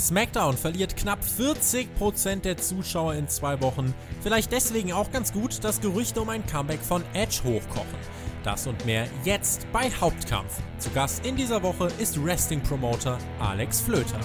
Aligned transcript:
SmackDown 0.00 0.56
verliert 0.56 0.96
knapp 0.96 1.20
40% 1.22 2.40
der 2.40 2.56
Zuschauer 2.56 3.14
in 3.14 3.28
zwei 3.28 3.60
Wochen. 3.60 3.94
Vielleicht 4.22 4.52
deswegen 4.52 4.92
auch 4.92 5.10
ganz 5.12 5.32
gut, 5.32 5.62
dass 5.62 5.80
Gerüchte 5.80 6.20
um 6.20 6.28
ein 6.30 6.46
Comeback 6.46 6.80
von 6.80 7.02
Edge 7.12 7.40
hochkochen. 7.44 7.98
Das 8.42 8.66
und 8.66 8.86
mehr 8.86 9.06
jetzt 9.24 9.66
bei 9.72 9.90
Hauptkampf. 10.00 10.58
Zu 10.78 10.90
Gast 10.90 11.26
in 11.26 11.36
dieser 11.36 11.62
Woche 11.62 11.88
ist 11.98 12.22
Wrestling-Promoter 12.22 13.18
Alex 13.38 13.80
Flöter. 13.82 14.20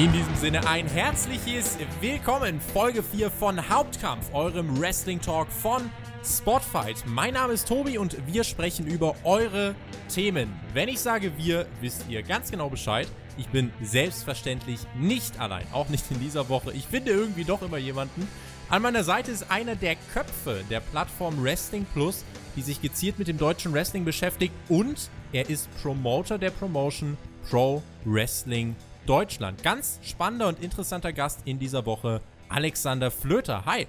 In 0.00 0.10
diesem 0.14 0.34
Sinne 0.34 0.66
ein 0.66 0.86
herzliches 0.86 1.76
Willkommen, 2.00 2.58
Folge 2.58 3.02
4 3.02 3.30
von 3.30 3.68
Hauptkampf, 3.68 4.32
eurem 4.32 4.80
Wrestling 4.80 5.20
Talk 5.20 5.52
von 5.52 5.90
Spotfight. 6.24 7.04
Mein 7.06 7.34
Name 7.34 7.52
ist 7.52 7.68
Tobi 7.68 7.98
und 7.98 8.16
wir 8.26 8.44
sprechen 8.44 8.86
über 8.86 9.14
eure 9.24 9.74
Themen. 10.08 10.58
Wenn 10.72 10.88
ich 10.88 11.00
sage 11.00 11.36
wir, 11.36 11.66
wisst 11.82 12.06
ihr 12.08 12.22
ganz 12.22 12.50
genau 12.50 12.70
Bescheid. 12.70 13.08
Ich 13.36 13.48
bin 13.48 13.70
selbstverständlich 13.82 14.80
nicht 14.98 15.38
allein, 15.38 15.66
auch 15.70 15.90
nicht 15.90 16.10
in 16.10 16.18
dieser 16.18 16.48
Woche. 16.48 16.72
Ich 16.72 16.86
finde 16.86 17.10
irgendwie 17.10 17.44
doch 17.44 17.60
immer 17.60 17.76
jemanden. 17.76 18.26
An 18.70 18.80
meiner 18.80 19.04
Seite 19.04 19.30
ist 19.30 19.50
einer 19.50 19.76
der 19.76 19.96
Köpfe 20.14 20.64
der 20.70 20.80
Plattform 20.80 21.44
Wrestling 21.44 21.84
Plus, 21.92 22.24
die 22.56 22.62
sich 22.62 22.80
gezielt 22.80 23.18
mit 23.18 23.28
dem 23.28 23.36
deutschen 23.36 23.74
Wrestling 23.74 24.06
beschäftigt 24.06 24.54
und 24.70 25.10
er 25.34 25.50
ist 25.50 25.68
Promoter 25.82 26.38
der 26.38 26.52
Promotion 26.52 27.18
Pro 27.50 27.82
Wrestling. 28.06 28.76
Deutschland. 29.06 29.62
Ganz 29.62 29.98
spannender 30.02 30.48
und 30.48 30.62
interessanter 30.62 31.12
Gast 31.12 31.40
in 31.44 31.58
dieser 31.58 31.86
Woche, 31.86 32.20
Alexander 32.48 33.10
Flöter. 33.10 33.64
Hi. 33.64 33.86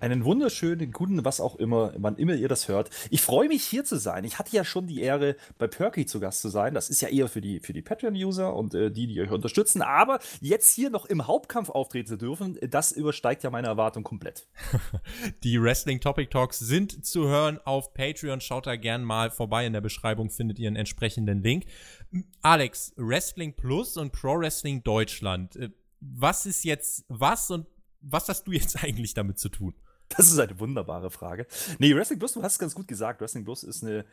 Einen 0.00 0.24
wunderschönen 0.24 0.92
guten, 0.92 1.24
was 1.24 1.40
auch 1.40 1.56
immer, 1.56 1.92
wann 1.96 2.16
immer 2.16 2.34
ihr 2.34 2.46
das 2.46 2.68
hört. 2.68 2.88
Ich 3.10 3.20
freue 3.20 3.48
mich 3.48 3.64
hier 3.64 3.84
zu 3.84 3.96
sein. 3.96 4.22
Ich 4.22 4.38
hatte 4.38 4.54
ja 4.54 4.64
schon 4.64 4.86
die 4.86 5.00
Ehre, 5.00 5.34
bei 5.58 5.66
Perky 5.66 6.06
zu 6.06 6.20
Gast 6.20 6.40
zu 6.40 6.50
sein. 6.50 6.72
Das 6.72 6.88
ist 6.88 7.00
ja 7.00 7.08
eher 7.08 7.26
für 7.26 7.40
die, 7.40 7.58
für 7.58 7.72
die 7.72 7.82
Patreon-User 7.82 8.54
und 8.54 8.74
äh, 8.74 8.92
die, 8.92 9.08
die 9.08 9.20
euch 9.20 9.32
unterstützen. 9.32 9.82
Aber 9.82 10.20
jetzt 10.40 10.72
hier 10.72 10.90
noch 10.90 11.06
im 11.06 11.26
Hauptkampf 11.26 11.68
auftreten 11.70 12.06
zu 12.06 12.16
dürfen, 12.16 12.58
das 12.70 12.92
übersteigt 12.92 13.42
ja 13.42 13.50
meine 13.50 13.66
Erwartung 13.66 14.04
komplett. 14.04 14.46
die 15.42 15.60
Wrestling 15.60 16.00
Topic 16.00 16.30
Talks 16.30 16.60
sind 16.60 17.04
zu 17.04 17.26
hören 17.26 17.58
auf 17.64 17.92
Patreon. 17.92 18.40
Schaut 18.40 18.68
da 18.68 18.76
gern 18.76 19.02
mal 19.02 19.32
vorbei. 19.32 19.66
In 19.66 19.72
der 19.72 19.80
Beschreibung 19.80 20.30
findet 20.30 20.60
ihr 20.60 20.68
einen 20.68 20.76
entsprechenden 20.76 21.42
Link. 21.42 21.64
Alex, 22.42 22.92
Wrestling 22.96 23.54
Plus 23.54 23.96
und 23.96 24.12
Pro 24.12 24.38
Wrestling 24.38 24.82
Deutschland. 24.82 25.56
Äh, 25.56 25.70
was 26.00 26.46
ist 26.46 26.64
jetzt 26.64 27.04
was 27.08 27.50
und 27.50 27.66
was 28.00 28.28
hast 28.28 28.44
du 28.44 28.52
jetzt 28.52 28.76
eigentlich 28.82 29.14
damit 29.14 29.38
zu 29.38 29.48
tun? 29.48 29.74
Das 30.08 30.32
ist 30.32 30.38
eine 30.38 30.58
wunderbare 30.58 31.10
Frage. 31.10 31.46
Nee, 31.78 31.94
Wrestling 31.94 32.18
Plus, 32.18 32.32
du 32.32 32.42
hast 32.42 32.52
es 32.52 32.58
ganz 32.58 32.74
gut 32.74 32.88
gesagt. 32.88 33.20
Wrestling 33.20 33.44
Plus 33.44 33.62
ist 33.62 33.82
eine 33.82 34.06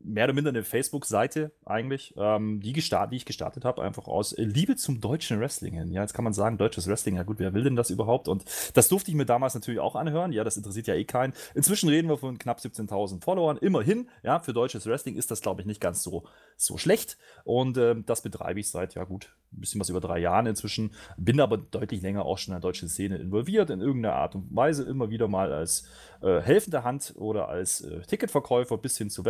mehr 0.00 0.24
oder 0.24 0.32
minder 0.32 0.50
eine 0.50 0.64
Facebook-Seite 0.64 1.52
eigentlich, 1.64 2.14
ähm, 2.16 2.60
die, 2.60 2.72
gestartet, 2.72 3.12
die 3.12 3.16
ich 3.16 3.24
gestartet 3.24 3.64
habe, 3.64 3.82
einfach 3.82 4.08
aus 4.08 4.34
Liebe 4.36 4.76
zum 4.76 5.00
deutschen 5.00 5.40
Wrestling 5.40 5.74
hin. 5.74 5.92
Ja, 5.92 6.02
jetzt 6.02 6.14
kann 6.14 6.24
man 6.24 6.32
sagen, 6.32 6.58
deutsches 6.58 6.88
Wrestling, 6.88 7.16
ja 7.16 7.22
gut, 7.22 7.38
wer 7.38 7.54
will 7.54 7.64
denn 7.64 7.76
das 7.76 7.90
überhaupt? 7.90 8.28
Und 8.28 8.44
das 8.74 8.88
durfte 8.88 9.10
ich 9.10 9.16
mir 9.16 9.26
damals 9.26 9.54
natürlich 9.54 9.80
auch 9.80 9.94
anhören. 9.94 10.32
Ja, 10.32 10.44
das 10.44 10.56
interessiert 10.56 10.86
ja 10.86 10.94
eh 10.94 11.04
keinen. 11.04 11.32
Inzwischen 11.54 11.88
reden 11.88 12.08
wir 12.08 12.18
von 12.18 12.38
knapp 12.38 12.58
17.000 12.58 13.22
Followern. 13.22 13.56
Immerhin, 13.56 14.08
ja, 14.22 14.40
für 14.40 14.52
deutsches 14.52 14.86
Wrestling 14.86 15.16
ist 15.16 15.30
das, 15.30 15.40
glaube 15.40 15.60
ich, 15.60 15.66
nicht 15.66 15.80
ganz 15.80 16.02
so, 16.02 16.24
so 16.56 16.78
schlecht. 16.78 17.18
Und 17.44 17.78
ähm, 17.78 18.04
das 18.06 18.22
betreibe 18.22 18.60
ich 18.60 18.70
seit, 18.70 18.94
ja 18.94 19.04
gut, 19.04 19.34
ein 19.52 19.60
bisschen 19.60 19.80
was 19.80 19.88
über 19.88 20.00
drei 20.00 20.18
Jahren 20.18 20.46
inzwischen. 20.46 20.92
Bin 21.16 21.40
aber 21.40 21.58
deutlich 21.58 22.02
länger 22.02 22.24
auch 22.24 22.38
schon 22.38 22.52
in 22.52 22.60
der 22.60 22.68
deutschen 22.68 22.88
Szene 22.88 23.16
involviert, 23.18 23.70
in 23.70 23.80
irgendeiner 23.80 24.16
Art 24.16 24.34
und 24.34 24.54
Weise, 24.54 24.84
immer 24.84 25.10
wieder 25.10 25.28
mal 25.28 25.52
als 25.52 25.86
äh, 26.22 26.40
helfende 26.40 26.84
Hand 26.84 27.14
oder 27.16 27.48
als 27.48 27.80
äh, 27.82 28.00
Ticketverkäufer 28.02 28.78
bis 28.78 28.96
hin 28.96 29.10
zu 29.10 29.24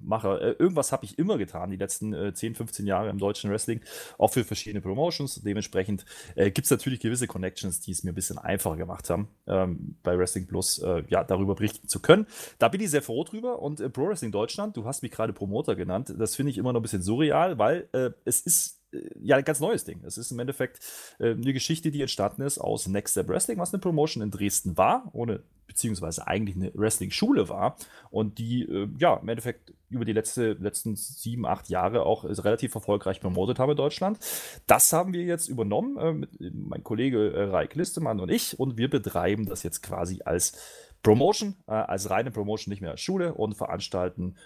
Webseitenmacher. 0.00 0.40
Äh, 0.40 0.50
irgendwas 0.58 0.92
habe 0.92 1.04
ich 1.04 1.18
immer 1.18 1.38
getan, 1.38 1.70
die 1.70 1.76
letzten 1.76 2.12
äh, 2.12 2.34
10, 2.34 2.54
15 2.54 2.86
Jahre 2.86 3.10
im 3.10 3.18
deutschen 3.18 3.50
Wrestling, 3.50 3.80
auch 4.18 4.32
für 4.32 4.44
verschiedene 4.44 4.80
Promotions. 4.80 5.42
Dementsprechend 5.42 6.04
äh, 6.34 6.50
gibt 6.50 6.66
es 6.66 6.70
natürlich 6.70 7.00
gewisse 7.00 7.26
Connections, 7.26 7.80
die 7.80 7.92
es 7.92 8.04
mir 8.04 8.12
ein 8.12 8.14
bisschen 8.14 8.38
einfacher 8.38 8.76
gemacht 8.76 9.10
haben, 9.10 9.28
ähm, 9.46 9.96
bei 10.02 10.18
Wrestling 10.18 10.46
Plus 10.46 10.78
äh, 10.78 11.04
ja, 11.08 11.24
darüber 11.24 11.54
berichten 11.54 11.88
zu 11.88 12.00
können. 12.00 12.26
Da 12.58 12.68
bin 12.68 12.80
ich 12.80 12.90
sehr 12.90 13.02
froh 13.02 13.24
drüber 13.24 13.60
und 13.60 13.80
äh, 13.80 13.88
Pro 13.88 14.08
Wrestling 14.08 14.32
Deutschland, 14.32 14.76
du 14.76 14.84
hast 14.84 15.02
mich 15.02 15.12
gerade 15.12 15.32
Promoter 15.32 15.74
genannt, 15.76 16.14
das 16.16 16.34
finde 16.34 16.50
ich 16.50 16.58
immer 16.58 16.72
noch 16.72 16.80
ein 16.80 16.82
bisschen 16.82 17.02
surreal, 17.02 17.58
weil 17.58 17.88
es 18.24 18.40
ist 18.40 18.73
ja, 19.20 19.36
ein 19.36 19.44
ganz 19.44 19.60
neues 19.60 19.84
Ding. 19.84 20.02
Es 20.04 20.18
ist 20.18 20.30
im 20.30 20.38
Endeffekt 20.38 20.80
äh, 21.18 21.32
eine 21.32 21.52
Geschichte, 21.52 21.90
die 21.90 22.00
entstanden 22.00 22.42
ist 22.42 22.58
aus 22.58 22.86
Next 22.86 23.12
Step 23.12 23.28
Wrestling, 23.28 23.58
was 23.58 23.72
eine 23.72 23.80
Promotion 23.80 24.22
in 24.22 24.30
Dresden 24.30 24.76
war, 24.76 25.08
ohne 25.12 25.42
beziehungsweise 25.66 26.26
eigentlich 26.26 26.56
eine 26.56 26.72
Wrestling-Schule 26.74 27.48
war 27.48 27.76
und 28.10 28.38
die 28.38 28.62
äh, 28.62 28.88
ja 28.98 29.16
im 29.16 29.28
Endeffekt 29.28 29.72
über 29.88 30.04
die 30.04 30.12
letzte, 30.12 30.52
letzten 30.52 30.96
sieben, 30.96 31.46
acht 31.46 31.68
Jahre 31.68 32.04
auch 32.04 32.24
relativ 32.24 32.74
erfolgreich 32.74 33.20
promotet 33.20 33.58
haben 33.58 33.70
in 33.70 33.76
Deutschland. 33.76 34.18
Das 34.66 34.92
haben 34.92 35.12
wir 35.12 35.22
jetzt 35.22 35.48
übernommen, 35.48 35.96
äh, 35.98 36.12
mit, 36.12 36.30
mein 36.40 36.82
Kollege 36.84 37.32
äh, 37.32 37.44
Reik 37.44 37.74
Listemann 37.74 38.20
und 38.20 38.30
ich, 38.30 38.58
und 38.58 38.76
wir 38.76 38.90
betreiben 38.90 39.46
das 39.46 39.62
jetzt 39.62 39.82
quasi 39.82 40.20
als 40.24 40.58
Promotion, 41.02 41.56
äh, 41.66 41.72
als 41.72 42.10
reine 42.10 42.30
Promotion, 42.30 42.70
nicht 42.70 42.80
mehr 42.80 42.92
als 42.92 43.00
Schule 43.00 43.34
und 43.34 43.54
veranstalten 43.54 44.36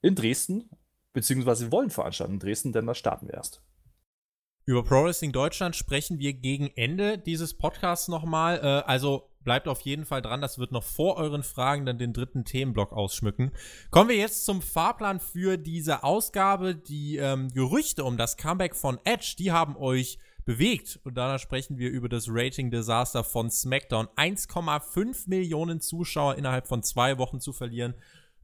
in 0.00 0.14
Dresden, 0.14 0.70
beziehungsweise 1.12 1.72
wollen 1.72 1.90
veranstalten 1.90 2.34
in 2.34 2.40
Dresden, 2.40 2.72
denn 2.72 2.86
da 2.86 2.94
starten 2.94 3.26
wir 3.26 3.34
erst. 3.34 3.62
Über 4.68 4.84
Pro 4.84 5.04
Wrestling 5.04 5.32
Deutschland 5.32 5.76
sprechen 5.76 6.18
wir 6.18 6.34
gegen 6.34 6.70
Ende 6.76 7.16
dieses 7.16 7.54
Podcasts 7.54 8.06
nochmal. 8.08 8.58
Äh, 8.58 8.86
also 8.86 9.30
bleibt 9.42 9.66
auf 9.66 9.80
jeden 9.80 10.04
Fall 10.04 10.20
dran. 10.20 10.42
Das 10.42 10.58
wird 10.58 10.72
noch 10.72 10.84
vor 10.84 11.16
euren 11.16 11.42
Fragen 11.42 11.86
dann 11.86 11.96
den 11.96 12.12
dritten 12.12 12.44
Themenblock 12.44 12.92
ausschmücken. 12.92 13.52
Kommen 13.90 14.10
wir 14.10 14.16
jetzt 14.16 14.44
zum 14.44 14.60
Fahrplan 14.60 15.20
für 15.20 15.56
diese 15.56 16.04
Ausgabe. 16.04 16.74
Die 16.74 17.16
ähm, 17.16 17.48
Gerüchte 17.48 18.04
um 18.04 18.18
das 18.18 18.36
Comeback 18.36 18.76
von 18.76 18.98
Edge, 19.04 19.36
die 19.38 19.52
haben 19.52 19.74
euch 19.74 20.18
bewegt. 20.44 21.00
Und 21.02 21.14
danach 21.14 21.40
sprechen 21.40 21.78
wir 21.78 21.88
über 21.88 22.10
das 22.10 22.26
Rating-Desaster 22.28 23.24
von 23.24 23.50
SmackDown. 23.50 24.08
1,5 24.16 25.30
Millionen 25.30 25.80
Zuschauer 25.80 26.34
innerhalb 26.34 26.68
von 26.68 26.82
zwei 26.82 27.16
Wochen 27.16 27.40
zu 27.40 27.54
verlieren. 27.54 27.94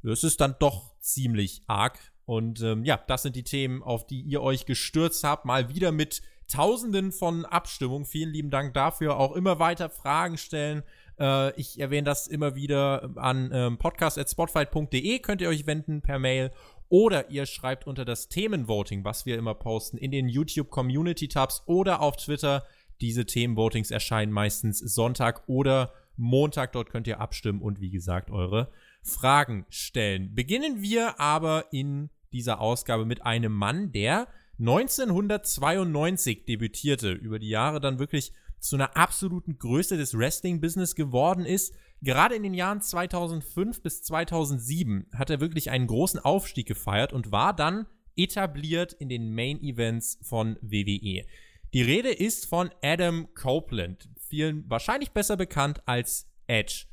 Das 0.02 0.24
ist 0.24 0.40
dann 0.40 0.56
doch 0.58 0.98
ziemlich 1.00 1.60
arg. 1.66 1.98
Und 2.26 2.62
ähm, 2.62 2.84
ja, 2.84 2.98
das 3.06 3.22
sind 3.22 3.36
die 3.36 3.42
Themen, 3.42 3.82
auf 3.82 4.06
die 4.06 4.20
ihr 4.20 4.42
euch 4.42 4.66
gestürzt 4.66 5.24
habt. 5.24 5.44
Mal 5.44 5.68
wieder 5.68 5.92
mit 5.92 6.22
Tausenden 6.48 7.12
von 7.12 7.44
Abstimmungen. 7.44 8.04
Vielen 8.04 8.30
lieben 8.30 8.50
Dank 8.50 8.74
dafür. 8.74 9.18
Auch 9.18 9.32
immer 9.32 9.58
weiter 9.58 9.88
Fragen 9.88 10.36
stellen. 10.36 10.82
Äh, 11.18 11.58
ich 11.58 11.80
erwähne 11.80 12.04
das 12.04 12.26
immer 12.26 12.54
wieder 12.54 13.10
an 13.16 13.50
ähm, 13.52 13.78
podcast.spotfight.de. 13.78 15.18
Könnt 15.20 15.40
ihr 15.40 15.48
euch 15.48 15.66
wenden 15.66 16.02
per 16.02 16.18
Mail. 16.18 16.50
Oder 16.88 17.30
ihr 17.30 17.46
schreibt 17.46 17.86
unter 17.86 18.04
das 18.04 18.28
Themenvoting, 18.28 19.04
was 19.04 19.26
wir 19.26 19.38
immer 19.38 19.54
posten, 19.54 19.96
in 19.96 20.10
den 20.10 20.28
YouTube 20.28 20.70
Community 20.70 21.28
Tabs 21.28 21.62
oder 21.66 22.00
auf 22.00 22.16
Twitter. 22.16 22.64
Diese 23.00 23.24
Themenvotings 23.24 23.90
erscheinen 23.90 24.32
meistens 24.32 24.78
Sonntag 24.78 25.42
oder 25.48 25.92
Montag. 26.16 26.72
Dort 26.72 26.90
könnt 26.90 27.06
ihr 27.06 27.20
abstimmen 27.20 27.62
und 27.62 27.80
wie 27.80 27.90
gesagt 27.90 28.30
eure 28.30 28.70
Fragen 29.04 29.66
stellen. 29.68 30.34
Beginnen 30.34 30.82
wir 30.82 31.20
aber 31.20 31.66
in 31.72 32.10
dieser 32.32 32.60
Ausgabe 32.60 33.04
mit 33.04 33.24
einem 33.24 33.52
Mann, 33.52 33.92
der 33.92 34.26
1992 34.58 36.44
debütierte, 36.46 37.12
über 37.12 37.38
die 37.38 37.48
Jahre 37.48 37.80
dann 37.80 37.98
wirklich 37.98 38.32
zu 38.58 38.76
einer 38.76 38.96
absoluten 38.96 39.58
Größe 39.58 39.96
des 39.96 40.16
Wrestling-Business 40.16 40.94
geworden 40.94 41.44
ist. 41.44 41.74
Gerade 42.00 42.34
in 42.34 42.42
den 42.42 42.54
Jahren 42.54 42.80
2005 42.80 43.82
bis 43.82 44.02
2007 44.02 45.06
hat 45.14 45.30
er 45.30 45.40
wirklich 45.40 45.70
einen 45.70 45.86
großen 45.86 46.20
Aufstieg 46.20 46.66
gefeiert 46.66 47.12
und 47.12 47.30
war 47.30 47.54
dann 47.54 47.86
etabliert 48.16 48.94
in 48.94 49.08
den 49.08 49.34
Main 49.34 49.60
Events 49.62 50.18
von 50.22 50.56
WWE. 50.62 51.26
Die 51.74 51.82
Rede 51.82 52.10
ist 52.10 52.46
von 52.46 52.70
Adam 52.82 53.28
Copeland, 53.34 54.08
vielen 54.18 54.68
wahrscheinlich 54.70 55.10
besser 55.10 55.36
bekannt 55.36 55.82
als 55.86 56.28
Edge. 56.46 56.86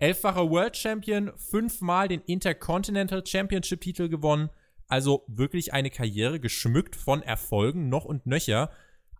Elffacher 0.00 0.50
World 0.50 0.76
Champion, 0.76 1.30
fünfmal 1.36 2.08
den 2.08 2.22
Intercontinental 2.22 3.24
Championship 3.24 3.82
Titel 3.82 4.08
gewonnen. 4.08 4.48
Also 4.88 5.24
wirklich 5.28 5.72
eine 5.72 5.90
Karriere 5.90 6.40
geschmückt 6.40 6.96
von 6.96 7.22
Erfolgen 7.22 7.88
noch 7.90 8.06
und 8.06 8.26
nöcher. 8.26 8.70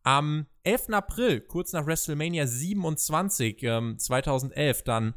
Am 0.02 0.46
11. 0.64 0.88
April, 0.90 1.42
kurz 1.42 1.74
nach 1.74 1.86
WrestleMania 1.86 2.46
27, 2.46 3.62
ähm, 3.62 3.98
2011, 3.98 4.82
dann 4.82 5.14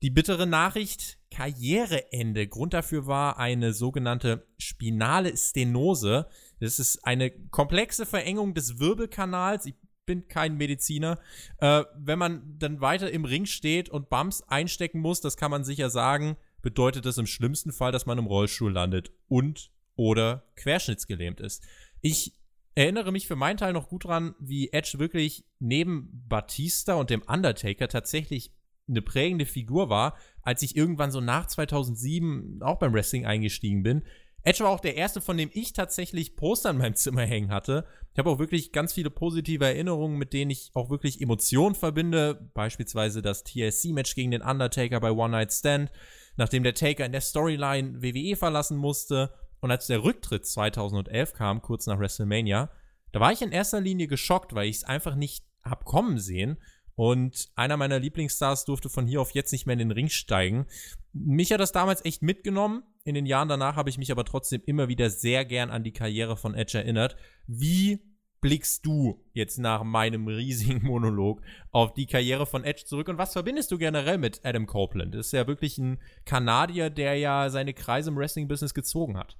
die 0.00 0.10
bittere 0.10 0.46
Nachricht, 0.46 1.18
Karriereende. 1.30 2.46
Grund 2.46 2.72
dafür 2.72 3.08
war 3.08 3.38
eine 3.38 3.72
sogenannte 3.72 4.46
spinale 4.58 5.36
Stenose. 5.36 6.28
Das 6.60 6.78
ist 6.78 7.04
eine 7.04 7.32
komplexe 7.48 8.06
Verengung 8.06 8.54
des 8.54 8.78
Wirbelkanals. 8.78 9.66
Ich 9.66 9.74
bin 10.06 10.28
kein 10.28 10.56
Mediziner. 10.56 11.18
Äh, 11.58 11.84
wenn 11.96 12.18
man 12.18 12.58
dann 12.58 12.80
weiter 12.80 13.10
im 13.10 13.24
Ring 13.24 13.46
steht 13.46 13.88
und 13.88 14.08
Bumps 14.08 14.42
einstecken 14.42 15.00
muss, 15.00 15.20
das 15.20 15.36
kann 15.36 15.50
man 15.50 15.64
sicher 15.64 15.90
sagen, 15.90 16.36
bedeutet 16.62 17.06
das 17.06 17.18
im 17.18 17.26
schlimmsten 17.26 17.72
Fall, 17.72 17.92
dass 17.92 18.06
man 18.06 18.18
im 18.18 18.26
Rollstuhl 18.26 18.72
landet 18.72 19.12
und 19.28 19.70
oder 19.96 20.44
querschnittsgelähmt 20.56 21.40
ist. 21.40 21.62
Ich 22.00 22.32
erinnere 22.74 23.12
mich 23.12 23.26
für 23.26 23.36
meinen 23.36 23.56
Teil 23.56 23.72
noch 23.72 23.88
gut 23.88 24.04
dran, 24.04 24.34
wie 24.40 24.72
Edge 24.72 24.98
wirklich 24.98 25.44
neben 25.60 26.24
Batista 26.28 26.94
und 26.94 27.10
dem 27.10 27.22
Undertaker 27.22 27.88
tatsächlich 27.88 28.52
eine 28.88 29.02
prägende 29.02 29.46
Figur 29.46 29.88
war, 29.88 30.16
als 30.42 30.62
ich 30.62 30.76
irgendwann 30.76 31.10
so 31.10 31.20
nach 31.20 31.46
2007 31.46 32.60
auch 32.62 32.78
beim 32.78 32.92
Wrestling 32.92 33.24
eingestiegen 33.24 33.82
bin. 33.82 34.02
Edge 34.46 34.62
war 34.62 34.70
auch 34.70 34.80
der 34.80 34.96
erste, 34.96 35.22
von 35.22 35.38
dem 35.38 35.50
ich 35.54 35.72
tatsächlich 35.72 36.36
Poster 36.36 36.70
in 36.70 36.76
meinem 36.76 36.94
Zimmer 36.94 37.22
hängen 37.22 37.50
hatte. 37.50 37.86
Ich 38.12 38.18
habe 38.18 38.28
auch 38.28 38.38
wirklich 38.38 38.72
ganz 38.72 38.92
viele 38.92 39.08
positive 39.08 39.64
Erinnerungen, 39.64 40.18
mit 40.18 40.34
denen 40.34 40.50
ich 40.50 40.70
auch 40.74 40.90
wirklich 40.90 41.22
Emotionen 41.22 41.74
verbinde. 41.74 42.50
Beispielsweise 42.52 43.22
das 43.22 43.42
TLC-Match 43.44 44.14
gegen 44.14 44.30
den 44.30 44.42
Undertaker 44.42 45.00
bei 45.00 45.10
One 45.10 45.30
Night 45.30 45.52
Stand, 45.52 45.90
nachdem 46.36 46.62
der 46.62 46.74
Taker 46.74 47.06
in 47.06 47.12
der 47.12 47.22
Storyline 47.22 48.02
WWE 48.02 48.36
verlassen 48.36 48.76
musste. 48.76 49.32
Und 49.60 49.70
als 49.70 49.86
der 49.86 50.04
Rücktritt 50.04 50.44
2011 50.44 51.32
kam, 51.32 51.62
kurz 51.62 51.86
nach 51.86 51.98
WrestleMania, 51.98 52.70
da 53.12 53.20
war 53.20 53.32
ich 53.32 53.40
in 53.40 53.50
erster 53.50 53.80
Linie 53.80 54.08
geschockt, 54.08 54.54
weil 54.54 54.68
ich 54.68 54.76
es 54.76 54.84
einfach 54.84 55.14
nicht 55.14 55.46
hab 55.62 55.86
kommen 55.86 56.18
sehen. 56.18 56.58
Und 56.96 57.48
einer 57.56 57.78
meiner 57.78 57.98
Lieblingsstars 57.98 58.66
durfte 58.66 58.90
von 58.90 59.06
hier 59.06 59.20
auf 59.20 59.30
jetzt 59.30 59.52
nicht 59.52 59.66
mehr 59.66 59.72
in 59.72 59.78
den 59.78 59.90
Ring 59.90 60.10
steigen. 60.10 60.66
Mich 61.12 61.50
hat 61.50 61.60
das 61.60 61.72
damals 61.72 62.04
echt 62.04 62.22
mitgenommen. 62.22 62.82
In 63.06 63.14
den 63.14 63.26
Jahren 63.26 63.48
danach 63.48 63.76
habe 63.76 63.90
ich 63.90 63.98
mich 63.98 64.10
aber 64.10 64.24
trotzdem 64.24 64.62
immer 64.64 64.88
wieder 64.88 65.10
sehr 65.10 65.44
gern 65.44 65.70
an 65.70 65.84
die 65.84 65.92
Karriere 65.92 66.38
von 66.38 66.54
Edge 66.54 66.78
erinnert. 66.78 67.16
Wie 67.46 68.00
blickst 68.40 68.84
du 68.86 69.22
jetzt 69.34 69.58
nach 69.58 69.84
meinem 69.84 70.26
riesigen 70.26 70.82
Monolog 70.86 71.42
auf 71.70 71.92
die 71.92 72.06
Karriere 72.06 72.46
von 72.46 72.64
Edge 72.64 72.84
zurück 72.86 73.08
und 73.08 73.18
was 73.18 73.34
verbindest 73.34 73.70
du 73.70 73.78
generell 73.78 74.16
mit 74.16 74.40
Adam 74.42 74.66
Copeland? 74.66 75.14
Ist 75.14 75.34
ja 75.34 75.46
wirklich 75.46 75.76
ein 75.76 76.00
Kanadier, 76.24 76.88
der 76.88 77.16
ja 77.16 77.50
seine 77.50 77.74
Kreise 77.74 78.08
im 78.08 78.16
Wrestling-Business 78.16 78.72
gezogen 78.72 79.18
hat. 79.18 79.36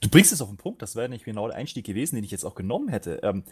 Du 0.00 0.10
bringst 0.10 0.32
es 0.32 0.42
auf 0.42 0.48
den 0.48 0.58
Punkt, 0.58 0.82
das 0.82 0.94
wäre 0.94 1.08
nicht 1.08 1.24
genau 1.24 1.48
der 1.48 1.56
Einstieg 1.56 1.86
gewesen, 1.86 2.16
den 2.16 2.24
ich 2.24 2.30
jetzt 2.30 2.44
auch 2.44 2.54
genommen 2.54 2.88
hätte. 2.88 3.20
Ähm, 3.22 3.44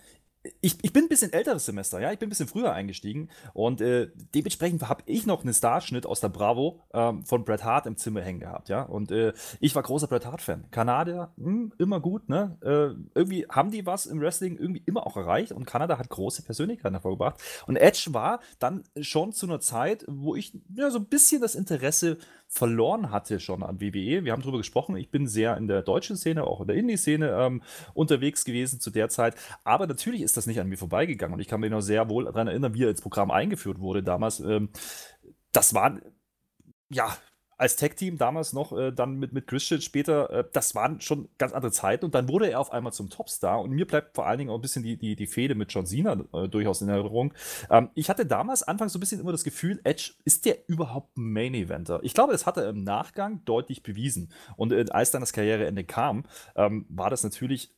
ich, 0.61 0.79
ich 0.83 0.93
bin 0.93 1.05
ein 1.05 1.09
bisschen 1.09 1.33
älteres 1.33 1.67
Semester, 1.67 2.01
ja, 2.01 2.13
ich 2.13 2.19
bin 2.19 2.29
ein 2.29 2.31
bisschen 2.31 2.49
früher 2.49 2.73
eingestiegen 2.73 3.29
und 3.53 3.81
äh, 3.81 4.09
dementsprechend 4.35 4.89
habe 4.89 5.03
ich 5.07 5.27
noch 5.27 5.43
einen 5.43 5.53
Starschnitt 5.53 6.07
aus 6.07 6.21
der 6.21 6.31
Bravo 6.31 6.81
ähm, 6.95 7.25
von 7.25 7.45
Bret 7.45 7.65
Hart 7.65 7.87
im 7.87 7.97
Zimmer 7.97 8.23
hängen 8.23 8.41
gehabt, 8.41 8.69
ja, 8.69 8.83
und 8.83 9.11
äh, 9.11 9.33
ich 9.61 9.75
war 9.75 9.83
großer 9.83 10.07
Bret 10.07 10.25
Hart-Fan. 10.25 10.71
Kanadier, 10.71 11.31
mh, 11.37 11.47
hm, 11.47 11.73
immer 11.79 12.01
gut, 12.01 12.29
ne, 12.29 12.57
äh, 12.63 12.97
irgendwie 13.15 13.47
haben 13.51 13.71
die 13.71 13.85
was 13.85 14.07
im 14.07 14.21
Wrestling 14.21 14.57
irgendwie 14.57 14.83
immer 14.87 15.07
auch 15.07 15.17
erreicht 15.17 15.53
und 15.53 15.67
Kanada 15.67 15.99
hat 15.99 16.09
große 16.09 16.43
Persönlichkeiten 16.43 16.95
hervorgebracht. 16.95 17.41
Und 17.67 17.77
Edge 17.77 18.09
war 18.13 18.41
dann 18.59 18.85
schon 19.01 19.33
zu 19.33 19.47
einer 19.47 19.61
Zeit, 19.61 20.05
wo 20.09 20.35
ich 20.35 20.59
ja 20.75 20.91
so 20.91 20.99
ein 20.99 21.07
bisschen 21.07 21.41
das 21.41 21.55
Interesse 21.55 22.19
verloren 22.51 23.13
hatte 23.13 23.39
schon 23.39 23.63
an 23.63 23.81
WWE. 23.81 24.25
Wir 24.25 24.33
haben 24.33 24.43
darüber 24.43 24.59
gesprochen, 24.59 24.97
ich 24.97 25.11
bin 25.11 25.29
sehr 25.29 25.57
in 25.57 25.69
der 25.69 25.83
deutschen 25.83 26.17
Szene, 26.17 26.45
auch 26.45 26.61
in 26.61 26.67
der 26.67 26.77
Indie-Szene 26.77 27.31
ähm, 27.31 27.63
unterwegs 27.95 28.45
gewesen 28.45 28.81
zu 28.81 28.91
der 28.91 29.09
Zeit. 29.09 29.37
Aber 29.63 29.87
natürlich 29.87 30.21
ist 30.21 30.37
das 30.37 30.49
nicht 30.49 30.61
an 30.61 30.69
mir 30.69 30.77
vorbeigegangen. 30.77 31.35
Und 31.35 31.41
ich 31.41 31.47
kann 31.47 31.61
mich 31.61 31.71
noch 31.71 31.81
sehr 31.81 32.09
wohl 32.09 32.25
daran 32.25 32.49
erinnern, 32.49 32.75
wie 32.75 32.85
er 32.85 32.91
ins 32.91 33.03
Programm 33.03 33.31
eingeführt 33.31 33.79
wurde 33.79 34.03
damals. 34.03 34.41
Ähm, 34.41 34.71
das 35.53 35.75
war 35.75 36.01
ja, 36.91 37.17
als 37.61 37.77
Tech-Team 37.77 38.17
damals 38.17 38.55
noch, 38.55 38.73
äh, 38.73 38.91
dann 38.91 39.17
mit, 39.17 39.35
mit 39.35 39.47
Christian 39.47 39.83
später, 39.83 40.31
äh, 40.31 40.45
das 40.51 40.75
waren 40.75 41.01
schon 41.03 41.29
ganz 41.37 41.53
andere 41.53 41.71
Zeiten 41.71 42.07
und 42.07 42.15
dann 42.15 42.27
wurde 42.27 42.51
er 42.51 42.59
auf 42.59 42.73
einmal 42.73 42.93
zum 42.93 43.11
Topstar 43.11 43.61
und 43.61 43.71
mir 43.71 43.87
bleibt 43.87 44.15
vor 44.15 44.27
allen 44.27 44.39
Dingen 44.39 44.51
auch 44.51 44.55
ein 44.55 44.63
bisschen 44.63 44.83
die, 44.83 44.97
die, 44.97 45.15
die 45.15 45.27
Fehde 45.27 45.55
mit 45.55 45.71
John 45.71 45.85
Cena 45.85 46.17
äh, 46.33 46.49
durchaus 46.49 46.81
in 46.81 46.89
Erinnerung. 46.89 47.35
Ähm, 47.69 47.91
ich 47.95 48.09
hatte 48.09 48.25
damals 48.25 48.63
anfangs 48.63 48.95
so 48.95 48.99
ein 48.99 49.01
bisschen 49.01 49.21
immer 49.21 49.33
das 49.33 49.45
Gefühl, 49.45 49.79
Edge, 49.85 50.15
ist 50.25 50.47
der 50.47 50.57
überhaupt 50.69 51.19
ein 51.19 51.33
Main-Eventer? 51.33 52.01
Ich 52.03 52.15
glaube, 52.15 52.33
das 52.33 52.47
hat 52.47 52.57
er 52.57 52.71
im 52.71 52.83
Nachgang 52.83 53.45
deutlich 53.45 53.83
bewiesen 53.83 54.33
und 54.57 54.73
äh, 54.73 54.87
als 54.91 55.11
dann 55.11 55.21
das 55.21 55.35
Karriereende 55.35 55.85
kam, 55.85 56.25
ähm, 56.57 56.87
war 56.89 57.11
das 57.11 57.25
natürlich 57.25 57.75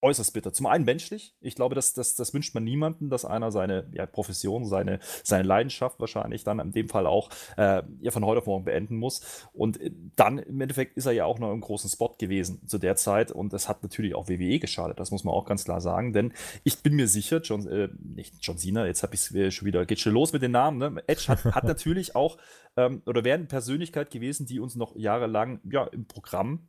äußerst 0.00 0.32
bitter. 0.32 0.52
Zum 0.52 0.66
einen 0.66 0.84
menschlich. 0.84 1.34
Ich 1.40 1.54
glaube, 1.54 1.74
das, 1.74 1.92
das, 1.92 2.14
das 2.14 2.32
wünscht 2.32 2.54
man 2.54 2.64
niemanden, 2.64 3.10
dass 3.10 3.24
einer 3.24 3.50
seine 3.50 3.88
ja, 3.92 4.06
Profession, 4.06 4.64
seine, 4.64 5.00
seine 5.24 5.42
Leidenschaft 5.42 5.98
wahrscheinlich 6.00 6.44
dann 6.44 6.60
in 6.60 6.72
dem 6.72 6.88
Fall 6.88 7.06
auch 7.06 7.30
äh, 7.56 7.82
ja, 8.00 8.10
von 8.10 8.24
heute 8.24 8.38
auf 8.38 8.46
morgen 8.46 8.64
beenden 8.64 8.96
muss. 8.96 9.48
Und 9.52 9.80
äh, 9.80 9.90
dann 10.16 10.38
im 10.38 10.60
Endeffekt 10.60 10.96
ist 10.96 11.06
er 11.06 11.12
ja 11.12 11.24
auch 11.24 11.38
noch 11.38 11.52
im 11.52 11.60
großen 11.60 11.90
Spot 11.90 12.14
gewesen 12.18 12.66
zu 12.66 12.78
der 12.78 12.96
Zeit. 12.96 13.32
Und 13.32 13.52
das 13.52 13.68
hat 13.68 13.82
natürlich 13.82 14.14
auch 14.14 14.28
WWE 14.28 14.58
geschadet. 14.58 15.00
Das 15.00 15.10
muss 15.10 15.24
man 15.24 15.34
auch 15.34 15.46
ganz 15.46 15.64
klar 15.64 15.80
sagen. 15.80 16.12
Denn 16.12 16.32
ich 16.64 16.82
bin 16.82 16.94
mir 16.94 17.08
sicher, 17.08 17.40
John, 17.42 17.66
äh, 17.66 17.88
nicht 18.00 18.34
John 18.40 18.58
Cena, 18.58 18.86
jetzt 18.86 19.02
habe 19.02 19.14
ich 19.14 19.20
es 19.20 19.34
äh, 19.34 19.50
schon 19.50 19.66
wieder, 19.66 19.84
geht 19.86 20.00
schon 20.00 20.14
los 20.14 20.32
mit 20.32 20.42
den 20.42 20.52
Namen. 20.52 20.78
Ne? 20.78 21.02
Edge 21.06 21.24
hat, 21.28 21.44
hat 21.44 21.64
natürlich 21.68 22.14
auch 22.14 22.38
ähm, 22.76 23.02
oder 23.06 23.24
wäre 23.24 23.36
eine 23.36 23.46
Persönlichkeit 23.46 24.10
gewesen, 24.10 24.46
die 24.46 24.60
uns 24.60 24.76
noch 24.76 24.94
jahrelang 24.96 25.60
ja, 25.64 25.84
im 25.84 26.06
Programm 26.06 26.68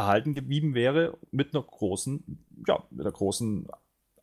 erhalten 0.00 0.34
geblieben 0.34 0.74
wäre 0.74 1.18
mit 1.30 1.54
einer 1.54 1.62
großen, 1.62 2.44
ja, 2.66 2.84
mit 2.90 3.00
einer 3.00 3.12
großen 3.12 3.68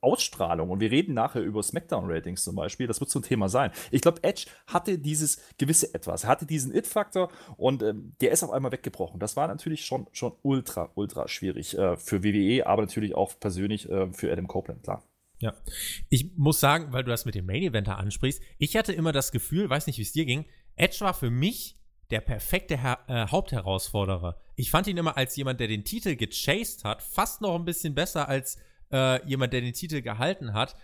Ausstrahlung. 0.01 0.69
Und 0.69 0.79
wir 0.79 0.91
reden 0.91 1.13
nachher 1.13 1.41
über 1.41 1.61
Smackdown-Ratings 1.61 2.43
zum 2.43 2.55
Beispiel. 2.55 2.87
Das 2.87 2.99
wird 2.99 3.09
so 3.09 3.19
ein 3.19 3.23
Thema 3.23 3.49
sein. 3.49 3.71
Ich 3.91 4.01
glaube, 4.01 4.23
Edge 4.23 4.45
hatte 4.67 4.99
dieses 4.99 5.41
gewisse 5.57 5.93
Etwas. 5.93 6.25
Hatte 6.25 6.45
diesen 6.45 6.73
It-Faktor 6.73 7.29
und 7.57 7.83
ähm, 7.83 8.13
der 8.21 8.31
ist 8.31 8.43
auf 8.43 8.51
einmal 8.51 8.71
weggebrochen. 8.71 9.19
Das 9.19 9.35
war 9.35 9.47
natürlich 9.47 9.85
schon, 9.85 10.07
schon 10.11 10.33
ultra, 10.43 10.91
ultra 10.95 11.27
schwierig 11.27 11.77
äh, 11.77 11.97
für 11.97 12.23
WWE, 12.23 12.65
aber 12.67 12.83
natürlich 12.83 13.15
auch 13.15 13.39
persönlich 13.39 13.89
äh, 13.89 14.11
für 14.13 14.31
Adam 14.31 14.47
Copeland, 14.47 14.83
klar. 14.83 15.03
Ja. 15.39 15.53
Ich 16.09 16.35
muss 16.35 16.59
sagen, 16.59 16.93
weil 16.93 17.03
du 17.03 17.11
das 17.11 17.25
mit 17.25 17.35
dem 17.35 17.45
Main 17.45 17.61
Eventer 17.61 17.97
ansprichst, 17.97 18.41
ich 18.57 18.75
hatte 18.75 18.93
immer 18.93 19.11
das 19.11 19.31
Gefühl, 19.31 19.69
weiß 19.69 19.85
nicht, 19.85 19.99
wie 19.99 20.03
es 20.03 20.11
dir 20.11 20.25
ging, 20.25 20.45
Edge 20.75 20.97
war 21.01 21.13
für 21.13 21.29
mich 21.29 21.77
der 22.09 22.21
perfekte 22.21 22.81
Her 22.81 22.99
äh, 23.07 23.27
Hauptherausforderer. 23.27 24.37
Ich 24.55 24.71
fand 24.71 24.87
ihn 24.87 24.97
immer 24.97 25.17
als 25.17 25.35
jemand, 25.35 25.59
der 25.59 25.67
den 25.67 25.83
Titel 25.83 26.15
gechased 26.15 26.83
hat, 26.83 27.03
fast 27.03 27.41
noch 27.41 27.55
ein 27.55 27.65
bisschen 27.65 27.95
besser 27.95 28.27
als 28.27 28.57
äh, 28.91 29.25
jemand, 29.27 29.53
der 29.53 29.61
den 29.61 29.73
Titel 29.73 30.01
gehalten 30.01 30.53
hat. 30.53 30.75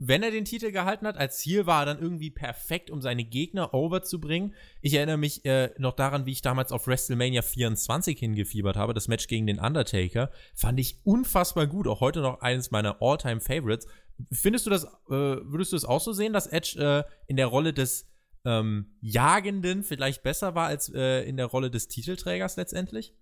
Wenn 0.00 0.22
er 0.22 0.30
den 0.30 0.44
Titel 0.44 0.70
gehalten 0.70 1.08
hat, 1.08 1.16
als 1.16 1.38
Ziel 1.38 1.66
war 1.66 1.82
er 1.82 1.86
dann 1.86 2.00
irgendwie 2.00 2.30
perfekt, 2.30 2.88
um 2.88 3.02
seine 3.02 3.24
Gegner 3.24 3.74
overzubringen. 3.74 4.54
Ich 4.80 4.94
erinnere 4.94 5.16
mich 5.16 5.44
äh, 5.44 5.70
noch 5.76 5.94
daran, 5.94 6.24
wie 6.24 6.30
ich 6.30 6.40
damals 6.40 6.70
auf 6.70 6.86
WrestleMania 6.86 7.42
24 7.42 8.16
hingefiebert 8.16 8.76
habe, 8.76 8.94
das 8.94 9.08
Match 9.08 9.26
gegen 9.26 9.48
den 9.48 9.58
Undertaker. 9.58 10.30
Fand 10.54 10.78
ich 10.78 11.00
unfassbar 11.04 11.66
gut, 11.66 11.88
auch 11.88 12.00
heute 12.00 12.20
noch 12.20 12.40
eines 12.42 12.70
meiner 12.70 13.02
All-Time-Favorites. 13.02 13.88
Findest 14.30 14.66
du 14.66 14.70
das, 14.70 14.84
äh, 14.84 14.88
würdest 15.08 15.72
du 15.72 15.76
das 15.76 15.84
auch 15.84 16.00
so 16.00 16.12
sehen, 16.12 16.32
dass 16.32 16.46
Edge 16.46 16.78
äh, 16.78 17.02
in 17.26 17.36
der 17.36 17.46
Rolle 17.48 17.72
des 17.72 18.07
ähm, 18.48 18.86
Jagenden 19.02 19.84
vielleicht 19.84 20.22
besser 20.22 20.54
war 20.54 20.68
als 20.68 20.90
äh, 20.94 21.28
in 21.28 21.36
der 21.36 21.46
Rolle 21.46 21.70
des 21.70 21.88
Titelträgers 21.88 22.56
letztendlich? 22.56 23.12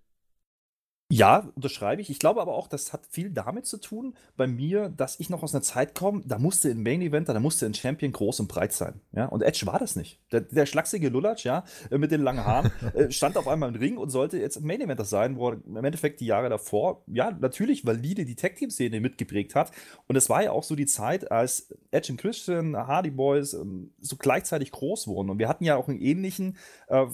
Ja, 1.09 1.49
unterschreibe 1.55 2.01
ich. 2.01 2.09
Ich 2.09 2.19
glaube 2.19 2.41
aber 2.41 2.53
auch, 2.53 2.67
das 2.67 2.91
hat 2.91 3.05
viel 3.09 3.29
damit 3.29 3.65
zu 3.65 3.77
tun 3.77 4.13
bei 4.35 4.45
mir, 4.45 4.89
dass 4.89 5.21
ich 5.21 5.29
noch 5.29 5.41
aus 5.41 5.55
einer 5.55 5.61
Zeit 5.61 5.95
komme, 5.95 6.21
da 6.25 6.37
musste 6.37 6.69
ein 6.69 6.83
Main 6.83 7.01
Eventer, 7.01 7.33
da 7.33 7.39
musste 7.39 7.65
ein 7.65 7.73
Champion 7.73 8.11
groß 8.11 8.41
und 8.41 8.49
breit 8.49 8.73
sein. 8.73 8.99
Ja? 9.13 9.27
Und 9.27 9.41
Edge 9.41 9.65
war 9.65 9.79
das 9.79 9.95
nicht. 9.95 10.19
Der, 10.33 10.41
der 10.41 10.65
schlachsige 10.65 11.07
Lulatsch, 11.07 11.45
ja, 11.45 11.63
äh, 11.91 11.97
mit 11.97 12.11
den 12.11 12.21
langen 12.21 12.43
Haaren, 12.43 12.71
äh, 12.93 13.09
stand 13.09 13.37
auf 13.37 13.47
einmal 13.47 13.69
im 13.69 13.75
Ring 13.75 13.95
und 13.95 14.09
sollte 14.09 14.37
jetzt 14.37 14.57
ein 14.57 14.65
Main 14.65 14.81
Eventer 14.81 15.05
sein, 15.05 15.37
wo 15.37 15.51
er 15.51 15.57
im 15.65 15.77
Endeffekt 15.77 16.19
die 16.19 16.25
Jahre 16.25 16.49
davor, 16.49 17.03
ja, 17.07 17.31
natürlich 17.31 17.85
valide 17.85 18.25
die 18.25 18.35
Tag 18.35 18.57
Team 18.57 18.69
Szene 18.69 18.99
mitgeprägt 18.99 19.55
hat. 19.55 19.71
Und 20.07 20.17
es 20.17 20.29
war 20.29 20.43
ja 20.43 20.51
auch 20.51 20.63
so 20.63 20.75
die 20.75 20.87
Zeit, 20.87 21.31
als 21.31 21.73
Edge 21.91 22.11
und 22.11 22.17
Christian, 22.17 22.75
Hardy 22.75 23.11
Boys 23.11 23.53
ähm, 23.53 23.93
so 24.01 24.17
gleichzeitig 24.17 24.71
groß 24.71 25.07
wurden. 25.07 25.29
Und 25.29 25.39
wir 25.39 25.47
hatten 25.47 25.63
ja 25.63 25.77
auch 25.77 25.87
einen 25.87 26.01
ähnlichen 26.01 26.57
äh, 26.89 27.05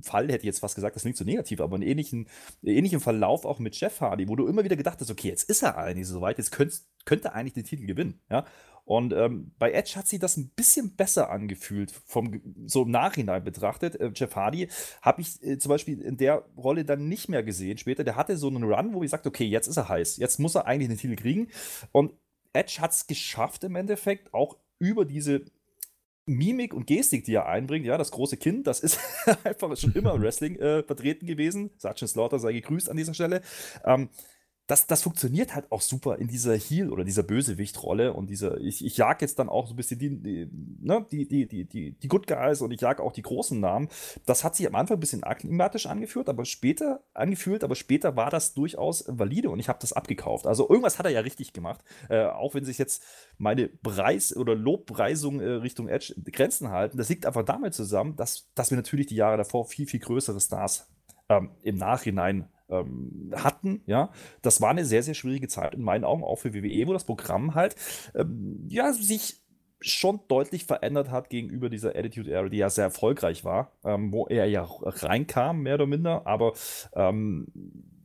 Fall, 0.00 0.24
hätte 0.28 0.38
ich 0.38 0.44
jetzt 0.44 0.60
fast 0.60 0.74
gesagt, 0.74 0.96
das 0.96 1.02
klingt 1.02 1.16
so 1.16 1.24
negativ, 1.24 1.60
aber 1.60 1.74
einen 1.74 1.82
ähnlichen, 1.82 2.26
ähnlichen 2.62 3.00
Verlauf 3.00 3.33
auch 3.42 3.58
mit 3.58 3.78
Jeff 3.78 4.00
Hardy, 4.00 4.28
wo 4.28 4.36
du 4.36 4.46
immer 4.46 4.62
wieder 4.62 4.76
gedacht 4.76 5.00
hast, 5.00 5.10
okay, 5.10 5.28
jetzt 5.28 5.50
ist 5.50 5.62
er 5.62 5.76
eigentlich 5.76 6.06
so 6.06 6.20
weit, 6.20 6.38
jetzt 6.38 6.52
könnte, 6.52 6.76
könnte 7.04 7.28
er 7.28 7.34
eigentlich 7.34 7.54
den 7.54 7.64
Titel 7.64 7.86
gewinnen. 7.86 8.20
Ja? 8.30 8.44
Und 8.84 9.12
ähm, 9.14 9.52
bei 9.58 9.72
Edge 9.72 9.94
hat 9.96 10.06
sich 10.06 10.18
das 10.18 10.36
ein 10.36 10.50
bisschen 10.50 10.94
besser 10.94 11.30
angefühlt, 11.30 11.90
vom, 11.90 12.40
so 12.66 12.82
im 12.82 12.90
Nachhinein 12.90 13.42
betrachtet. 13.42 13.96
Äh, 13.96 14.12
Jeff 14.14 14.36
Hardy 14.36 14.68
habe 15.00 15.22
ich 15.22 15.42
äh, 15.42 15.58
zum 15.58 15.70
Beispiel 15.70 16.00
in 16.00 16.16
der 16.18 16.44
Rolle 16.56 16.84
dann 16.84 17.08
nicht 17.08 17.28
mehr 17.28 17.42
gesehen 17.42 17.78
später. 17.78 18.04
Der 18.04 18.16
hatte 18.16 18.36
so 18.36 18.48
einen 18.48 18.62
Run, 18.62 18.92
wo 18.92 19.02
ich 19.02 19.10
sagte, 19.10 19.30
okay, 19.30 19.46
jetzt 19.46 19.68
ist 19.68 19.78
er 19.78 19.88
heiß, 19.88 20.18
jetzt 20.18 20.38
muss 20.38 20.54
er 20.54 20.66
eigentlich 20.66 20.88
den 20.88 20.98
Titel 20.98 21.16
kriegen. 21.16 21.48
Und 21.92 22.12
Edge 22.52 22.76
hat 22.80 22.92
es 22.92 23.06
geschafft 23.06 23.64
im 23.64 23.74
Endeffekt, 23.74 24.32
auch 24.34 24.58
über 24.78 25.04
diese 25.04 25.44
Mimik 26.26 26.72
und 26.72 26.86
Gestik, 26.86 27.24
die 27.24 27.34
er 27.34 27.46
einbringt, 27.46 27.84
ja, 27.84 27.98
das 27.98 28.10
große 28.10 28.36
Kind, 28.36 28.66
das 28.66 28.80
ist 28.80 28.98
einfach 29.44 29.76
schon 29.76 29.92
immer 29.92 30.14
im 30.14 30.22
Wrestling 30.22 30.56
äh, 30.56 30.82
vertreten 30.82 31.26
gewesen. 31.26 31.70
Sergeant 31.76 32.10
Slaughter 32.10 32.38
sei 32.38 32.52
gegrüßt 32.52 32.90
an 32.90 32.96
dieser 32.96 33.14
Stelle. 33.14 33.42
Ähm, 33.84 34.08
das, 34.66 34.86
das 34.86 35.02
funktioniert 35.02 35.54
halt 35.54 35.70
auch 35.70 35.82
super 35.82 36.16
in 36.16 36.26
dieser 36.26 36.56
Heal- 36.56 36.90
oder 36.90 37.04
dieser 37.04 37.22
Bösewicht-Rolle 37.22 38.14
und 38.14 38.30
dieser, 38.30 38.58
ich, 38.58 38.84
ich 38.84 38.96
jag 38.96 39.20
jetzt 39.20 39.38
dann 39.38 39.50
auch 39.50 39.66
so 39.66 39.74
ein 39.74 39.76
bisschen 39.76 39.98
die, 39.98 40.16
die, 40.22 40.48
ne, 40.80 41.04
die, 41.12 41.28
die, 41.28 41.46
die, 41.46 41.64
die, 41.66 41.92
die 41.92 42.08
Good 42.08 42.26
Guys 42.26 42.62
und 42.62 42.70
ich 42.70 42.80
jag 42.80 42.98
auch 43.00 43.12
die 43.12 43.22
großen 43.22 43.60
Namen. 43.60 43.88
Das 44.24 44.42
hat 44.42 44.56
sich 44.56 44.66
am 44.66 44.74
Anfang 44.74 44.96
ein 44.96 45.00
bisschen 45.00 45.22
aklimatisch 45.22 45.84
angeführt, 45.84 46.30
aber 46.30 46.46
später, 46.46 47.02
angefühlt, 47.12 47.62
aber 47.62 47.74
später 47.74 48.16
war 48.16 48.30
das 48.30 48.54
durchaus 48.54 49.04
valide 49.06 49.50
und 49.50 49.60
ich 49.60 49.68
habe 49.68 49.78
das 49.80 49.92
abgekauft. 49.92 50.46
Also 50.46 50.66
irgendwas 50.68 50.98
hat 50.98 51.04
er 51.04 51.12
ja 51.12 51.20
richtig 51.20 51.52
gemacht, 51.52 51.82
äh, 52.08 52.24
auch 52.24 52.54
wenn 52.54 52.64
sich 52.64 52.78
jetzt 52.78 53.02
meine 53.36 53.68
Preis- 53.68 54.34
oder 54.34 54.54
Lobpreisung 54.54 55.40
äh, 55.40 55.44
Richtung 55.44 55.88
Edge 55.88 56.14
Grenzen 56.32 56.70
halten. 56.70 56.96
Das 56.96 57.10
liegt 57.10 57.26
einfach 57.26 57.44
damit 57.44 57.74
zusammen, 57.74 58.16
dass, 58.16 58.48
dass 58.54 58.70
wir 58.70 58.76
natürlich 58.76 59.06
die 59.08 59.16
Jahre 59.16 59.36
davor 59.36 59.66
viel, 59.66 59.86
viel 59.86 60.00
größere 60.00 60.40
Stars 60.40 60.88
ähm, 61.28 61.50
im 61.62 61.76
Nachhinein 61.76 62.48
ähm, 62.68 63.32
hatten, 63.34 63.82
ja, 63.86 64.10
das 64.42 64.60
war 64.60 64.70
eine 64.70 64.84
sehr, 64.84 65.02
sehr 65.02 65.14
schwierige 65.14 65.48
Zeit 65.48 65.74
in 65.74 65.82
meinen 65.82 66.04
Augen, 66.04 66.24
auch 66.24 66.36
für 66.36 66.54
WWE, 66.54 66.86
wo 66.86 66.92
das 66.92 67.04
Programm 67.04 67.54
halt, 67.54 67.76
ähm, 68.14 68.66
ja, 68.68 68.92
sich 68.92 69.40
schon 69.80 70.20
deutlich 70.28 70.64
verändert 70.64 71.10
hat 71.10 71.28
gegenüber 71.28 71.68
dieser 71.68 71.90
Attitude 71.90 72.30
Era, 72.30 72.48
die 72.48 72.56
ja 72.56 72.70
sehr 72.70 72.84
erfolgreich 72.84 73.44
war, 73.44 73.72
ähm, 73.84 74.12
wo 74.12 74.26
er 74.26 74.46
ja 74.46 74.66
reinkam, 74.82 75.62
mehr 75.62 75.74
oder 75.74 75.86
minder, 75.86 76.26
aber 76.26 76.54
ähm, 76.94 77.46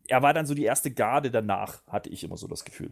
er 0.08 0.22
war 0.22 0.34
dann 0.34 0.46
so 0.46 0.54
die 0.54 0.64
erste 0.64 0.92
Garde 0.92 1.32
danach, 1.32 1.86
hatte 1.88 2.10
ich 2.10 2.24
immer 2.24 2.36
so 2.36 2.48
das 2.48 2.66
Gefühl. 2.66 2.92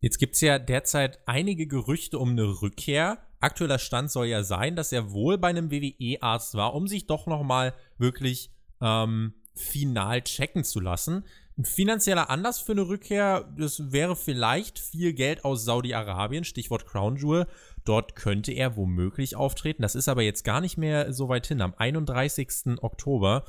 Jetzt 0.00 0.18
gibt 0.18 0.34
es 0.34 0.40
ja 0.40 0.58
derzeit 0.58 1.20
einige 1.26 1.66
Gerüchte 1.66 2.18
um 2.18 2.30
eine 2.30 2.60
Rückkehr. 2.60 3.18
Aktueller 3.40 3.78
Stand 3.78 4.10
soll 4.10 4.26
ja 4.26 4.42
sein, 4.42 4.76
dass 4.76 4.92
er 4.92 5.12
wohl 5.12 5.38
bei 5.38 5.48
einem 5.48 5.70
WWE-Arzt 5.70 6.54
war, 6.54 6.74
um 6.74 6.86
sich 6.86 7.06
doch 7.06 7.26
nochmal 7.26 7.74
wirklich 7.96 8.50
ähm, 8.80 9.34
final 9.56 10.22
checken 10.22 10.64
zu 10.64 10.80
lassen. 10.80 11.24
Ein 11.58 11.64
finanzieller 11.64 12.28
Anlass 12.28 12.60
für 12.60 12.72
eine 12.72 12.86
Rückkehr, 12.86 13.50
das 13.56 13.90
wäre 13.90 14.14
vielleicht 14.14 14.78
viel 14.78 15.14
Geld 15.14 15.44
aus 15.44 15.64
Saudi-Arabien, 15.64 16.44
Stichwort 16.44 16.86
Crown 16.86 17.16
Jewel. 17.16 17.46
Dort 17.84 18.14
könnte 18.14 18.52
er 18.52 18.76
womöglich 18.76 19.36
auftreten. 19.36 19.80
Das 19.80 19.94
ist 19.94 20.08
aber 20.08 20.22
jetzt 20.22 20.44
gar 20.44 20.60
nicht 20.60 20.76
mehr 20.76 21.12
so 21.14 21.28
weit 21.28 21.46
hin, 21.46 21.62
am 21.62 21.74
31. 21.74 22.82
Oktober. 22.82 23.44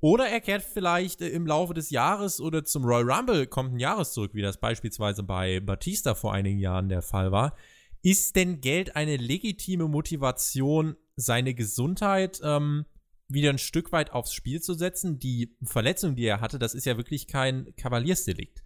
Oder 0.00 0.28
er 0.28 0.40
kehrt 0.40 0.62
vielleicht 0.62 1.20
äh, 1.20 1.28
im 1.28 1.46
Laufe 1.46 1.74
des 1.74 1.90
Jahres 1.90 2.40
oder 2.40 2.64
zum 2.64 2.84
Royal 2.84 3.10
Rumble 3.10 3.46
kommt 3.46 3.74
ein 3.74 3.80
Jahres 3.80 4.12
zurück, 4.12 4.32
wie 4.34 4.42
das 4.42 4.58
beispielsweise 4.58 5.22
bei 5.22 5.60
Batista 5.60 6.14
vor 6.14 6.32
einigen 6.32 6.58
Jahren 6.58 6.88
der 6.88 7.02
Fall 7.02 7.32
war. 7.32 7.54
Ist 8.02 8.36
denn 8.36 8.60
Geld 8.60 8.94
eine 8.94 9.16
legitime 9.16 9.88
Motivation, 9.88 10.96
seine 11.16 11.54
Gesundheit 11.54 12.40
ähm, 12.44 12.84
wieder 13.28 13.50
ein 13.50 13.58
Stück 13.58 13.92
weit 13.92 14.12
aufs 14.12 14.32
Spiel 14.32 14.60
zu 14.60 14.74
setzen. 14.74 15.18
Die 15.18 15.56
Verletzung, 15.62 16.16
die 16.16 16.24
er 16.24 16.40
hatte, 16.40 16.58
das 16.58 16.74
ist 16.74 16.86
ja 16.86 16.96
wirklich 16.96 17.26
kein 17.26 17.74
Kavaliersdelikt. 17.76 18.64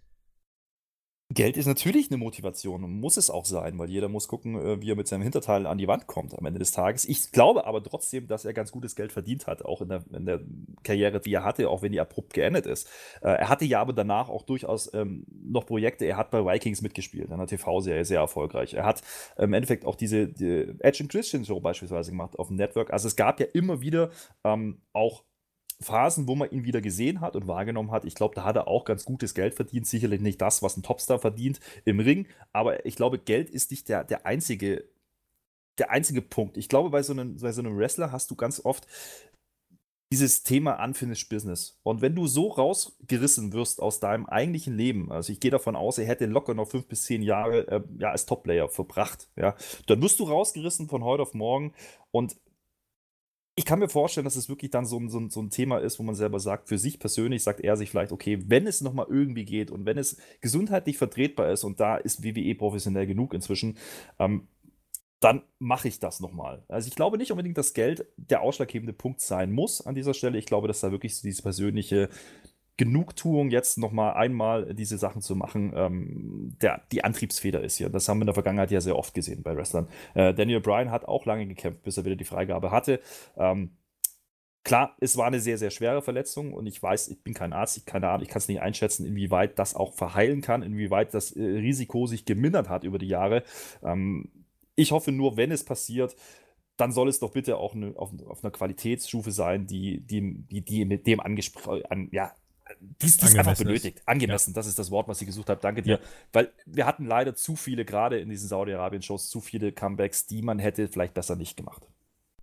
Geld 1.29 1.57
ist 1.57 1.65
natürlich 1.65 2.11
eine 2.11 2.17
Motivation 2.17 2.83
und 2.83 2.99
muss 2.99 3.17
es 3.17 3.29
auch 3.29 3.45
sein, 3.45 3.79
weil 3.79 3.89
jeder 3.89 4.07
muss 4.07 4.27
gucken, 4.27 4.55
äh, 4.55 4.81
wie 4.81 4.91
er 4.91 4.95
mit 4.95 5.07
seinem 5.07 5.23
Hinterteil 5.23 5.65
an 5.65 5.77
die 5.77 5.87
Wand 5.87 6.05
kommt 6.05 6.37
am 6.37 6.45
Ende 6.45 6.59
des 6.59 6.71
Tages. 6.71 7.05
Ich 7.05 7.31
glaube 7.31 7.65
aber 7.65 7.83
trotzdem, 7.83 8.27
dass 8.27 8.45
er 8.45 8.53
ganz 8.53 8.71
gutes 8.71 8.95
Geld 8.95 9.11
verdient 9.11 9.47
hat, 9.47 9.63
auch 9.63 9.81
in 9.81 9.89
der, 9.89 10.03
in 10.13 10.25
der 10.25 10.41
Karriere, 10.83 11.19
die 11.19 11.33
er 11.33 11.43
hatte, 11.43 11.69
auch 11.69 11.81
wenn 11.81 11.91
die 11.91 11.99
abrupt 11.99 12.33
geendet 12.33 12.65
ist. 12.65 12.87
Äh, 13.21 13.29
er 13.29 13.49
hatte 13.49 13.65
ja 13.65 13.81
aber 13.81 13.93
danach 13.93 14.29
auch 14.29 14.43
durchaus 14.43 14.93
ähm, 14.93 15.25
noch 15.31 15.65
Projekte. 15.65 16.05
Er 16.05 16.17
hat 16.17 16.29
bei 16.29 16.45
Vikings 16.45 16.81
mitgespielt, 16.81 17.27
in 17.27 17.33
einer 17.33 17.47
TV-Serie 17.47 18.05
sehr 18.05 18.19
erfolgreich. 18.19 18.73
Er 18.73 18.85
hat 18.85 19.01
im 19.37 19.53
Endeffekt 19.53 19.85
auch 19.85 19.95
diese 19.95 20.27
die 20.27 20.75
Edge 20.79 20.99
and 21.01 21.11
Christian 21.11 21.45
Show 21.45 21.59
beispielsweise 21.59 22.11
gemacht 22.11 22.37
auf 22.37 22.47
dem 22.47 22.57
Network. 22.57 22.91
Also 22.93 23.07
es 23.07 23.15
gab 23.15 23.39
ja 23.39 23.47
immer 23.53 23.81
wieder 23.81 24.11
ähm, 24.43 24.81
auch 24.91 25.23
Phasen, 25.83 26.27
wo 26.27 26.35
man 26.35 26.49
ihn 26.51 26.65
wieder 26.65 26.81
gesehen 26.81 27.21
hat 27.21 27.35
und 27.35 27.47
wahrgenommen 27.47 27.91
hat. 27.91 28.05
Ich 28.05 28.15
glaube, 28.15 28.35
da 28.35 28.43
hat 28.43 28.55
er 28.55 28.67
auch 28.67 28.85
ganz 28.85 29.05
gutes 29.05 29.33
Geld 29.33 29.53
verdient. 29.53 29.87
Sicherlich 29.87 30.21
nicht 30.21 30.41
das, 30.41 30.63
was 30.63 30.77
ein 30.77 30.83
Topstar 30.83 31.19
verdient 31.19 31.59
im 31.85 31.99
Ring, 31.99 32.27
aber 32.51 32.85
ich 32.85 32.95
glaube, 32.95 33.19
Geld 33.19 33.49
ist 33.49 33.71
nicht 33.71 33.89
der, 33.89 34.03
der 34.03 34.25
einzige 34.25 34.85
der 35.79 35.91
einzige 35.91 36.21
Punkt. 36.21 36.57
Ich 36.57 36.69
glaube, 36.69 36.89
bei 36.89 37.01
so, 37.01 37.13
einem, 37.13 37.37
bei 37.37 37.51
so 37.51 37.61
einem 37.61 37.77
Wrestler 37.77 38.11
hast 38.11 38.29
du 38.31 38.35
ganz 38.35 38.63
oft 38.63 38.87
dieses 40.11 40.43
Thema 40.43 40.83
Unfinished 40.83 41.29
Business. 41.29 41.79
Und 41.81 42.01
wenn 42.01 42.13
du 42.13 42.27
so 42.27 42.49
rausgerissen 42.49 43.51
wirst 43.51 43.81
aus 43.81 43.99
deinem 43.99 44.27
eigentlichen 44.27 44.77
Leben, 44.77 45.11
also 45.11 45.33
ich 45.33 45.39
gehe 45.39 45.49
davon 45.49 45.75
aus, 45.75 45.97
er 45.97 46.05
hätte 46.05 46.27
locker 46.27 46.53
noch 46.53 46.67
fünf 46.67 46.85
bis 46.87 47.03
zehn 47.03 47.23
Jahre 47.23 47.67
äh, 47.67 47.81
ja, 47.97 48.11
als 48.11 48.27
Top-Player 48.27 48.69
verbracht, 48.69 49.27
ja, 49.35 49.55
dann 49.87 50.03
wirst 50.03 50.19
du 50.19 50.25
rausgerissen 50.25 50.87
von 50.87 51.03
heute 51.03 51.23
auf 51.23 51.33
morgen 51.33 51.73
und 52.11 52.35
ich 53.55 53.65
kann 53.65 53.79
mir 53.79 53.89
vorstellen, 53.89 54.25
dass 54.25 54.35
es 54.35 54.49
wirklich 54.49 54.71
dann 54.71 54.85
so, 54.85 54.99
so, 55.07 55.29
so, 55.29 55.41
ein 55.41 55.51
Thema 55.51 55.77
ist, 55.77 55.99
wo 55.99 56.03
man 56.03 56.15
selber 56.15 56.39
sagt, 56.39 56.69
für 56.69 56.79
sich 56.79 56.99
persönlich 56.99 57.43
sagt 57.43 57.59
er 57.59 57.77
sich 57.77 57.91
vielleicht, 57.91 58.11
okay, 58.11 58.43
wenn 58.47 58.65
es 58.65 58.81
nochmal 58.81 59.05
irgendwie 59.09 59.45
geht 59.45 59.69
und 59.69 59.85
wenn 59.85 59.97
es 59.97 60.17
gesundheitlich 60.41 60.97
vertretbar 60.97 61.51
ist 61.51 61.63
und 61.63 61.79
da 61.79 61.97
ist 61.97 62.23
WWE 62.23 62.55
professionell 62.55 63.05
genug 63.05 63.33
inzwischen, 63.33 63.77
ähm, 64.17 64.47
dann 65.19 65.43
mache 65.59 65.87
ich 65.87 65.99
das 65.99 66.19
nochmal. 66.19 66.63
Also 66.67 66.87
ich 66.87 66.95
glaube 66.95 67.17
nicht 67.17 67.31
unbedingt, 67.31 67.57
dass 67.57 67.73
Geld 67.73 68.07
der 68.17 68.41
ausschlaggebende 68.41 68.91
Punkt 68.91 69.21
sein 69.21 69.53
muss 69.53 69.85
an 69.85 69.95
dieser 69.95 70.13
Stelle. 70.13 70.37
Ich 70.37 70.45
glaube, 70.45 70.67
dass 70.67 70.81
da 70.81 70.91
wirklich 70.91 71.15
so 71.15 71.21
dieses 71.21 71.41
persönliche 71.41 72.09
Genugtuung, 72.77 73.51
jetzt 73.51 73.77
nochmal 73.77 74.13
einmal 74.13 74.73
diese 74.73 74.97
Sachen 74.97 75.21
zu 75.21 75.35
machen, 75.35 75.73
ähm, 75.75 76.57
der, 76.61 76.81
die 76.91 77.03
Antriebsfeder 77.03 77.61
ist 77.61 77.77
hier. 77.77 77.89
Das 77.89 78.09
haben 78.09 78.17
wir 78.17 78.23
in 78.23 78.27
der 78.27 78.33
Vergangenheit 78.33 78.71
ja 78.71 78.81
sehr 78.81 78.97
oft 78.97 79.13
gesehen 79.13 79.43
bei 79.43 79.55
Wrestlern. 79.55 79.87
Äh, 80.15 80.33
Daniel 80.33 80.59
Bryan 80.59 80.89
hat 80.91 81.05
auch 81.05 81.25
lange 81.25 81.45
gekämpft, 81.47 81.83
bis 81.83 81.97
er 81.97 82.05
wieder 82.05 82.15
die 82.15 82.23
Freigabe 82.23 82.71
hatte. 82.71 82.99
Ähm, 83.37 83.77
Klar, 84.63 84.95
es 85.01 85.17
war 85.17 85.27
eine 85.27 85.41
sehr, 85.41 85.57
sehr 85.57 85.71
schwere 85.71 86.01
Verletzung 86.01 86.53
und 86.53 86.67
ich 86.67 86.81
weiß, 86.81 87.09
ich 87.09 87.21
bin 87.21 87.33
kein 87.33 87.51
Arzt, 87.51 87.75
ich 87.75 87.85
keine 87.85 88.07
Ahnung, 88.07 88.23
ich 88.23 88.29
kann 88.29 88.37
es 88.37 88.47
nicht 88.47 88.61
einschätzen, 88.61 89.05
inwieweit 89.05 89.59
das 89.59 89.75
auch 89.75 89.93
verheilen 89.93 90.39
kann, 90.39 90.63
inwieweit 90.63 91.13
das 91.13 91.33
äh, 91.33 91.43
Risiko 91.43 92.07
sich 92.07 92.23
gemindert 92.23 92.69
hat 92.69 92.85
über 92.85 92.97
die 92.97 93.09
Jahre. 93.09 93.43
Ähm, 93.83 94.31
ich 94.75 94.93
hoffe 94.93 95.11
nur, 95.11 95.35
wenn 95.35 95.51
es 95.51 95.65
passiert, 95.65 96.15
dann 96.77 96.93
soll 96.93 97.09
es 97.09 97.19
doch 97.19 97.33
bitte 97.33 97.57
auch 97.57 97.75
eine, 97.75 97.93
auf, 97.97 98.11
auf, 98.25 98.43
einer 98.43 98.51
Qualitätsstufe 98.51 99.31
sein, 99.31 99.67
die, 99.67 99.99
die, 99.99 100.45
die, 100.47 100.61
die 100.61 100.85
mit 100.85 101.07
dem 101.07 101.19
angesprochen, 101.19 101.85
an, 101.89 102.07
ja, 102.13 102.33
die 102.79 103.05
es 103.05 103.35
einfach 103.35 103.57
benötigt. 103.57 104.01
Angemessen, 104.05 104.51
ja. 104.51 104.55
das 104.55 104.67
ist 104.67 104.79
das 104.79 104.91
Wort, 104.91 105.07
was 105.07 105.21
ich 105.21 105.27
gesucht 105.27 105.49
habe. 105.49 105.61
Danke 105.61 105.81
dir. 105.81 105.95
Ja. 105.95 105.99
Weil 106.31 106.51
wir 106.65 106.85
hatten 106.85 107.05
leider 107.05 107.35
zu 107.35 107.55
viele, 107.55 107.85
gerade 107.85 108.19
in 108.19 108.29
diesen 108.29 108.47
Saudi-Arabien-Shows, 108.47 109.29
zu 109.29 109.41
viele 109.41 109.71
Comebacks, 109.71 110.25
die 110.25 110.41
man 110.41 110.59
hätte 110.59 110.87
vielleicht 110.87 111.13
besser 111.13 111.35
nicht 111.35 111.57
gemacht. 111.57 111.87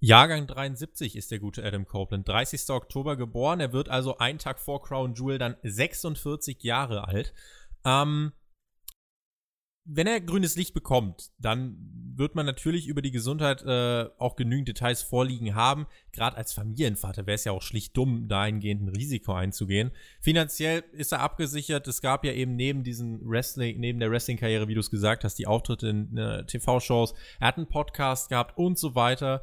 Jahrgang 0.02 0.46
73 0.46 1.14
ist 1.14 1.30
der 1.30 1.38
gute 1.40 1.62
Adam 1.62 1.86
Copeland. 1.86 2.26
30. 2.26 2.70
Oktober 2.70 3.16
geboren. 3.16 3.60
Er 3.60 3.72
wird 3.72 3.90
also 3.90 4.16
einen 4.16 4.38
Tag 4.38 4.58
vor 4.58 4.82
Crown 4.82 5.14
Jewel 5.14 5.38
dann 5.38 5.56
46 5.62 6.62
Jahre 6.62 7.06
alt. 7.06 7.34
Ähm, 7.84 8.32
wenn 9.92 10.06
er 10.06 10.20
grünes 10.20 10.54
Licht 10.56 10.72
bekommt, 10.72 11.32
dann 11.38 11.76
wird 12.14 12.36
man 12.36 12.46
natürlich 12.46 12.86
über 12.86 13.02
die 13.02 13.10
Gesundheit 13.10 13.62
äh, 13.62 14.08
auch 14.18 14.36
genügend 14.36 14.68
Details 14.68 15.02
vorliegen 15.02 15.54
haben. 15.56 15.86
Gerade 16.12 16.36
als 16.36 16.52
Familienvater 16.52 17.26
wäre 17.26 17.34
es 17.34 17.44
ja 17.44 17.52
auch 17.52 17.62
schlicht 17.62 17.96
dumm, 17.96 18.28
dahingehend 18.28 18.82
ein 18.82 18.88
Risiko 18.88 19.32
einzugehen. 19.32 19.90
Finanziell 20.20 20.84
ist 20.92 21.12
er 21.12 21.20
abgesichert. 21.20 21.88
Es 21.88 22.02
gab 22.02 22.24
ja 22.24 22.32
eben 22.32 22.54
neben 22.54 22.84
diesen 22.84 23.20
Wrestling, 23.28 23.80
neben 23.80 23.98
der 23.98 24.10
Wrestling-Karriere, 24.10 24.68
wie 24.68 24.74
du 24.74 24.80
es 24.80 24.90
gesagt 24.90 25.24
hast, 25.24 25.36
die 25.36 25.48
Auftritte 25.48 25.88
in 25.88 26.16
äh, 26.16 26.44
TV-Shows. 26.46 27.14
Er 27.40 27.48
hat 27.48 27.56
einen 27.56 27.68
Podcast 27.68 28.28
gehabt 28.28 28.56
und 28.56 28.78
so 28.78 28.94
weiter. 28.94 29.42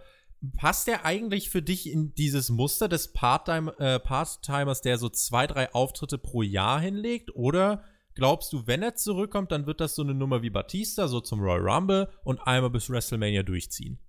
Passt 0.55 0.87
der 0.87 1.03
eigentlich 1.03 1.49
für 1.49 1.63
dich 1.63 1.91
in 1.91 2.13
dieses 2.13 2.49
Muster 2.49 2.87
des 2.87 3.11
Part-Timers, 3.11 3.75
äh, 3.79 3.99
Part 3.99 4.47
der 4.85 4.97
so 4.97 5.09
zwei, 5.09 5.47
drei 5.47 5.73
Auftritte 5.73 6.17
pro 6.17 6.41
Jahr 6.41 6.79
hinlegt? 6.79 7.35
Oder 7.35 7.83
Glaubst 8.17 8.51
du, 8.51 8.65
wenn 8.65 8.81
er 8.81 8.95
zurückkommt, 8.95 9.51
dann 9.51 9.67
wird 9.67 9.79
das 9.79 9.93
so 9.93 10.01
eine 10.01 10.15
Nummer 10.15 10.41
wie 10.41 10.49
Batista, 10.49 11.07
so 11.07 11.21
zum 11.21 11.39
Royal 11.39 11.69
Rumble 11.69 12.09
und 12.23 12.39
einmal 12.47 12.71
bis 12.71 12.89
WrestleMania 12.89 13.43
durchziehen? 13.43 13.99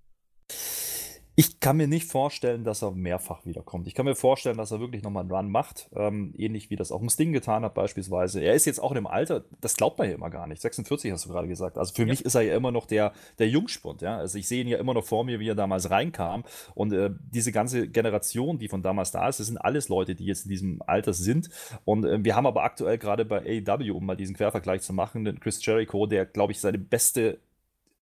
Ich 1.39 1.61
kann 1.61 1.77
mir 1.77 1.87
nicht 1.87 2.11
vorstellen, 2.11 2.65
dass 2.65 2.81
er 2.81 2.91
mehrfach 2.91 3.45
wiederkommt. 3.45 3.87
Ich 3.87 3.95
kann 3.95 4.05
mir 4.05 4.15
vorstellen, 4.15 4.57
dass 4.57 4.71
er 4.71 4.81
wirklich 4.81 5.03
nochmal 5.03 5.21
einen 5.21 5.31
Run 5.31 5.49
macht. 5.49 5.89
Ähm, 5.95 6.33
ähnlich 6.37 6.69
wie 6.69 6.75
das 6.75 6.91
auch 6.91 7.01
ein 7.01 7.09
Sting 7.09 7.31
getan 7.31 7.63
hat, 7.63 7.75
beispielsweise. 7.75 8.41
Er 8.41 8.55
ist 8.55 8.65
jetzt 8.65 8.83
auch 8.83 8.91
in 8.91 8.95
dem 8.95 9.07
Alter, 9.07 9.45
das 9.61 9.77
glaubt 9.77 9.97
man 9.99 10.09
ja 10.09 10.15
immer 10.15 10.29
gar 10.29 10.47
nicht. 10.47 10.61
46 10.61 11.13
hast 11.13 11.23
du 11.23 11.29
gerade 11.29 11.47
gesagt. 11.47 11.77
Also 11.77 11.93
für 11.93 12.01
ja. 12.01 12.09
mich 12.09 12.25
ist 12.25 12.35
er 12.35 12.41
ja 12.41 12.57
immer 12.57 12.73
noch 12.73 12.85
der, 12.85 13.13
der 13.37 13.47
Jungspund. 13.47 14.01
Ja? 14.01 14.17
Also 14.17 14.37
ich 14.37 14.49
sehe 14.49 14.59
ihn 14.63 14.67
ja 14.67 14.79
immer 14.79 14.93
noch 14.93 15.05
vor 15.05 15.23
mir, 15.23 15.39
wie 15.39 15.47
er 15.47 15.55
damals 15.55 15.89
reinkam. 15.89 16.43
Und 16.75 16.91
äh, 16.91 17.09
diese 17.31 17.53
ganze 17.53 17.87
Generation, 17.87 18.57
die 18.57 18.67
von 18.67 18.81
damals 18.81 19.11
da 19.11 19.29
ist, 19.29 19.39
das 19.39 19.47
sind 19.47 19.59
alles 19.59 19.87
Leute, 19.87 20.15
die 20.15 20.25
jetzt 20.25 20.43
in 20.43 20.49
diesem 20.49 20.81
Alter 20.87 21.13
sind. 21.13 21.49
Und 21.85 22.03
äh, 22.03 22.21
wir 22.21 22.35
haben 22.35 22.47
aber 22.47 22.63
aktuell 22.63 22.97
gerade 22.97 23.23
bei 23.23 23.63
AEW, 23.65 23.95
um 23.95 24.05
mal 24.05 24.17
diesen 24.17 24.35
Quervergleich 24.35 24.81
zu 24.81 24.91
machen, 24.91 25.23
den 25.23 25.39
Chris 25.39 25.65
Jericho, 25.65 26.05
der, 26.05 26.25
glaube 26.25 26.51
ich, 26.51 26.59
seine 26.59 26.79
beste 26.79 27.39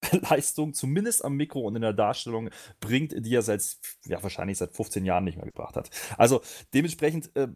Leistung, 0.30 0.74
zumindest 0.74 1.24
am 1.24 1.34
Mikro 1.34 1.60
und 1.60 1.76
in 1.76 1.82
der 1.82 1.92
Darstellung, 1.92 2.50
bringt, 2.80 3.14
die 3.24 3.34
er 3.34 3.42
seit, 3.42 3.76
ja, 4.06 4.22
wahrscheinlich 4.22 4.58
seit 4.58 4.74
15 4.74 5.04
Jahren 5.04 5.24
nicht 5.24 5.36
mehr 5.36 5.46
gebracht 5.46 5.76
hat. 5.76 5.90
Also 6.18 6.42
dementsprechend 6.74 7.34
äh, 7.36 7.48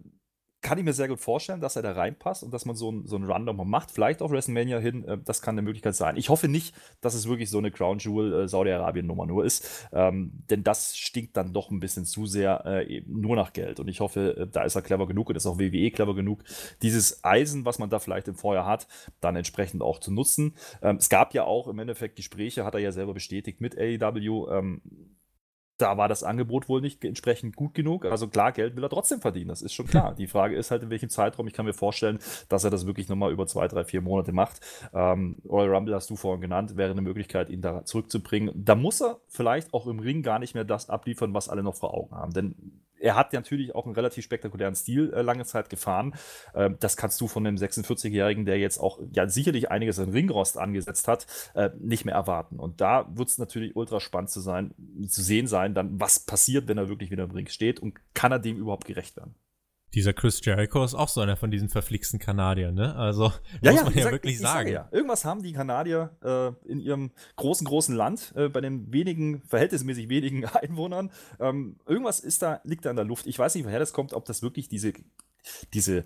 kann 0.67 0.79
ich 0.79 0.85
mir 0.85 0.93
sehr 0.93 1.07
gut 1.07 1.21
vorstellen, 1.21 1.61
dass 1.61 1.77
er 1.77 1.83
da 1.83 1.93
reinpasst 1.93 2.43
und 2.43 2.53
dass 2.53 2.65
man 2.65 2.75
so, 2.75 2.91
ein, 2.91 3.07
so 3.07 3.15
einen 3.15 3.31
Run 3.31 3.45
nochmal 3.45 3.67
macht. 3.67 3.93
Vielleicht 3.93 4.21
auf 4.21 4.33
WrestleMania 4.33 4.81
hin, 4.81 5.05
äh, 5.05 5.17
das 5.17 5.41
kann 5.41 5.55
eine 5.55 5.63
Möglichkeit 5.63 5.95
sein. 5.95 6.17
Ich 6.17 6.29
hoffe 6.29 6.49
nicht, 6.49 6.75
dass 7.01 7.15
es 7.15 7.29
wirklich 7.29 7.51
so 7.51 7.59
eine 7.59 7.71
Crown 7.71 7.99
Jewel 7.99 8.33
äh, 8.33 8.49
Saudi-Arabien-Nummer 8.49 9.27
nur 9.27 9.45
ist, 9.45 9.89
ähm, 9.93 10.33
denn 10.51 10.65
das 10.65 10.97
stinkt 10.97 11.37
dann 11.37 11.53
doch 11.53 11.71
ein 11.71 11.79
bisschen 11.79 12.05
zu 12.05 12.27
sehr 12.27 12.67
äh, 12.67 13.01
nur 13.07 13.37
nach 13.37 13.53
Geld. 13.53 13.79
Und 13.79 13.87
ich 13.87 14.01
hoffe, 14.01 14.37
äh, 14.37 14.47
da 14.49 14.65
ist 14.65 14.75
er 14.75 14.83
clever 14.83 15.07
genug 15.07 15.29
und 15.29 15.37
ist 15.37 15.47
auch 15.47 15.61
WWE 15.61 15.93
clever 15.93 16.17
genug, 16.17 16.43
dieses 16.83 17.23
Eisen, 17.23 17.65
was 17.65 17.79
man 17.79 17.89
da 17.89 18.01
vielleicht 18.01 18.27
im 18.27 18.35
Feuer 18.35 18.67
hat, 18.67 18.89
dann 19.21 19.37
entsprechend 19.37 19.83
auch 19.83 20.01
zu 20.01 20.13
nutzen. 20.13 20.57
Ähm, 20.83 20.97
es 20.97 21.09
gab 21.09 21.33
ja 21.33 21.45
auch 21.45 21.69
im 21.69 21.79
Endeffekt 21.79 22.17
Gespräche, 22.17 22.65
hat 22.65 22.75
er 22.75 22.81
ja 22.81 22.91
selber 22.91 23.15
bestätigt 23.15 23.61
mit 23.61 23.79
AEW. 23.79 24.51
Ähm, 24.51 24.81
da 25.79 25.97
war 25.97 26.09
das 26.09 26.23
Angebot 26.23 26.69
wohl 26.69 26.81
nicht 26.81 27.05
entsprechend 27.05 27.57
gut 27.57 27.75
genug. 27.75 28.05
Also 28.05 28.29
klar, 28.29 28.53
Geld 28.53 28.77
will 28.77 28.85
er 28.85 28.91
trotzdem 28.91 29.21
verdienen, 29.21 29.49
das 29.49 29.63
ist 29.63 29.75
schon 29.75 29.87
klar. 29.87 30.15
Die 30.15 30.27
Frage 30.27 30.57
ist 30.57 30.71
halt, 30.71 30.83
in 30.83 30.91
welchem 30.91 31.09
Zeitraum. 31.09 31.47
Ich 31.47 31.53
kann 31.53 31.67
mir 31.67 31.75
vorstellen, 31.75 32.19
dass 32.49 32.65
er 32.65 32.71
das 32.71 32.87
wirklich 32.87 33.09
nochmal 33.09 33.33
über 33.33 33.47
zwei, 33.47 33.69
drei, 33.69 33.85
vier 33.85 34.01
Monate 34.01 34.33
macht. 34.33 34.61
Ähm, 34.95 35.37
Royal 35.49 35.75
Rumble 35.75 35.95
hast 35.95 36.09
du 36.11 36.17
vorhin 36.17 36.41
genannt, 36.41 36.77
wäre 36.77 36.91
eine 36.91 37.03
Möglichkeit, 37.03 37.51
ihn 37.51 37.61
da 37.61 37.85
zurückzubringen. 37.85 38.53
Da 38.55 38.75
muss 38.75 39.01
er 39.01 39.21
vielleicht 39.29 39.75
auch 39.75 39.87
im 39.87 39.99
Ring 39.99 40.23
gar 40.23 40.39
nicht 40.39 40.55
mehr 40.55 40.65
das 40.65 40.89
abliefern, 40.89 41.35
was 41.35 41.49
alle 41.49 41.63
noch 41.63 41.75
vor 41.75 41.95
Augen 41.95 42.15
haben. 42.15 42.33
Denn 42.33 42.86
er 43.07 43.15
hat 43.15 43.33
natürlich 43.33 43.73
auch 43.75 43.87
einen 43.87 43.95
relativ 43.95 44.25
spektakulären 44.25 44.75
Stil 44.75 45.13
äh, 45.15 45.23
lange 45.23 45.45
Zeit 45.45 45.71
gefahren. 45.71 46.15
Äh, 46.55 46.71
das 46.81 46.97
kannst 46.97 47.21
du 47.21 47.29
von 47.29 47.47
einem 47.47 47.57
46-Jährigen, 47.57 48.45
der 48.45 48.59
jetzt 48.59 48.79
auch 48.79 48.99
ja 49.13 49.29
sicherlich 49.29 49.71
einiges 49.71 50.01
an 50.01 50.11
Ringrost 50.11 50.59
angesetzt 50.59 51.07
hat, 51.07 51.27
äh, 51.55 51.71
nicht 51.79 52.05
mehr 52.05 52.17
erwarten. 52.17 52.59
Und 52.59 52.81
da 52.81 53.07
wird 53.15 53.29
es 53.29 53.39
natürlich 53.39 53.77
ultra 53.77 54.01
spannend 54.01 54.31
zu 54.31 54.41
sein, 54.41 54.75
zu 55.07 55.23
sehen 55.23 55.47
sein, 55.47 55.73
dann 55.73 56.01
was 56.01 56.19
passiert, 56.19 56.67
wenn 56.67 56.79
er 56.79 56.89
wirklich 56.89 57.13
wieder 57.13 57.25
im 57.25 57.31
Ring 57.31 57.47
steht 57.47 57.79
und 57.79 57.95
kann 58.13 58.33
er 58.33 58.41
dem 58.41 58.57
überhaupt 58.57 58.87
gerecht 58.87 59.17
werden. 59.17 59.37
Dieser 59.95 60.13
Chris 60.13 60.45
Jericho 60.45 60.85
ist 60.85 60.95
auch 60.95 61.09
so 61.09 61.21
einer 61.21 61.37
von 61.37 61.51
diesen 61.51 61.69
verflixten 61.69 62.19
Kanadiern, 62.19 62.75
ne? 62.75 62.95
Also, 62.97 63.33
ja, 63.63 63.73
muss 63.73 63.81
ja, 63.81 63.85
man 63.85 63.95
ja 63.95 64.03
sag, 64.03 64.13
wirklich 64.13 64.39
sagen. 64.39 64.69
Ja. 64.71 64.89
Irgendwas 64.91 65.25
haben 65.25 65.43
die 65.43 65.53
Kanadier 65.53 66.11
äh, 66.23 66.71
in 66.71 66.81
ihrem 66.81 67.13
großen, 67.37 67.67
großen 67.67 67.95
Land, 67.95 68.33
äh, 68.37 68.49
bei 68.49 68.61
den 68.61 68.93
wenigen, 68.93 69.43
verhältnismäßig 69.43 70.09
wenigen 70.09 70.45
Einwohnern. 70.45 71.11
Ähm, 71.41 71.79
irgendwas 71.87 72.21
ist 72.21 72.43
da, 72.43 72.61
liegt 72.65 72.85
da 72.85 72.91
in 72.91 72.97
der 72.97 73.05
Luft. 73.05 73.27
Ich 73.27 73.39
weiß 73.39 73.55
nicht, 73.55 73.65
woher 73.65 73.79
das 73.79 73.93
kommt, 73.93 74.13
ob 74.13 74.25
das 74.25 74.43
wirklich 74.43 74.69
diese, 74.69 74.93
diese 75.73 76.05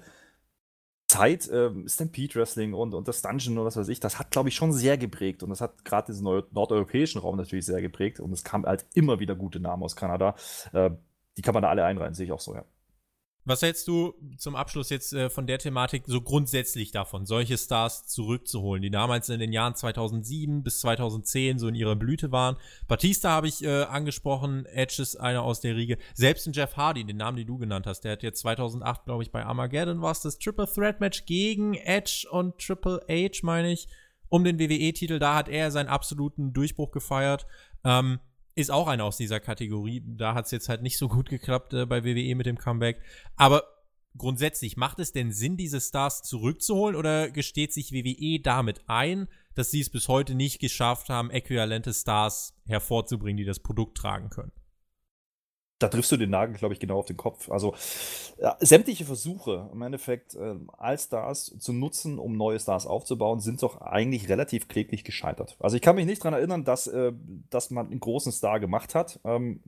Zeit, 1.10 1.48
äh, 1.48 1.70
Stampede 1.88 2.36
Wrestling 2.36 2.72
und, 2.72 2.94
und 2.94 3.08
das 3.08 3.22
Dungeon 3.22 3.58
oder 3.58 3.66
was 3.66 3.76
weiß 3.76 3.88
ich, 3.88 3.98
das 3.98 4.20
hat, 4.20 4.30
glaube 4.30 4.48
ich, 4.48 4.54
schon 4.54 4.72
sehr 4.72 4.96
geprägt. 4.96 5.42
Und 5.42 5.50
das 5.50 5.60
hat 5.60 5.84
gerade 5.84 6.12
diesen 6.12 6.24
nordeuropäischen 6.24 7.20
Raum 7.20 7.36
natürlich 7.36 7.66
sehr 7.66 7.82
geprägt. 7.82 8.20
Und 8.20 8.32
es 8.32 8.44
kam 8.44 8.64
halt 8.64 8.86
immer 8.94 9.18
wieder 9.18 9.34
gute 9.34 9.58
Namen 9.58 9.82
aus 9.82 9.96
Kanada. 9.96 10.36
Äh, 10.72 10.90
die 11.36 11.42
kann 11.42 11.54
man 11.54 11.64
da 11.64 11.70
alle 11.70 11.84
einreihen, 11.84 12.14
sehe 12.14 12.26
ich 12.26 12.32
auch 12.32 12.40
so, 12.40 12.54
ja. 12.54 12.64
Was 13.50 13.62
hältst 13.62 13.88
du 13.88 14.14
zum 14.38 14.54
Abschluss 14.54 14.90
jetzt 14.90 15.12
äh, 15.12 15.28
von 15.28 15.48
der 15.48 15.58
Thematik 15.58 16.04
so 16.06 16.20
grundsätzlich 16.20 16.92
davon, 16.92 17.26
solche 17.26 17.58
Stars 17.58 18.06
zurückzuholen, 18.06 18.80
die 18.80 18.92
damals 18.92 19.28
in 19.28 19.40
den 19.40 19.52
Jahren 19.52 19.74
2007 19.74 20.62
bis 20.62 20.78
2010 20.78 21.58
so 21.58 21.66
in 21.66 21.74
ihrer 21.74 21.96
Blüte 21.96 22.30
waren? 22.30 22.54
Batista 22.86 23.30
habe 23.30 23.48
ich 23.48 23.64
äh, 23.64 23.82
angesprochen, 23.82 24.66
Edge 24.66 25.02
ist 25.02 25.16
einer 25.16 25.42
aus 25.42 25.60
der 25.60 25.74
Riege. 25.74 25.98
Selbst 26.14 26.46
ein 26.46 26.52
Jeff 26.52 26.76
Hardy, 26.76 27.02
den 27.02 27.16
Namen, 27.16 27.38
den 27.38 27.48
du 27.48 27.58
genannt 27.58 27.88
hast, 27.88 28.02
der 28.02 28.12
hat 28.12 28.22
jetzt 28.22 28.38
2008, 28.38 29.04
glaube 29.04 29.24
ich, 29.24 29.32
bei 29.32 29.44
Armageddon 29.44 30.00
war 30.00 30.12
es 30.12 30.20
das 30.20 30.38
Triple 30.38 30.72
Threat 30.72 31.00
Match 31.00 31.26
gegen 31.26 31.74
Edge 31.74 32.28
und 32.30 32.56
Triple 32.58 33.00
H, 33.08 33.40
meine 33.42 33.72
ich, 33.72 33.88
um 34.28 34.44
den 34.44 34.60
WWE-Titel. 34.60 35.18
Da 35.18 35.34
hat 35.34 35.48
er 35.48 35.72
seinen 35.72 35.88
absoluten 35.88 36.52
Durchbruch 36.52 36.92
gefeiert. 36.92 37.48
Ähm, 37.82 38.20
ist 38.54 38.70
auch 38.70 38.88
einer 38.88 39.04
aus 39.04 39.16
dieser 39.16 39.40
Kategorie. 39.40 40.02
Da 40.06 40.34
hat 40.34 40.46
es 40.46 40.50
jetzt 40.50 40.68
halt 40.68 40.82
nicht 40.82 40.98
so 40.98 41.08
gut 41.08 41.28
geklappt 41.28 41.72
äh, 41.74 41.86
bei 41.86 42.04
WWE 42.04 42.34
mit 42.34 42.46
dem 42.46 42.58
Comeback. 42.58 43.00
Aber 43.36 43.64
grundsätzlich, 44.16 44.76
macht 44.76 44.98
es 44.98 45.12
denn 45.12 45.32
Sinn, 45.32 45.56
diese 45.56 45.80
Stars 45.80 46.22
zurückzuholen 46.22 46.96
oder 46.96 47.30
gesteht 47.30 47.72
sich 47.72 47.92
WWE 47.92 48.40
damit 48.40 48.82
ein, 48.86 49.28
dass 49.54 49.70
sie 49.70 49.80
es 49.80 49.90
bis 49.90 50.08
heute 50.08 50.34
nicht 50.34 50.60
geschafft 50.60 51.08
haben, 51.08 51.30
äquivalente 51.30 51.92
Stars 51.92 52.54
hervorzubringen, 52.66 53.36
die 53.36 53.44
das 53.44 53.60
Produkt 53.60 53.96
tragen 53.96 54.30
können? 54.30 54.52
Da 55.80 55.88
triffst 55.88 56.12
du 56.12 56.16
den 56.16 56.30
Nagel, 56.30 56.56
glaube 56.56 56.74
ich, 56.74 56.80
genau 56.80 56.98
auf 56.98 57.06
den 57.06 57.16
Kopf. 57.16 57.50
Also 57.50 57.74
ja, 58.38 58.56
sämtliche 58.60 59.04
Versuche, 59.04 59.68
im 59.72 59.82
Endeffekt 59.82 60.34
äh, 60.34 60.54
Allstars 60.78 61.56
zu 61.58 61.72
nutzen, 61.72 62.18
um 62.18 62.36
neue 62.36 62.60
Stars 62.60 62.86
aufzubauen, 62.86 63.40
sind 63.40 63.62
doch 63.62 63.80
eigentlich 63.80 64.28
relativ 64.28 64.68
kläglich 64.68 65.04
gescheitert. 65.04 65.56
Also 65.58 65.76
ich 65.76 65.82
kann 65.82 65.96
mich 65.96 66.06
nicht 66.06 66.22
daran 66.22 66.34
erinnern, 66.34 66.64
dass, 66.64 66.86
äh, 66.86 67.12
dass 67.48 67.70
man 67.70 67.86
einen 67.86 68.00
großen 68.00 68.30
Star 68.30 68.60
gemacht 68.60 68.94
hat. 68.94 69.20
Ähm, 69.24 69.60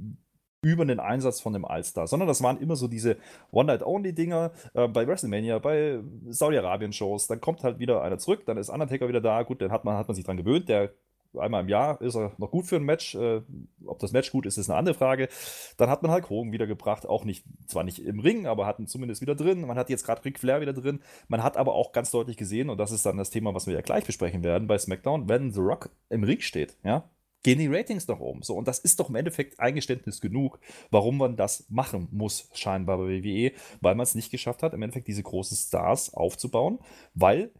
über 0.65 0.85
den 0.85 1.01
Einsatz 1.01 1.41
von 1.41 1.53
dem 1.53 1.65
Allstar, 1.65 2.07
sondern 2.07 2.29
das 2.29 2.41
waren 2.41 2.61
immer 2.61 2.77
so 2.77 2.87
diese 2.87 3.17
One-Night-Only-Dinger 3.51 4.53
äh, 4.75 4.87
bei 4.87 5.09
WrestleMania, 5.09 5.59
bei 5.59 5.99
Saudi-Arabien-Shows. 6.29 7.27
Dann 7.27 7.41
kommt 7.41 7.65
halt 7.65 7.81
wieder 7.81 8.03
einer 8.03 8.19
zurück, 8.19 8.47
dann 8.47 8.59
ist 8.59 8.69
Undertaker 8.69 9.09
wieder 9.09 9.21
da. 9.21 9.43
Gut, 9.43 9.61
dann 9.61 9.73
hat 9.73 9.85
man, 9.85 9.97
hat 9.97 10.07
man 10.07 10.15
sich 10.15 10.25
dran 10.25 10.37
gewöhnt. 10.37 10.69
Der 10.69 10.93
einmal 11.39 11.63
im 11.63 11.69
Jahr 11.69 12.01
ist 12.01 12.17
er 12.17 12.33
noch 12.39 12.51
gut 12.51 12.67
für 12.67 12.77
ein 12.77 12.85
Match. 12.85 13.15
Äh, 13.15 13.43
ob 13.87 13.99
das 13.99 14.13
Match 14.13 14.31
gut 14.31 14.47
ist, 14.47 14.59
ist 14.59 14.71
eine 14.71 14.79
andere 14.79 14.95
Frage. 14.95 15.29
Dann 15.77 15.91
hat 15.91 16.03
man 16.03 16.13
Hulk 16.13 16.31
Hogan 16.31 16.53
wiedergebracht, 16.53 17.07
auch 17.07 17.25
nicht, 17.25 17.45
zwar 17.67 17.85
nicht 17.85 18.01
im 18.01 18.21
Ring, 18.21 18.47
aber 18.47 18.67
hatten 18.67 18.87
zumindest 18.87 19.21
wieder 19.21 19.35
drin. 19.35 19.67
Man 19.67 19.79
hat 19.79 19.91
jetzt 19.91 20.05
gerade 20.05 20.25
Ric 20.25 20.39
Flair 20.39 20.61
wieder 20.61 20.73
drin. 20.73 21.01
Man 21.29 21.43
hat 21.43 21.57
aber 21.57 21.75
auch 21.75 21.93
ganz 21.93 22.11
deutlich 22.11 22.37
gesehen, 22.37 22.71
und 22.71 22.79
das 22.79 22.93
ist 22.93 23.07
dann 23.07 23.17
das 23.17 23.31
Thema, 23.31 23.55
was 23.55 23.67
wir 23.67 23.75
ja 23.75 23.81
gleich 23.81 24.05
besprechen 24.05 24.45
werden 24.45 24.69
bei 24.69 24.79
SmackDown, 24.79 25.29
wenn 25.29 25.53
The 25.53 25.61
Rock 25.61 25.91
im 26.09 26.25
Ring 26.25 26.41
steht, 26.41 26.77
ja, 26.85 27.09
gehen 27.43 27.59
die 27.59 27.69
Ratings 27.69 28.07
nach 28.09 28.21
oben. 28.21 28.43
So, 28.43 28.57
und 28.57 28.69
das 28.69 28.79
ist 28.79 29.01
doch 29.01 29.09
im 29.09 29.17
Endeffekt 29.17 29.59
Eingeständnis 29.59 30.21
genug, 30.21 30.59
warum 30.91 31.19
man 31.19 31.37
das 31.37 31.67
machen 31.69 32.09
muss, 32.13 32.49
scheinbar 32.53 32.99
bei 32.99 33.23
WWE, 33.23 33.53
weil 33.81 33.95
man 33.95 34.05
es 34.05 34.15
nicht 34.15 34.31
geschafft 34.31 34.63
hat, 34.63 34.75
im 34.75 34.83
Endeffekt 34.83 35.09
diese 35.09 35.23
großen 35.23 35.57
Stars 35.57 36.15
aufzubauen, 36.15 36.79
weil 37.15 37.51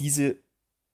diese 0.00 0.38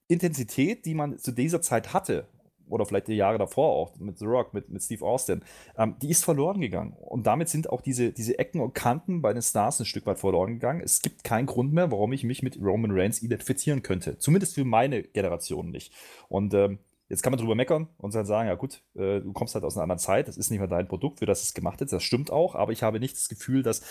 Intensität, 0.07 0.85
die 0.85 0.93
man 0.93 1.17
zu 1.17 1.31
dieser 1.31 1.61
Zeit 1.61 1.93
hatte, 1.93 2.27
oder 2.67 2.85
vielleicht 2.85 3.07
die 3.07 3.13
Jahre 3.13 3.37
davor 3.37 3.71
auch 3.71 3.95
mit 3.99 4.17
The 4.17 4.25
Rock, 4.25 4.53
mit, 4.53 4.69
mit 4.69 4.83
Steve 4.83 5.05
Austin, 5.05 5.41
ähm, 5.77 5.95
die 6.01 6.09
ist 6.09 6.23
verloren 6.23 6.61
gegangen. 6.61 6.93
Und 6.93 7.27
damit 7.27 7.49
sind 7.49 7.69
auch 7.69 7.81
diese, 7.81 8.11
diese 8.11 8.39
Ecken 8.39 8.61
und 8.61 8.73
Kanten 8.73 9.21
bei 9.21 9.33
den 9.33 9.41
Stars 9.41 9.79
ein 9.79 9.85
Stück 9.85 10.05
weit 10.05 10.19
verloren 10.19 10.53
gegangen. 10.53 10.81
Es 10.81 11.01
gibt 11.01 11.23
keinen 11.23 11.45
Grund 11.45 11.73
mehr, 11.73 11.91
warum 11.91 12.13
ich 12.13 12.23
mich 12.23 12.43
mit 12.43 12.59
Roman 12.61 12.91
Reigns 12.91 13.21
identifizieren 13.21 13.83
könnte. 13.83 14.17
Zumindest 14.17 14.55
für 14.55 14.65
meine 14.65 15.03
Generation 15.03 15.69
nicht. 15.69 15.93
Und 16.27 16.53
ähm, 16.53 16.79
jetzt 17.09 17.21
kann 17.21 17.31
man 17.31 17.39
drüber 17.39 17.55
meckern 17.55 17.87
und 17.97 18.15
dann 18.15 18.25
sagen, 18.25 18.47
ja 18.47 18.55
gut, 18.55 18.81
äh, 18.95 19.21
du 19.21 19.31
kommst 19.33 19.53
halt 19.55 19.63
aus 19.63 19.75
einer 19.77 19.83
anderen 19.83 19.99
Zeit, 19.99 20.27
das 20.27 20.37
ist 20.37 20.49
nicht 20.49 20.59
mehr 20.59 20.67
dein 20.67 20.87
Produkt, 20.87 21.19
für 21.19 21.25
das 21.25 21.43
es 21.43 21.53
gemacht 21.53 21.81
ist. 21.81 21.93
Das 21.93 22.03
stimmt 22.03 22.31
auch, 22.31 22.55
aber 22.55 22.71
ich 22.71 22.83
habe 22.83 22.99
nicht 22.99 23.15
das 23.15 23.29
Gefühl, 23.29 23.63
dass 23.63 23.81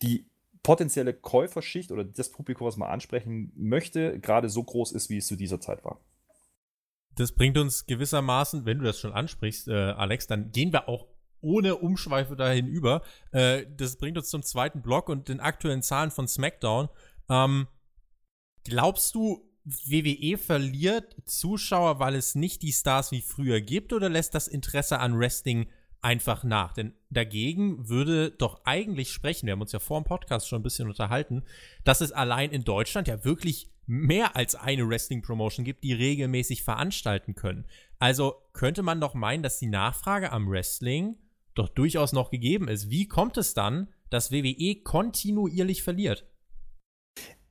die 0.00 0.26
potenzielle 0.62 1.12
Käuferschicht 1.12 1.90
oder 1.90 2.04
das 2.04 2.30
Publikum, 2.30 2.66
was 2.66 2.76
man 2.76 2.88
ansprechen 2.88 3.52
möchte, 3.56 4.18
gerade 4.20 4.48
so 4.48 4.62
groß 4.62 4.92
ist, 4.92 5.10
wie 5.10 5.16
es 5.16 5.26
zu 5.26 5.36
dieser 5.36 5.60
Zeit 5.60 5.84
war. 5.84 6.00
Das 7.14 7.32
bringt 7.32 7.58
uns 7.58 7.86
gewissermaßen, 7.86 8.64
wenn 8.64 8.78
du 8.78 8.84
das 8.84 8.98
schon 8.98 9.12
ansprichst, 9.12 9.68
äh, 9.68 9.72
Alex, 9.72 10.26
dann 10.26 10.50
gehen 10.50 10.72
wir 10.72 10.88
auch 10.88 11.08
ohne 11.40 11.76
Umschweife 11.76 12.36
dahin 12.36 12.66
über. 12.66 13.02
Äh, 13.32 13.66
das 13.76 13.96
bringt 13.96 14.16
uns 14.16 14.30
zum 14.30 14.42
zweiten 14.42 14.80
Block 14.80 15.08
und 15.08 15.28
den 15.28 15.40
aktuellen 15.40 15.82
Zahlen 15.82 16.10
von 16.10 16.28
SmackDown. 16.28 16.88
Ähm, 17.28 17.66
glaubst 18.64 19.14
du, 19.14 19.48
WWE 19.64 20.38
verliert 20.38 21.16
Zuschauer, 21.24 21.98
weil 21.98 22.14
es 22.14 22.34
nicht 22.34 22.62
die 22.62 22.72
Stars 22.72 23.12
wie 23.12 23.22
früher 23.22 23.60
gibt, 23.60 23.92
oder 23.92 24.08
lässt 24.08 24.34
das 24.34 24.48
Interesse 24.48 24.98
an 24.98 25.18
Wrestling 25.18 25.68
einfach 26.02 26.44
nach. 26.44 26.72
Denn 26.72 26.92
dagegen 27.10 27.88
würde 27.88 28.30
doch 28.30 28.64
eigentlich 28.64 29.12
sprechen, 29.12 29.46
wir 29.46 29.52
haben 29.52 29.60
uns 29.60 29.72
ja 29.72 29.78
vor 29.78 30.00
dem 30.00 30.04
Podcast 30.04 30.48
schon 30.48 30.60
ein 30.60 30.64
bisschen 30.64 30.88
unterhalten, 30.88 31.42
dass 31.84 32.00
es 32.00 32.12
allein 32.12 32.50
in 32.50 32.64
Deutschland 32.64 33.08
ja 33.08 33.24
wirklich 33.24 33.70
mehr 33.86 34.36
als 34.36 34.54
eine 34.54 34.88
Wrestling-Promotion 34.88 35.64
gibt, 35.64 35.84
die 35.84 35.92
regelmäßig 35.92 36.62
veranstalten 36.62 37.34
können. 37.34 37.66
Also 37.98 38.34
könnte 38.52 38.82
man 38.82 39.00
doch 39.00 39.14
meinen, 39.14 39.42
dass 39.42 39.58
die 39.58 39.66
Nachfrage 39.66 40.32
am 40.32 40.50
Wrestling 40.50 41.16
doch 41.54 41.68
durchaus 41.68 42.12
noch 42.12 42.30
gegeben 42.30 42.68
ist. 42.68 42.90
Wie 42.90 43.06
kommt 43.06 43.36
es 43.36 43.54
dann, 43.54 43.88
dass 44.10 44.32
WWE 44.32 44.82
kontinuierlich 44.82 45.82
verliert? 45.82 46.26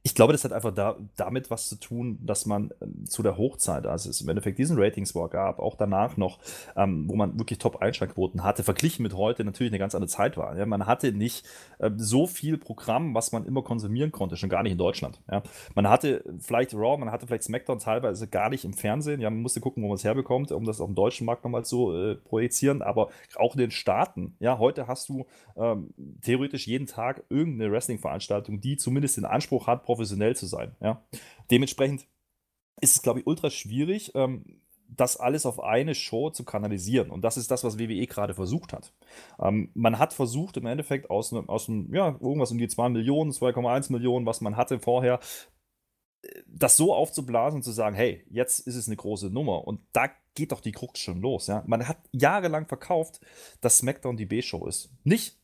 Ich 0.04 0.16
glaube, 0.16 0.34
das 0.34 0.44
hat 0.44 0.52
einfach 0.52 0.74
da, 0.74 0.98
damit 1.16 1.52
was 1.52 1.70
zu 1.70 1.76
tun, 1.76 2.18
dass 2.22 2.48
man 2.48 2.72
ähm, 2.82 3.06
zu 3.08 3.22
der 3.22 3.38
Hochzeit, 3.38 3.86
also 3.86 4.10
es 4.10 4.22
im 4.22 4.30
Endeffekt 4.30 4.58
diesen 4.58 4.80
Ratings 4.80 5.14
War 5.14 5.30
gab, 5.30 5.60
auch 5.60 5.76
danach 5.76 6.18
noch, 6.18 6.40
ähm, 6.76 7.08
wo 7.08 7.16
man 7.16 7.38
wirklich 7.38 7.60
Top-Einschlagquoten 7.60 8.44
hatte, 8.44 8.64
verglichen 8.64 9.04
mit 9.04 9.16
heute 9.16 9.44
natürlich 9.44 9.72
eine 9.72 9.80
ganz 9.80 9.94
andere 9.94 10.10
Zeit 10.10 10.38
war. 10.38 10.58
Ja? 10.58 10.66
Man 10.66 10.88
hatte 10.88 11.12
nicht 11.12 11.46
äh, 11.78 11.92
so 11.98 12.26
viel 12.26 12.58
Programm, 12.58 13.14
was 13.14 13.32
man 13.32 13.46
immer 13.46 13.62
konsumieren 13.62 14.12
konnte, 14.12 14.38
schon 14.38 14.50
gar 14.50 14.64
nicht 14.64 14.72
in 14.72 14.80
Deutschland. 14.80 15.22
Ja? 15.30 15.44
Man 15.76 15.88
hatte 15.88 16.24
vielleicht 16.40 16.74
Raw, 16.74 16.98
man 16.98 17.12
hatte 17.12 17.28
vielleicht 17.28 17.44
SmackDown 17.44 17.78
teilweise 17.78 18.28
gar 18.28 18.50
nicht 18.50 18.66
im 18.66 18.74
Fernsehen. 18.74 19.22
Ja, 19.22 19.30
man 19.30 19.42
musste 19.42 19.62
gucken, 19.62 19.84
wo 19.84 19.88
man 19.88 19.96
es 19.96 20.04
herbekommt, 20.04 20.52
um 20.52 20.66
das 20.66 20.82
auf 20.82 20.88
dem 20.88 20.96
deutschen 20.96 21.26
Markt 21.26 21.44
nochmal 21.44 21.64
zu 21.64 21.94
äh, 21.94 22.16
projizieren, 22.16 22.82
aber 22.82 23.10
auch 23.36 23.54
in 23.54 23.60
den 23.60 23.72
Staaten. 23.72 24.36
Ja, 24.40 24.58
heute 24.58 24.88
hast 24.88 25.10
du 25.10 25.28
ähm, 25.56 25.94
theoretisch 26.22 26.66
jeden 26.66 26.88
Tag 26.88 27.24
irgendeine 27.30 27.72
Wrestling-Veranstaltung, 27.72 28.62
die 28.62 28.78
zumindest 28.78 29.18
den 29.18 29.26
Anspruch 29.26 29.68
hat, 29.68 29.84
professionell 29.92 30.36
zu 30.36 30.46
sein. 30.46 30.76
Ja? 30.80 31.04
Dementsprechend 31.50 32.08
ist 32.80 32.96
es, 32.96 33.02
glaube 33.02 33.20
ich, 33.20 33.28
ultra 33.28 33.50
schwierig, 33.50 34.14
ähm, 34.16 34.62
das 34.88 35.18
alles 35.18 35.46
auf 35.46 35.62
eine 35.62 35.96
Show 35.96 36.30
zu 36.30 36.44
kanalisieren. 36.44 37.12
Und 37.12 37.22
das 37.22 37.38
ist 37.38 37.52
das, 37.52 37.64
was 37.64 37.80
WWE 37.80 38.08
gerade 38.08 38.34
versucht 38.34 38.74
hat. 38.74 38.94
Ähm, 39.40 39.70
man 39.74 40.00
hat 40.00 40.14
versucht, 40.14 40.58
im 40.58 40.66
Endeffekt 40.66 41.10
aus 41.10 41.34
einem, 41.34 41.50
aus 41.50 41.68
ja, 41.92 42.18
irgendwas 42.20 42.52
um 42.52 42.58
die 42.58 42.68
2 42.68 42.90
Millionen, 42.90 43.32
2,1 43.32 43.92
Millionen, 43.92 44.26
was 44.26 44.42
man 44.42 44.58
hatte 44.58 44.80
vorher, 44.80 45.20
das 46.48 46.78
so 46.78 46.94
aufzublasen 46.94 47.58
und 47.58 47.64
zu 47.64 47.72
sagen, 47.72 47.96
hey, 47.96 48.26
jetzt 48.30 48.60
ist 48.60 48.76
es 48.76 48.88
eine 48.88 48.96
große 48.96 49.30
Nummer. 49.30 49.68
Und 49.68 49.82
da 49.92 50.10
geht 50.36 50.52
doch 50.52 50.62
die 50.62 50.72
Krux 50.72 51.00
schon 51.00 51.22
los. 51.22 51.48
Ja? 51.48 51.64
Man 51.66 51.88
hat 51.88 51.98
jahrelang 52.12 52.68
verkauft, 52.68 53.22
dass 53.60 53.80
SmackDown 53.80 54.18
die 54.18 54.26
B-Show 54.26 54.68
ist. 54.68 54.92
Nicht, 55.04 55.41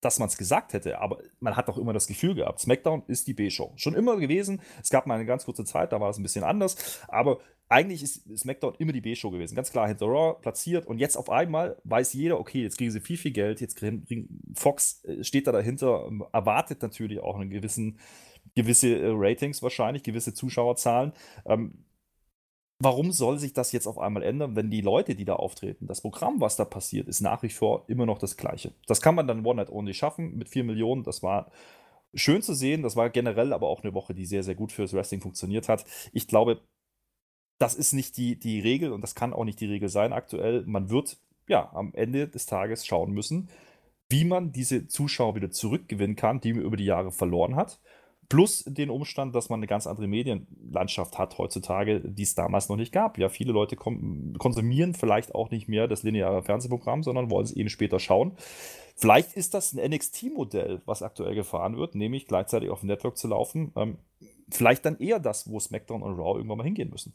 dass 0.00 0.18
man 0.18 0.28
es 0.28 0.36
gesagt 0.36 0.72
hätte, 0.72 0.98
aber 0.98 1.18
man 1.40 1.56
hat 1.56 1.68
doch 1.68 1.78
immer 1.78 1.92
das 1.92 2.06
Gefühl 2.06 2.34
gehabt, 2.34 2.60
SmackDown 2.60 3.02
ist 3.06 3.26
die 3.26 3.34
B-Show. 3.34 3.72
Schon 3.76 3.94
immer 3.94 4.16
gewesen. 4.16 4.62
Es 4.82 4.90
gab 4.90 5.06
mal 5.06 5.14
eine 5.14 5.26
ganz 5.26 5.44
kurze 5.44 5.64
Zeit, 5.64 5.92
da 5.92 6.00
war 6.00 6.10
es 6.10 6.18
ein 6.18 6.22
bisschen 6.22 6.44
anders, 6.44 7.04
aber 7.08 7.40
eigentlich 7.68 8.02
ist 8.02 8.24
SmackDown 8.36 8.74
immer 8.78 8.92
die 8.92 9.00
B-Show 9.00 9.30
gewesen. 9.30 9.54
Ganz 9.54 9.70
klar 9.70 9.86
hinter 9.86 10.06
Raw 10.06 10.40
platziert 10.40 10.86
und 10.86 10.98
jetzt 10.98 11.16
auf 11.16 11.30
einmal 11.30 11.76
weiß 11.84 12.12
jeder, 12.14 12.40
okay, 12.40 12.62
jetzt 12.62 12.78
kriegen 12.78 12.90
sie 12.90 13.00
viel, 13.00 13.16
viel 13.16 13.30
Geld, 13.30 13.60
jetzt 13.60 13.76
kriegen, 13.76 14.04
Fox 14.54 15.04
äh, 15.04 15.22
steht 15.22 15.46
da 15.46 15.52
dahinter, 15.52 16.06
ähm, 16.08 16.24
erwartet 16.32 16.82
natürlich 16.82 17.20
auch 17.20 17.38
einen 17.38 17.50
gewissen, 17.50 17.98
gewisse 18.56 18.98
äh, 18.98 19.10
Ratings 19.12 19.62
wahrscheinlich, 19.62 20.02
gewisse 20.02 20.34
Zuschauerzahlen. 20.34 21.12
Ähm, 21.46 21.84
warum 22.80 23.12
soll 23.12 23.38
sich 23.38 23.52
das 23.52 23.72
jetzt 23.72 23.86
auf 23.86 23.98
einmal 23.98 24.22
ändern, 24.22 24.56
wenn 24.56 24.70
die 24.70 24.80
Leute, 24.80 25.14
die 25.14 25.26
da 25.26 25.34
auftreten, 25.34 25.86
das 25.86 26.00
Programm, 26.00 26.40
was 26.40 26.56
da 26.56 26.64
passiert, 26.64 27.08
ist 27.08 27.20
nach 27.20 27.42
wie 27.42 27.50
vor 27.50 27.84
immer 27.88 28.06
noch 28.06 28.18
das 28.18 28.36
gleiche. 28.36 28.72
Das 28.86 29.00
kann 29.00 29.14
man 29.14 29.28
dann 29.28 29.44
One 29.44 29.56
Night 29.56 29.70
Only 29.70 29.94
schaffen 29.94 30.36
mit 30.36 30.48
4 30.48 30.64
Millionen. 30.64 31.04
Das 31.04 31.22
war 31.22 31.50
schön 32.14 32.42
zu 32.42 32.54
sehen. 32.54 32.82
Das 32.82 32.96
war 32.96 33.10
generell 33.10 33.52
aber 33.52 33.68
auch 33.68 33.84
eine 33.84 33.94
Woche, 33.94 34.14
die 34.14 34.24
sehr, 34.24 34.42
sehr 34.42 34.54
gut 34.54 34.72
fürs 34.72 34.94
Wrestling 34.94 35.20
funktioniert 35.20 35.68
hat. 35.68 35.84
Ich 36.12 36.26
glaube, 36.26 36.62
das 37.58 37.74
ist 37.74 37.92
nicht 37.92 38.16
die, 38.16 38.38
die 38.38 38.60
Regel 38.60 38.92
und 38.92 39.02
das 39.02 39.14
kann 39.14 39.34
auch 39.34 39.44
nicht 39.44 39.60
die 39.60 39.66
Regel 39.66 39.90
sein 39.90 40.14
aktuell. 40.14 40.64
Man 40.66 40.88
wird 40.88 41.18
ja 41.46 41.70
am 41.74 41.92
Ende 41.92 42.28
des 42.28 42.46
Tages 42.46 42.86
schauen 42.86 43.12
müssen, 43.12 43.50
wie 44.08 44.24
man 44.24 44.52
diese 44.52 44.88
Zuschauer 44.88 45.34
wieder 45.34 45.50
zurückgewinnen 45.50 46.16
kann, 46.16 46.40
die 46.40 46.54
man 46.54 46.62
über 46.62 46.78
die 46.78 46.86
Jahre 46.86 47.12
verloren 47.12 47.56
hat. 47.56 47.78
Plus 48.30 48.62
den 48.64 48.90
Umstand, 48.90 49.34
dass 49.34 49.48
man 49.48 49.58
eine 49.58 49.66
ganz 49.66 49.88
andere 49.88 50.06
Medienlandschaft 50.06 51.18
hat 51.18 51.36
heutzutage, 51.36 52.00
die 52.00 52.22
es 52.22 52.36
damals 52.36 52.68
noch 52.68 52.76
nicht 52.76 52.92
gab. 52.92 53.18
Ja, 53.18 53.28
viele 53.28 53.52
Leute 53.52 53.74
konsumieren 53.74 54.94
vielleicht 54.94 55.34
auch 55.34 55.50
nicht 55.50 55.66
mehr 55.66 55.88
das 55.88 56.04
lineare 56.04 56.40
Fernsehprogramm, 56.44 57.02
sondern 57.02 57.28
wollen 57.28 57.44
es 57.44 57.52
eben 57.52 57.68
später 57.68 57.98
schauen. 57.98 58.36
Vielleicht 58.94 59.32
ist 59.32 59.52
das 59.54 59.72
ein 59.72 59.90
NXT-Modell, 59.90 60.80
was 60.86 61.02
aktuell 61.02 61.34
gefahren 61.34 61.76
wird, 61.76 61.96
nämlich 61.96 62.28
gleichzeitig 62.28 62.70
auf 62.70 62.80
dem 62.80 62.86
Network 62.86 63.18
zu 63.18 63.26
laufen. 63.26 63.72
Ähm, 63.74 63.98
vielleicht 64.48 64.84
dann 64.84 65.00
eher 65.00 65.18
das, 65.18 65.50
wo 65.50 65.58
SmackDown 65.58 66.02
und 66.02 66.14
Raw 66.14 66.36
irgendwann 66.36 66.58
mal 66.58 66.64
hingehen 66.64 66.90
müssen. 66.90 67.14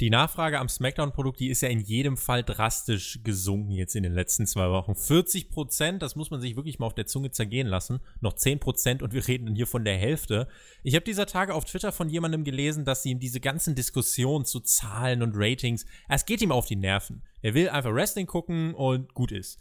Die 0.00 0.10
Nachfrage 0.10 0.60
am 0.60 0.68
SmackDown-Produkt, 0.68 1.40
die 1.40 1.48
ist 1.48 1.60
ja 1.60 1.68
in 1.68 1.80
jedem 1.80 2.16
Fall 2.16 2.44
drastisch 2.44 3.18
gesunken 3.24 3.72
jetzt 3.72 3.96
in 3.96 4.04
den 4.04 4.12
letzten 4.12 4.46
zwei 4.46 4.70
Wochen. 4.70 4.94
40 4.94 5.50
Prozent, 5.50 6.02
das 6.02 6.14
muss 6.14 6.30
man 6.30 6.40
sich 6.40 6.54
wirklich 6.54 6.78
mal 6.78 6.86
auf 6.86 6.94
der 6.94 7.08
Zunge 7.08 7.32
zergehen 7.32 7.66
lassen. 7.66 7.98
Noch 8.20 8.34
10 8.34 8.60
Prozent 8.60 9.02
und 9.02 9.12
wir 9.12 9.26
reden 9.26 9.56
hier 9.56 9.66
von 9.66 9.84
der 9.84 9.98
Hälfte. 9.98 10.46
Ich 10.84 10.94
habe 10.94 11.04
dieser 11.04 11.26
Tage 11.26 11.52
auf 11.52 11.64
Twitter 11.64 11.90
von 11.90 12.08
jemandem 12.08 12.44
gelesen, 12.44 12.84
dass 12.84 13.04
ihm 13.04 13.18
diese 13.18 13.40
ganzen 13.40 13.74
Diskussionen 13.74 14.44
zu 14.44 14.60
Zahlen 14.60 15.20
und 15.20 15.32
Ratings, 15.34 15.84
es 16.08 16.26
geht 16.26 16.42
ihm 16.42 16.52
auf 16.52 16.66
die 16.66 16.76
Nerven. 16.76 17.24
Er 17.42 17.54
will 17.54 17.68
einfach 17.68 17.92
Wrestling 17.92 18.28
gucken 18.28 18.74
und 18.74 19.14
gut 19.14 19.32
ist. 19.32 19.58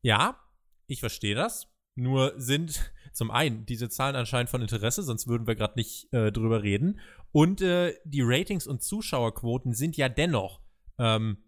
Ja, 0.00 0.38
ich 0.86 1.00
verstehe 1.00 1.34
das. 1.34 1.66
Nur 1.96 2.34
sind 2.36 2.92
zum 3.12 3.30
einen 3.30 3.64
diese 3.64 3.88
Zahlen 3.88 4.14
anscheinend 4.14 4.50
von 4.50 4.60
Interesse, 4.60 5.02
sonst 5.02 5.26
würden 5.26 5.46
wir 5.46 5.54
gerade 5.56 5.74
nicht 5.76 6.12
äh, 6.12 6.30
drüber 6.30 6.62
reden. 6.62 7.00
Und 7.32 7.60
äh, 7.60 7.94
die 8.04 8.22
Ratings 8.22 8.66
und 8.66 8.82
Zuschauerquoten 8.82 9.74
sind 9.74 9.96
ja 9.96 10.08
dennoch 10.08 10.60
ähm, 10.98 11.38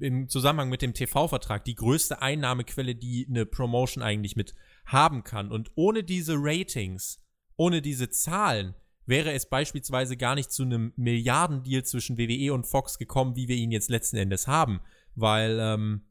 im 0.00 0.28
Zusammenhang 0.28 0.70
mit 0.70 0.82
dem 0.82 0.94
TV-Vertrag 0.94 1.64
die 1.64 1.76
größte 1.76 2.20
Einnahmequelle, 2.20 2.96
die 2.96 3.26
eine 3.28 3.46
Promotion 3.46 4.02
eigentlich 4.02 4.34
mit 4.34 4.54
haben 4.86 5.22
kann. 5.22 5.52
Und 5.52 5.70
ohne 5.76 6.02
diese 6.02 6.34
Ratings, 6.36 7.22
ohne 7.56 7.80
diese 7.80 8.10
Zahlen, 8.10 8.74
wäre 9.06 9.32
es 9.32 9.48
beispielsweise 9.48 10.16
gar 10.16 10.34
nicht 10.34 10.50
zu 10.50 10.62
einem 10.62 10.92
Milliardendeal 10.96 11.84
zwischen 11.84 12.18
WWE 12.18 12.52
und 12.52 12.66
Fox 12.66 12.98
gekommen, 12.98 13.36
wie 13.36 13.48
wir 13.48 13.56
ihn 13.56 13.70
jetzt 13.70 13.90
letzten 13.90 14.16
Endes 14.16 14.48
haben. 14.48 14.80
Weil 15.14 15.58
ähm, 15.60 16.02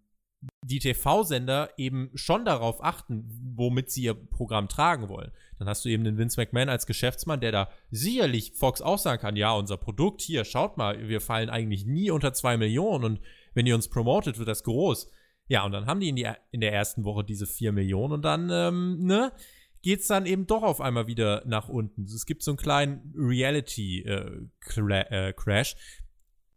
die 0.63 0.79
TV-Sender 0.79 1.71
eben 1.77 2.11
schon 2.15 2.45
darauf 2.45 2.83
achten, 2.83 3.25
womit 3.55 3.91
sie 3.91 4.03
ihr 4.03 4.13
Programm 4.13 4.69
tragen 4.69 5.09
wollen. 5.09 5.31
Dann 5.59 5.67
hast 5.67 5.85
du 5.85 5.89
eben 5.89 6.05
den 6.05 6.17
Vince 6.17 6.39
McMahon 6.39 6.69
als 6.69 6.87
Geschäftsmann, 6.87 7.41
der 7.41 7.51
da 7.51 7.69
sicherlich 7.91 8.53
Fox 8.55 8.81
auch 8.81 8.97
sagen 8.97 9.21
kann, 9.21 9.35
ja, 9.35 9.51
unser 9.51 9.77
Produkt 9.77 10.21
hier, 10.21 10.45
schaut 10.45 10.77
mal, 10.77 11.07
wir 11.07 11.21
fallen 11.21 11.49
eigentlich 11.49 11.85
nie 11.85 12.09
unter 12.09 12.33
zwei 12.33 12.57
Millionen 12.57 13.03
und 13.03 13.19
wenn 13.53 13.67
ihr 13.67 13.75
uns 13.75 13.89
promotet, 13.89 14.39
wird 14.39 14.47
das 14.47 14.63
groß. 14.63 15.11
Ja, 15.49 15.65
und 15.65 15.73
dann 15.73 15.85
haben 15.85 15.99
die 15.99 16.09
in, 16.09 16.15
die, 16.15 16.27
in 16.51 16.61
der 16.61 16.73
ersten 16.73 17.03
Woche 17.03 17.25
diese 17.25 17.45
vier 17.45 17.73
Millionen 17.73 18.13
und 18.13 18.23
dann, 18.23 18.49
ähm, 18.51 19.05
ne, 19.05 19.33
geht's 19.81 20.07
dann 20.07 20.25
eben 20.25 20.47
doch 20.47 20.63
auf 20.63 20.81
einmal 20.81 21.07
wieder 21.07 21.43
nach 21.45 21.69
unten. 21.69 22.03
Es 22.03 22.25
gibt 22.25 22.43
so 22.43 22.51
einen 22.51 22.57
kleinen 22.57 23.13
Reality-Crash. 23.15 25.73
Äh, 25.73 25.77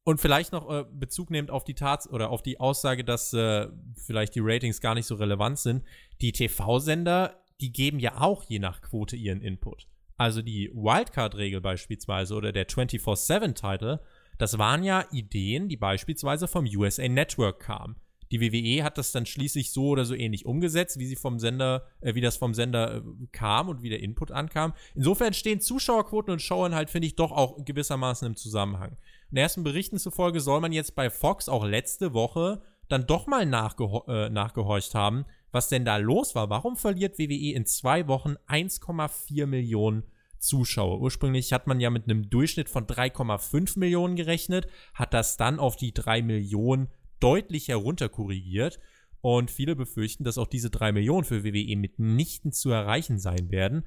und 0.04 0.20
vielleicht 0.20 0.50
noch 0.52 0.68
äh, 0.68 0.84
Bezug 0.92 1.30
nehmend 1.30 1.52
auf 1.52 1.62
die 1.64 1.74
Tat 1.74 2.08
oder 2.10 2.30
auf 2.30 2.42
die 2.42 2.58
Aussage, 2.58 3.04
dass 3.04 3.32
äh, 3.32 3.68
vielleicht 3.96 4.34
die 4.34 4.40
Ratings 4.42 4.80
gar 4.80 4.94
nicht 4.94 5.06
so 5.06 5.14
relevant 5.14 5.58
sind. 5.58 5.84
Die 6.20 6.32
TV-Sender, 6.32 7.41
die 7.62 7.72
geben 7.72 7.98
ja 7.98 8.20
auch 8.20 8.42
je 8.44 8.58
nach 8.58 8.82
Quote 8.82 9.16
ihren 9.16 9.40
Input. 9.40 9.86
Also 10.18 10.42
die 10.42 10.70
Wildcard-Regel 10.74 11.60
beispielsweise 11.60 12.34
oder 12.34 12.52
der 12.52 12.68
24-7-Title, 12.68 14.00
das 14.38 14.58
waren 14.58 14.84
ja 14.84 15.04
Ideen, 15.10 15.68
die 15.68 15.76
beispielsweise 15.76 16.48
vom 16.48 16.66
USA 16.66 17.08
Network 17.08 17.60
kamen. 17.60 17.96
Die 18.32 18.40
WWE 18.40 18.82
hat 18.82 18.96
das 18.96 19.12
dann 19.12 19.26
schließlich 19.26 19.72
so 19.72 19.88
oder 19.88 20.06
so 20.06 20.14
ähnlich 20.14 20.46
umgesetzt, 20.46 20.98
wie 20.98 21.06
sie 21.06 21.16
vom 21.16 21.38
Sender, 21.38 21.86
äh, 22.00 22.14
wie 22.14 22.22
das 22.22 22.38
vom 22.38 22.54
Sender 22.54 22.96
äh, 22.96 23.02
kam 23.30 23.68
und 23.68 23.82
wie 23.82 23.90
der 23.90 24.00
Input 24.00 24.32
ankam. 24.32 24.72
Insofern 24.94 25.34
stehen 25.34 25.60
Zuschauerquoten 25.60 26.32
und 26.32 26.40
Showern 26.40 26.74
halt, 26.74 26.88
finde 26.88 27.08
ich, 27.08 27.14
doch 27.14 27.30
auch 27.30 27.62
gewissermaßen 27.62 28.26
im 28.26 28.36
Zusammenhang. 28.36 28.96
Und 29.30 29.36
ersten 29.36 29.64
Berichten 29.64 29.98
zufolge 29.98 30.40
soll 30.40 30.60
man 30.60 30.72
jetzt 30.72 30.94
bei 30.94 31.10
Fox 31.10 31.48
auch 31.50 31.64
letzte 31.64 32.14
Woche 32.14 32.62
dann 32.88 33.06
doch 33.06 33.26
mal 33.26 33.46
nachgeho 33.46 34.04
äh, 34.08 34.30
nachgehorcht 34.30 34.94
haben, 34.94 35.24
was 35.52 35.68
denn 35.68 35.84
da 35.84 35.98
los 35.98 36.34
war. 36.34 36.50
Warum 36.50 36.76
verliert 36.76 37.18
WWE 37.18 37.52
in 37.52 37.66
zwei 37.66 38.08
Wochen 38.08 38.34
1,4 38.48 39.46
Millionen 39.46 40.04
Zuschauer? 40.38 41.00
Ursprünglich 41.00 41.52
hat 41.52 41.66
man 41.66 41.78
ja 41.78 41.90
mit 41.90 42.04
einem 42.04 42.28
Durchschnitt 42.30 42.68
von 42.68 42.86
3,5 42.86 43.78
Millionen 43.78 44.16
gerechnet, 44.16 44.66
hat 44.94 45.14
das 45.14 45.36
dann 45.36 45.60
auf 45.60 45.76
die 45.76 45.92
3 45.92 46.22
Millionen 46.22 46.88
deutlich 47.20 47.68
herunterkorrigiert. 47.68 48.80
Und 49.20 49.52
viele 49.52 49.76
befürchten, 49.76 50.24
dass 50.24 50.36
auch 50.36 50.48
diese 50.48 50.68
3 50.68 50.90
Millionen 50.90 51.24
für 51.24 51.44
WWE 51.44 51.76
mitnichten 51.76 52.50
zu 52.50 52.70
erreichen 52.70 53.20
sein 53.20 53.52
werden. 53.52 53.86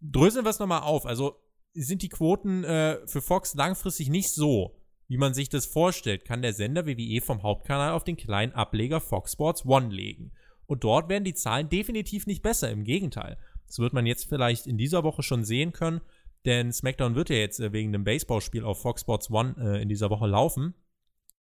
Dröseln 0.00 0.44
wir 0.44 0.50
es 0.50 0.60
nochmal 0.60 0.82
auf. 0.82 1.06
Also 1.06 1.40
sind 1.74 2.02
die 2.02 2.08
Quoten 2.08 2.62
äh, 2.62 3.04
für 3.08 3.20
Fox 3.20 3.54
langfristig 3.54 4.10
nicht 4.10 4.30
so, 4.30 4.76
wie 5.08 5.16
man 5.16 5.34
sich 5.34 5.48
das 5.48 5.66
vorstellt, 5.66 6.24
kann 6.24 6.42
der 6.42 6.52
Sender 6.52 6.86
WWE 6.86 7.20
vom 7.20 7.42
Hauptkanal 7.42 7.92
auf 7.92 8.04
den 8.04 8.16
kleinen 8.16 8.52
Ableger 8.52 9.00
Fox 9.00 9.32
Sports 9.32 9.64
One 9.64 9.88
legen. 9.88 10.32
Und 10.66 10.84
dort 10.84 11.08
werden 11.08 11.24
die 11.24 11.34
Zahlen 11.34 11.68
definitiv 11.68 12.26
nicht 12.26 12.42
besser, 12.42 12.70
im 12.70 12.84
Gegenteil. 12.84 13.38
Das 13.66 13.78
wird 13.78 13.92
man 13.92 14.06
jetzt 14.06 14.28
vielleicht 14.28 14.66
in 14.66 14.78
dieser 14.78 15.04
Woche 15.04 15.22
schon 15.22 15.44
sehen 15.44 15.72
können, 15.72 16.00
denn 16.44 16.72
SmackDown 16.72 17.14
wird 17.14 17.30
ja 17.30 17.36
jetzt 17.36 17.60
äh, 17.60 17.72
wegen 17.72 17.92
dem 17.92 18.04
Baseballspiel 18.04 18.64
auf 18.64 18.80
Fox 18.80 19.00
Sports 19.00 19.30
One 19.30 19.56
äh, 19.58 19.82
in 19.82 19.88
dieser 19.88 20.10
Woche 20.10 20.26
laufen. 20.26 20.74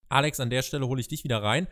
Alex, 0.09 0.39
an 0.39 0.49
der 0.49 0.61
Stelle 0.61 0.87
hole 0.87 1.01
ich 1.01 1.07
dich 1.07 1.23
wieder 1.23 1.41
rein. 1.41 1.67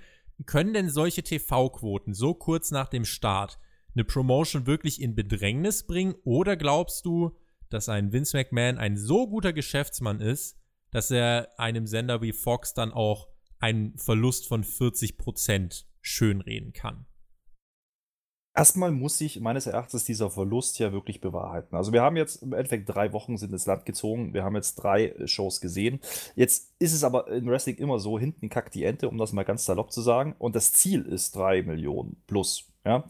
Können 0.46 0.74
denn 0.74 0.90
solche 0.90 1.22
TV-Quoten 1.22 2.14
so 2.14 2.34
kurz 2.34 2.72
nach 2.72 2.88
dem 2.88 3.06
Start 3.06 3.60
eine 3.94 4.06
Promotion 4.06 4.66
wirklich 4.66 5.02
in 5.02 5.14
Bedrängnis 5.14 5.86
bringen? 5.86 6.16
Oder 6.24 6.56
glaubst 6.56 7.06
du, 7.06 7.38
dass 7.70 7.90
ein 7.90 8.14
Vince 8.14 8.38
McMahon 8.38 8.78
ein 8.78 8.98
so 8.98 9.28
guter 9.28 9.54
Geschäftsmann 9.54 10.22
ist, 10.22 10.58
dass 10.92 11.12
er 11.12 11.50
einem 11.60 11.86
Sender 11.86 12.22
wie 12.22 12.34
Fox 12.34 12.74
dann 12.74 12.92
auch 12.92 13.28
einen 13.60 13.98
Verlust 13.98 14.48
von 14.48 14.64
40% 14.64 15.84
schönreden 16.02 16.74
kann? 16.74 17.06
Erstmal 18.56 18.92
muss 18.92 19.18
sich 19.18 19.40
meines 19.40 19.68
Erachtens 19.68 20.04
dieser 20.04 20.30
Verlust 20.30 20.80
ja 20.80 20.92
wirklich 20.92 21.22
bewahrheiten. 21.22 21.76
Also 21.76 21.94
wir 21.94 22.02
haben 22.02 22.18
jetzt 22.18 22.42
im 22.42 22.54
Endeffekt 22.54 22.90
drei 22.90 23.14
Wochen 23.14 23.38
sind 23.38 23.54
ins 23.54 23.66
Land 23.68 23.86
gezogen. 23.86 24.34
Wir 24.34 24.44
haben 24.44 24.56
jetzt 24.56 24.76
drei 24.76 25.16
Shows 25.26 25.62
gesehen. 25.62 26.00
Jetzt 26.36 26.74
ist 26.80 26.94
es 26.94 27.04
aber 27.04 27.28
in 27.30 27.48
Wrestling 27.48 27.78
immer 27.78 28.00
so, 28.00 28.20
hinten 28.20 28.50
kackt 28.50 28.76
die 28.76 28.84
Ente, 28.84 29.08
um 29.08 29.18
das 29.18 29.34
mal 29.34 29.46
ganz 29.46 29.66
salopp 29.66 29.92
zu 29.92 30.02
sagen. 30.02 30.36
Und 30.40 30.56
das 30.56 30.74
Ziel 30.74 31.04
ist 31.04 31.36
drei 31.36 31.62
Millionen 31.62 32.22
plus. 32.28 32.68
Ja. 32.86 33.06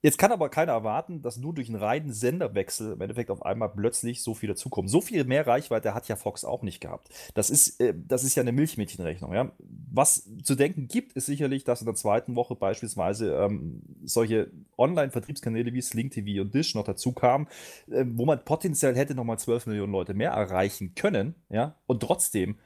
Jetzt 0.00 0.16
kann 0.18 0.30
aber 0.30 0.48
keiner 0.48 0.72
erwarten, 0.72 1.22
dass 1.22 1.38
nur 1.38 1.52
durch 1.52 1.68
einen 1.68 1.82
reinen 1.82 2.12
Senderwechsel 2.12 2.92
im 2.92 3.00
Endeffekt 3.00 3.30
auf 3.30 3.44
einmal 3.44 3.70
plötzlich 3.70 4.22
so 4.22 4.32
viel 4.32 4.48
dazukommt. 4.48 4.88
So 4.88 5.00
viel 5.00 5.24
mehr 5.24 5.46
Reichweite 5.46 5.92
hat 5.92 6.06
ja 6.06 6.14
Fox 6.14 6.44
auch 6.44 6.62
nicht 6.62 6.80
gehabt. 6.80 7.08
Das 7.34 7.50
ist, 7.50 7.80
äh, 7.80 7.94
das 7.96 8.22
ist 8.22 8.36
ja 8.36 8.42
eine 8.42 8.52
Milchmädchenrechnung. 8.52 9.34
Ja? 9.34 9.50
Was 9.58 10.28
zu 10.44 10.54
denken 10.54 10.86
gibt, 10.86 11.14
ist 11.14 11.26
sicherlich, 11.26 11.64
dass 11.64 11.80
in 11.80 11.86
der 11.86 11.96
zweiten 11.96 12.36
Woche 12.36 12.54
beispielsweise 12.54 13.34
ähm, 13.34 13.82
solche 14.04 14.52
Online-Vertriebskanäle 14.76 15.72
wie 15.72 15.82
Sling 15.82 16.10
TV 16.10 16.42
und 16.42 16.54
Dish 16.54 16.76
noch 16.76 16.84
dazu 16.84 17.12
kamen, 17.12 17.48
äh, 17.90 18.04
wo 18.06 18.24
man 18.24 18.44
potenziell 18.44 18.94
hätte 18.94 19.16
nochmal 19.16 19.40
12 19.40 19.66
Millionen 19.66 19.92
Leute 19.92 20.14
mehr 20.14 20.30
erreichen 20.30 20.94
können. 20.94 21.34
Ja? 21.48 21.74
Und 21.86 22.00
trotzdem 22.04 22.58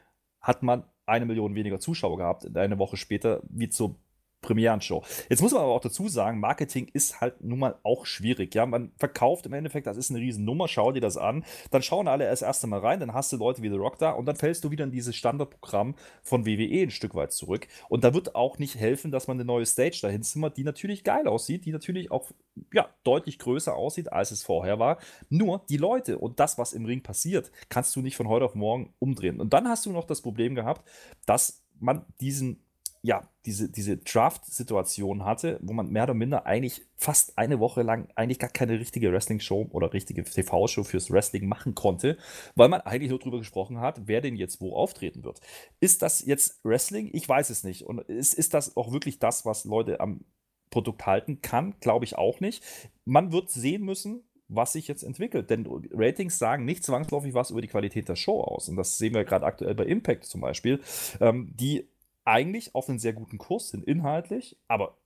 hat 0.42 0.62
man 0.62 0.84
eine 1.06 1.24
Million 1.24 1.54
weniger 1.54 1.80
Zuschauer 1.80 2.18
gehabt, 2.18 2.56
eine 2.56 2.78
Woche 2.78 2.96
später, 2.98 3.42
wie 3.48 3.70
zur 3.70 3.96
Premierenshow. 4.42 5.02
Jetzt 5.30 5.40
muss 5.40 5.52
man 5.52 5.62
aber 5.62 5.72
auch 5.72 5.80
dazu 5.80 6.08
sagen, 6.08 6.40
Marketing 6.40 6.90
ist 6.92 7.20
halt 7.20 7.42
nun 7.42 7.60
mal 7.60 7.78
auch 7.82 8.04
schwierig. 8.04 8.54
Ja, 8.54 8.66
man 8.66 8.92
verkauft 8.98 9.46
im 9.46 9.52
Endeffekt, 9.54 9.86
das 9.86 9.96
ist 9.96 10.10
eine 10.10 10.18
Riesennummer, 10.18 10.68
schau 10.68 10.92
dir 10.92 11.00
das 11.00 11.16
an. 11.16 11.44
Dann 11.70 11.82
schauen 11.82 12.08
alle 12.08 12.26
das 12.26 12.42
erste 12.42 12.66
Mal 12.66 12.80
rein, 12.80 13.00
dann 13.00 13.14
hast 13.14 13.32
du 13.32 13.36
Leute 13.36 13.62
wie 13.62 13.70
The 13.70 13.76
Rock 13.76 13.98
da 13.98 14.10
und 14.10 14.26
dann 14.26 14.36
fällst 14.36 14.64
du 14.64 14.70
wieder 14.70 14.84
in 14.84 14.90
dieses 14.90 15.16
Standardprogramm 15.16 15.94
von 16.22 16.44
WWE 16.44 16.82
ein 16.82 16.90
Stück 16.90 17.14
weit 17.14 17.32
zurück. 17.32 17.66
Und 17.88 18.04
da 18.04 18.12
wird 18.12 18.34
auch 18.34 18.58
nicht 18.58 18.76
helfen, 18.76 19.10
dass 19.10 19.28
man 19.28 19.36
eine 19.36 19.44
neue 19.44 19.64
Stage 19.64 20.00
dahin 20.02 20.22
zimmert, 20.22 20.56
die 20.56 20.64
natürlich 20.64 21.04
geil 21.04 21.26
aussieht, 21.26 21.64
die 21.64 21.72
natürlich 21.72 22.10
auch 22.10 22.30
ja, 22.72 22.88
deutlich 23.04 23.38
größer 23.38 23.74
aussieht, 23.74 24.12
als 24.12 24.32
es 24.32 24.42
vorher 24.42 24.78
war. 24.78 24.98
Nur 25.28 25.64
die 25.68 25.76
Leute 25.76 26.18
und 26.18 26.40
das, 26.40 26.58
was 26.58 26.72
im 26.72 26.84
Ring 26.84 27.02
passiert, 27.02 27.50
kannst 27.68 27.94
du 27.96 28.02
nicht 28.02 28.16
von 28.16 28.28
heute 28.28 28.44
auf 28.44 28.54
morgen 28.54 28.92
umdrehen. 28.98 29.40
Und 29.40 29.52
dann 29.52 29.68
hast 29.68 29.86
du 29.86 29.92
noch 29.92 30.04
das 30.04 30.20
Problem 30.20 30.54
gehabt, 30.54 30.86
dass 31.26 31.62
man 31.78 32.04
diesen 32.20 32.61
ja, 33.04 33.28
diese, 33.46 33.68
diese 33.68 33.96
Draft-Situation 33.96 35.24
hatte, 35.24 35.58
wo 35.60 35.72
man 35.72 35.90
mehr 35.90 36.04
oder 36.04 36.14
minder 36.14 36.46
eigentlich 36.46 36.82
fast 36.96 37.36
eine 37.36 37.58
Woche 37.58 37.82
lang 37.82 38.08
eigentlich 38.14 38.38
gar 38.38 38.50
keine 38.50 38.78
richtige 38.78 39.12
Wrestling-Show 39.12 39.70
oder 39.72 39.92
richtige 39.92 40.22
TV-Show 40.22 40.84
fürs 40.84 41.10
Wrestling 41.10 41.48
machen 41.48 41.74
konnte, 41.74 42.16
weil 42.54 42.68
man 42.68 42.80
eigentlich 42.82 43.10
nur 43.10 43.18
darüber 43.18 43.38
gesprochen 43.38 43.80
hat, 43.80 44.06
wer 44.06 44.20
denn 44.20 44.36
jetzt 44.36 44.60
wo 44.60 44.76
auftreten 44.76 45.24
wird. 45.24 45.40
Ist 45.80 46.02
das 46.02 46.24
jetzt 46.24 46.64
Wrestling? 46.64 47.10
Ich 47.12 47.28
weiß 47.28 47.50
es 47.50 47.64
nicht. 47.64 47.82
Und 47.82 47.98
ist, 48.02 48.34
ist 48.34 48.54
das 48.54 48.76
auch 48.76 48.92
wirklich 48.92 49.18
das, 49.18 49.44
was 49.44 49.64
Leute 49.64 49.98
am 49.98 50.24
Produkt 50.70 51.04
halten 51.04 51.42
kann? 51.42 51.74
Glaube 51.80 52.04
ich 52.04 52.16
auch 52.16 52.38
nicht. 52.38 52.62
Man 53.04 53.32
wird 53.32 53.50
sehen 53.50 53.82
müssen, 53.82 54.22
was 54.54 54.72
sich 54.72 54.86
jetzt 54.86 55.02
entwickelt. 55.02 55.50
Denn 55.50 55.66
Ratings 55.92 56.38
sagen 56.38 56.64
nicht 56.64 56.84
zwangsläufig 56.84 57.34
was 57.34 57.50
über 57.50 57.60
die 57.60 57.68
Qualität 57.68 58.08
der 58.08 58.16
Show 58.16 58.40
aus. 58.40 58.68
Und 58.68 58.76
das 58.76 58.98
sehen 58.98 59.14
wir 59.14 59.24
gerade 59.24 59.46
aktuell 59.46 59.74
bei 59.74 59.84
Impact 59.86 60.24
zum 60.24 60.40
Beispiel, 60.40 60.80
ähm, 61.20 61.50
die 61.54 61.88
eigentlich 62.24 62.74
auf 62.74 62.88
einem 62.88 62.98
sehr 62.98 63.12
guten 63.12 63.38
Kurs 63.38 63.68
sind, 63.68 63.84
inhaltlich, 63.84 64.56
aber 64.68 64.96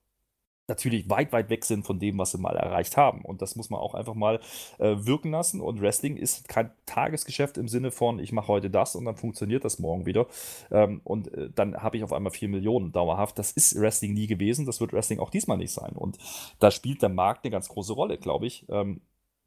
natürlich 0.68 1.08
weit, 1.08 1.32
weit 1.32 1.48
weg 1.48 1.64
sind 1.64 1.84
von 1.84 1.98
dem, 1.98 2.18
was 2.18 2.32
sie 2.32 2.38
mal 2.38 2.56
erreicht 2.56 2.96
haben. 2.96 3.22
Und 3.22 3.40
das 3.42 3.56
muss 3.56 3.70
man 3.70 3.80
auch 3.80 3.94
einfach 3.94 4.14
mal 4.14 4.40
äh, 4.78 4.96
wirken 4.98 5.30
lassen. 5.30 5.60
Und 5.60 5.80
Wrestling 5.80 6.16
ist 6.16 6.48
kein 6.48 6.70
Tagesgeschäft 6.86 7.56
im 7.56 7.68
Sinne 7.68 7.90
von, 7.90 8.18
ich 8.18 8.32
mache 8.32 8.48
heute 8.48 8.70
das 8.70 8.96
und 8.96 9.04
dann 9.04 9.16
funktioniert 9.16 9.64
das 9.64 9.78
morgen 9.78 10.06
wieder. 10.06 10.26
Ähm, 10.70 11.00
und 11.04 11.32
äh, 11.34 11.50
dann 11.54 11.82
habe 11.82 11.96
ich 11.96 12.04
auf 12.04 12.12
einmal 12.12 12.32
vier 12.32 12.48
Millionen 12.48 12.92
dauerhaft. 12.92 13.38
Das 13.38 13.52
ist 13.52 13.78
Wrestling 13.80 14.14
nie 14.14 14.26
gewesen. 14.26 14.66
Das 14.66 14.80
wird 14.80 14.92
Wrestling 14.92 15.20
auch 15.20 15.30
diesmal 15.30 15.58
nicht 15.58 15.72
sein. 15.72 15.92
Und 15.92 16.18
da 16.58 16.70
spielt 16.70 17.02
der 17.02 17.10
Markt 17.10 17.44
eine 17.44 17.52
ganz 17.52 17.68
große 17.68 17.92
Rolle, 17.92 18.18
glaube 18.18 18.46
ich. 18.46 18.66
Ähm, 18.68 19.02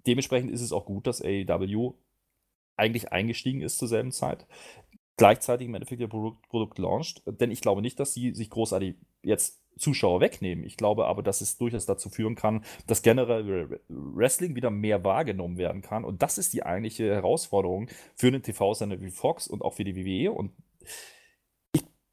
dementsprechend 0.08 0.52
ist 0.52 0.62
es 0.62 0.72
auch 0.72 0.86
gut, 0.86 1.06
dass 1.06 1.22
AEW 1.22 1.96
eigentlich 2.78 3.12
eingestiegen 3.12 3.62
ist 3.62 3.78
zur 3.78 3.90
selben 3.90 4.14
Zeit 4.14 4.48
gleichzeitig 5.20 5.68
im 5.68 5.76
Endeffekt 5.76 6.02
ihr 6.02 6.08
Produkt, 6.08 6.48
Produkt 6.48 6.80
launcht. 6.80 7.22
Denn 7.26 7.52
ich 7.52 7.62
glaube 7.62 7.82
nicht, 7.82 8.00
dass 8.00 8.14
sie 8.14 8.34
sich 8.34 8.50
großartig 8.50 8.96
jetzt 9.22 9.60
Zuschauer 9.78 10.22
wegnehmen. 10.22 10.64
Ich 10.64 10.78
glaube 10.78 11.06
aber, 11.06 11.22
dass 11.22 11.42
es 11.42 11.58
durchaus 11.58 11.86
dazu 11.86 12.10
führen 12.10 12.36
kann, 12.36 12.64
dass 12.88 13.02
generell 13.02 13.82
Wrestling 13.90 14.56
wieder 14.56 14.72
mehr 14.72 15.04
wahrgenommen 15.04 15.58
werden 15.58 15.82
kann. 15.82 16.06
Und 16.06 16.22
das 16.22 16.38
ist 16.38 16.54
die 16.54 16.64
eigentliche 16.64 17.14
Herausforderung 17.14 17.90
für 18.16 18.28
einen 18.28 18.42
TV-Sender 18.42 19.02
wie 19.02 19.12
Fox 19.12 19.48
und 19.48 19.62
auch 19.62 19.74
für 19.74 19.84
die 19.84 19.96
WWE. 19.96 20.32
Und 20.32 20.52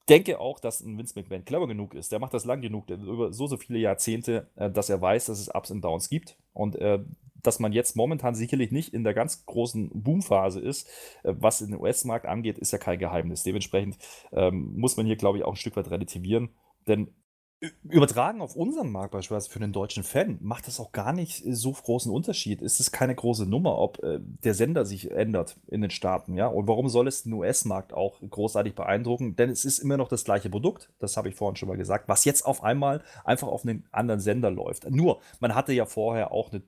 denke 0.08 0.40
auch, 0.40 0.60
dass 0.60 0.80
ein 0.80 0.98
Vince 0.98 1.18
McMahon 1.18 1.44
clever 1.44 1.66
genug 1.66 1.94
ist. 1.94 2.12
Der 2.12 2.18
macht 2.18 2.34
das 2.34 2.44
lang 2.44 2.60
genug, 2.60 2.88
über 2.88 3.32
so, 3.32 3.46
so 3.46 3.56
viele 3.56 3.78
Jahrzehnte, 3.78 4.48
äh, 4.56 4.70
dass 4.70 4.90
er 4.90 5.00
weiß, 5.00 5.26
dass 5.26 5.40
es 5.40 5.54
Ups 5.54 5.70
und 5.70 5.82
Downs 5.82 6.08
gibt. 6.08 6.36
Und 6.52 6.76
äh, 6.76 7.00
dass 7.42 7.60
man 7.60 7.72
jetzt 7.72 7.96
momentan 7.96 8.34
sicherlich 8.34 8.72
nicht 8.72 8.92
in 8.92 9.04
der 9.04 9.14
ganz 9.14 9.46
großen 9.46 9.90
Boomphase 9.92 10.60
ist, 10.60 10.88
äh, 11.22 11.34
was 11.38 11.58
den 11.58 11.78
US-Markt 11.78 12.26
angeht, 12.26 12.58
ist 12.58 12.72
ja 12.72 12.78
kein 12.78 12.98
Geheimnis. 12.98 13.42
Dementsprechend 13.42 13.98
ähm, 14.32 14.72
muss 14.76 14.96
man 14.96 15.06
hier, 15.06 15.16
glaube 15.16 15.38
ich, 15.38 15.44
auch 15.44 15.52
ein 15.52 15.56
Stück 15.56 15.76
weit 15.76 15.90
relativieren. 15.90 16.50
Denn 16.86 17.08
übertragen 17.84 18.42
auf 18.42 18.54
unseren 18.54 18.92
Markt 18.92 19.12
beispielsweise 19.12 19.50
für 19.50 19.60
den 19.60 19.72
deutschen 19.72 20.02
Fan 20.02 20.38
macht 20.42 20.66
das 20.66 20.78
auch 20.78 20.92
gar 20.92 21.12
nicht 21.14 21.42
so 21.46 21.72
großen 21.72 22.12
Unterschied. 22.12 22.60
Es 22.60 22.80
ist 22.80 22.92
keine 22.92 23.14
große 23.14 23.46
Nummer, 23.46 23.78
ob 23.78 24.02
äh, 24.02 24.18
der 24.20 24.52
Sender 24.54 24.84
sich 24.84 25.10
ändert 25.10 25.58
in 25.66 25.80
den 25.80 25.90
Staaten, 25.90 26.34
ja. 26.34 26.48
Und 26.48 26.68
warum 26.68 26.88
soll 26.88 27.08
es 27.08 27.22
den 27.22 27.32
US-Markt 27.32 27.94
auch 27.94 28.20
großartig 28.20 28.74
beeindrucken? 28.74 29.36
Denn 29.36 29.48
es 29.48 29.64
ist 29.64 29.78
immer 29.78 29.96
noch 29.96 30.08
das 30.08 30.24
gleiche 30.24 30.50
Produkt, 30.50 30.92
das 30.98 31.16
habe 31.16 31.30
ich 31.30 31.34
vorhin 31.34 31.56
schon 31.56 31.68
mal 31.68 31.78
gesagt, 31.78 32.08
was 32.08 32.26
jetzt 32.26 32.44
auf 32.44 32.62
einmal 32.62 33.02
einfach 33.24 33.48
auf 33.48 33.64
einen 33.64 33.86
anderen 33.90 34.20
Sender 34.20 34.50
läuft. 34.50 34.90
Nur, 34.90 35.20
man 35.40 35.54
hatte 35.54 35.72
ja 35.72 35.86
vorher 35.86 36.32
auch 36.32 36.52
eine 36.52 36.62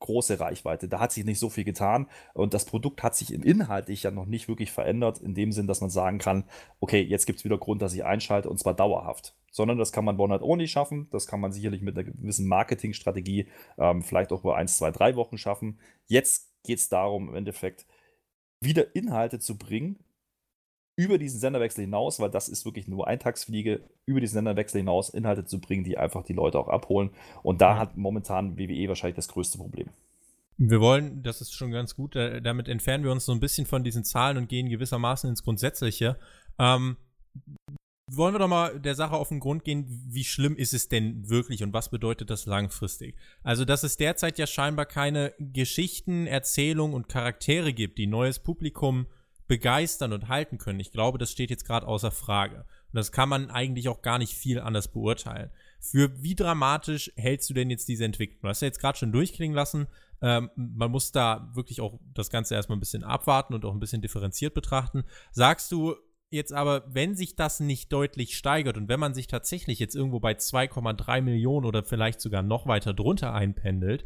große 0.00 0.38
Reichweite. 0.40 0.88
Da 0.88 1.00
hat 1.00 1.12
sich 1.12 1.24
nicht 1.24 1.38
so 1.38 1.50
viel 1.50 1.64
getan 1.64 2.06
und 2.34 2.54
das 2.54 2.64
Produkt 2.64 3.02
hat 3.02 3.16
sich 3.16 3.32
inhaltlich 3.32 4.04
ja 4.04 4.10
noch 4.10 4.26
nicht 4.26 4.48
wirklich 4.48 4.70
verändert, 4.70 5.18
in 5.18 5.34
dem 5.34 5.52
Sinn, 5.52 5.66
dass 5.66 5.80
man 5.80 5.90
sagen 5.90 6.18
kann, 6.18 6.44
okay, 6.80 7.02
jetzt 7.02 7.26
gibt 7.26 7.40
es 7.40 7.44
wieder 7.44 7.58
Grund, 7.58 7.82
dass 7.82 7.94
ich 7.94 8.04
einschalte 8.04 8.48
und 8.48 8.58
zwar 8.58 8.74
dauerhaft. 8.74 9.34
Sondern 9.50 9.78
das 9.78 9.92
kann 9.92 10.04
man 10.04 10.18
One 10.18 10.34
Night 10.34 10.42
Only 10.42 10.68
schaffen, 10.68 11.08
das 11.10 11.26
kann 11.26 11.40
man 11.40 11.52
sicherlich 11.52 11.82
mit 11.82 11.96
einer 11.96 12.04
gewissen 12.04 12.46
Marketingstrategie 12.48 13.48
ähm, 13.78 14.02
vielleicht 14.02 14.32
auch 14.32 14.40
über 14.40 14.56
1, 14.56 14.76
2, 14.76 14.90
3 14.90 15.16
Wochen 15.16 15.38
schaffen. 15.38 15.78
Jetzt 16.06 16.52
geht 16.64 16.78
es 16.78 16.88
darum, 16.88 17.30
im 17.30 17.34
Endeffekt 17.34 17.86
wieder 18.60 18.94
Inhalte 18.94 19.38
zu 19.38 19.56
bringen, 19.56 19.98
über 20.96 21.16
diesen 21.16 21.38
Senderwechsel 21.38 21.84
hinaus, 21.84 22.18
weil 22.18 22.30
das 22.30 22.48
ist 22.48 22.64
wirklich 22.64 22.88
nur 22.88 23.06
Eintagsfliege, 23.06 23.88
über 24.04 24.20
diesen 24.20 24.34
Senderwechsel 24.34 24.80
hinaus 24.80 25.10
Inhalte 25.10 25.44
zu 25.44 25.60
bringen, 25.60 25.84
die 25.84 25.96
einfach 25.96 26.24
die 26.24 26.32
Leute 26.32 26.58
auch 26.58 26.66
abholen. 26.66 27.10
Und 27.44 27.60
da 27.60 27.78
hat 27.78 27.96
momentan 27.96 28.58
WWE 28.58 28.88
wahrscheinlich 28.88 29.14
das 29.14 29.28
größte 29.28 29.58
Problem. 29.58 29.90
Wir 30.56 30.80
wollen, 30.80 31.22
das 31.22 31.40
ist 31.40 31.54
schon 31.54 31.70
ganz 31.70 31.94
gut, 31.94 32.16
damit 32.16 32.66
entfernen 32.66 33.04
wir 33.04 33.12
uns 33.12 33.24
so 33.24 33.30
ein 33.32 33.38
bisschen 33.38 33.64
von 33.64 33.84
diesen 33.84 34.02
Zahlen 34.02 34.36
und 34.36 34.48
gehen 34.48 34.68
gewissermaßen 34.68 35.30
ins 35.30 35.44
Grundsätzliche. 35.44 36.18
Ähm, 36.58 36.96
wollen 38.10 38.34
wir 38.34 38.38
doch 38.38 38.48
mal 38.48 38.78
der 38.80 38.94
Sache 38.94 39.14
auf 39.14 39.28
den 39.28 39.40
Grund 39.40 39.64
gehen, 39.64 39.86
wie 40.08 40.24
schlimm 40.24 40.56
ist 40.56 40.74
es 40.74 40.88
denn 40.88 41.28
wirklich 41.28 41.62
und 41.62 41.72
was 41.72 41.90
bedeutet 41.90 42.30
das 42.30 42.46
langfristig? 42.46 43.16
Also, 43.42 43.64
dass 43.64 43.82
es 43.82 43.96
derzeit 43.96 44.38
ja 44.38 44.46
scheinbar 44.46 44.86
keine 44.86 45.34
Geschichten, 45.38 46.26
Erzählungen 46.26 46.94
und 46.94 47.08
Charaktere 47.08 47.72
gibt, 47.72 47.98
die 47.98 48.06
neues 48.06 48.38
Publikum 48.38 49.06
begeistern 49.48 50.12
und 50.12 50.28
halten 50.28 50.58
können. 50.58 50.78
Ich 50.78 50.92
glaube, 50.92 51.18
das 51.18 51.32
steht 51.32 51.50
jetzt 51.50 51.64
gerade 51.64 51.88
außer 51.88 52.10
Frage. 52.10 52.66
Und 52.92 52.96
das 52.96 53.12
kann 53.12 53.28
man 53.28 53.50
eigentlich 53.50 53.88
auch 53.88 54.02
gar 54.02 54.18
nicht 54.18 54.34
viel 54.34 54.60
anders 54.60 54.88
beurteilen. 54.88 55.50
Für 55.80 56.22
wie 56.22 56.34
dramatisch 56.34 57.10
hältst 57.16 57.48
du 57.50 57.54
denn 57.54 57.70
jetzt 57.70 57.88
diese 57.88 58.04
Entwicklung? 58.04 58.40
Du 58.42 58.48
hast 58.48 58.62
ja 58.62 58.66
jetzt 58.66 58.80
gerade 58.80 58.98
schon 58.98 59.12
durchklingen 59.12 59.54
lassen. 59.54 59.86
Ähm, 60.20 60.50
man 60.56 60.90
muss 60.90 61.12
da 61.12 61.50
wirklich 61.54 61.80
auch 61.80 61.98
das 62.14 62.30
Ganze 62.30 62.54
erstmal 62.54 62.76
ein 62.76 62.80
bisschen 62.80 63.04
abwarten 63.04 63.54
und 63.54 63.64
auch 63.64 63.72
ein 63.72 63.80
bisschen 63.80 64.02
differenziert 64.02 64.54
betrachten. 64.54 65.04
Sagst 65.32 65.72
du 65.72 65.96
jetzt 66.30 66.52
aber, 66.52 66.84
wenn 66.86 67.14
sich 67.14 67.36
das 67.36 67.60
nicht 67.60 67.92
deutlich 67.92 68.36
steigert 68.36 68.76
und 68.76 68.88
wenn 68.88 69.00
man 69.00 69.14
sich 69.14 69.26
tatsächlich 69.26 69.78
jetzt 69.78 69.94
irgendwo 69.94 70.20
bei 70.20 70.32
2,3 70.32 71.22
Millionen 71.22 71.66
oder 71.66 71.82
vielleicht 71.82 72.20
sogar 72.20 72.42
noch 72.42 72.66
weiter 72.66 72.94
drunter 72.94 73.32
einpendelt, 73.32 74.04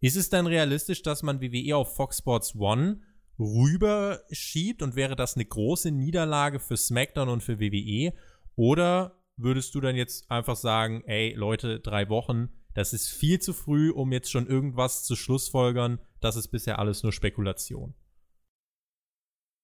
ist 0.00 0.16
es 0.16 0.28
dann 0.28 0.46
realistisch, 0.46 1.02
dass 1.02 1.22
man 1.22 1.40
WWE 1.40 1.76
auf 1.76 1.96
Fox 1.96 2.18
Sports 2.18 2.54
One 2.54 3.00
rüberschiebt 3.38 4.82
und 4.82 4.96
wäre 4.96 5.16
das 5.16 5.34
eine 5.34 5.44
große 5.44 5.90
Niederlage 5.90 6.60
für 6.60 6.76
SmackDown 6.76 7.28
und 7.28 7.42
für 7.42 7.58
WWE? 7.58 8.12
Oder 8.54 9.20
würdest 9.36 9.74
du 9.74 9.80
dann 9.80 9.96
jetzt 9.96 10.30
einfach 10.30 10.56
sagen, 10.56 11.02
ey 11.06 11.34
Leute, 11.34 11.80
drei 11.80 12.08
Wochen, 12.08 12.50
das 12.74 12.92
ist 12.92 13.08
viel 13.08 13.40
zu 13.40 13.52
früh, 13.52 13.90
um 13.90 14.12
jetzt 14.12 14.30
schon 14.30 14.46
irgendwas 14.46 15.04
zu 15.04 15.16
schlussfolgern, 15.16 16.00
das 16.20 16.36
ist 16.36 16.48
bisher 16.48 16.78
alles 16.78 17.02
nur 17.02 17.12
Spekulation? 17.12 17.94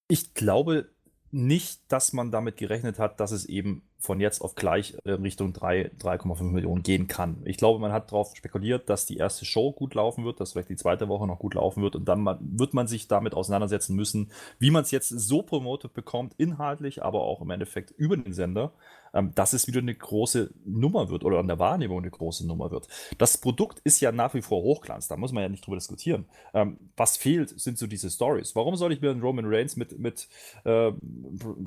Ich 0.09 0.35
glaube 0.35 0.92
nicht, 1.33 1.81
dass 1.88 2.12
man 2.12 2.31
damit 2.31 2.57
gerechnet 2.57 2.99
hat, 2.99 3.21
dass 3.21 3.31
es 3.31 3.45
eben 3.45 3.83
von 3.99 4.19
jetzt 4.19 4.40
auf 4.40 4.55
gleich 4.55 4.97
äh, 5.05 5.12
Richtung 5.12 5.53
3,5 5.53 6.43
Millionen 6.45 6.83
gehen 6.83 7.07
kann. 7.07 7.43
Ich 7.45 7.57
glaube, 7.57 7.79
man 7.79 7.93
hat 7.93 8.11
darauf 8.11 8.35
spekuliert, 8.35 8.88
dass 8.88 9.07
die 9.07 9.19
erste 9.19 9.45
Show 9.45 9.73
gut 9.73 9.95
laufen 9.95 10.25
wird, 10.25 10.40
dass 10.40 10.53
vielleicht 10.53 10.71
die 10.71 10.77
zweite 10.77 11.09
Woche 11.09 11.27
noch 11.27 11.38
gut 11.38 11.55
laufen 11.55 11.83
wird 11.83 11.97
und 11.97 12.07
dann 12.07 12.25
wird 12.40 12.75
man 12.75 12.87
sich 12.87 13.09
damit 13.09 13.35
auseinandersetzen 13.35 13.95
müssen, 13.95 14.31
wie 14.59 14.71
man 14.71 14.83
es 14.83 14.90
jetzt 14.90 15.09
so 15.09 15.43
promotet 15.43 15.93
bekommt, 15.93 16.35
inhaltlich, 16.38 17.03
aber 17.03 17.21
auch 17.21 17.43
im 17.43 17.51
Endeffekt 17.51 17.90
über 17.93 18.16
den 18.16 18.33
Sender, 18.33 18.73
ähm, 19.14 19.33
dass 19.35 19.53
es 19.53 19.66
wieder 19.66 19.81
eine 19.81 19.94
große 19.94 20.51
Nummer 20.64 21.11
wird 21.11 21.25
oder 21.25 21.38
an 21.38 21.46
der 21.46 21.59
Wahrnehmung 21.59 21.99
eine 21.99 22.11
große 22.11 22.46
Nummer 22.46 22.70
wird. 22.70 22.88
Das 23.18 23.38
Produkt 23.38 23.81
ist 23.85 24.01
ja 24.01 24.12
nach 24.12 24.35
wie 24.35 24.42
vor 24.42 24.62
Hochglanz, 24.62 25.09
da 25.09 25.16
muss 25.16 25.33
man 25.33 25.42
ja 25.42 25.49
nicht 25.49 25.66
drüber 25.66 25.77
diskutieren. 25.77 26.27
Ähm, 26.55 26.79
was 26.96 27.16
fehlt, 27.16 27.59
sind 27.61 27.79
so 27.79 27.87
diese 27.87 28.11
Stories. 28.11 28.55
Warum 28.57 28.77
soll 28.77 28.92
ich 28.92 29.01
mir 29.01 29.11
einen 29.11 29.20
Roman 29.20 29.46
Reigns 29.46 29.77
mit, 29.77 29.99
mit 29.99 30.29
äh, 30.64 30.92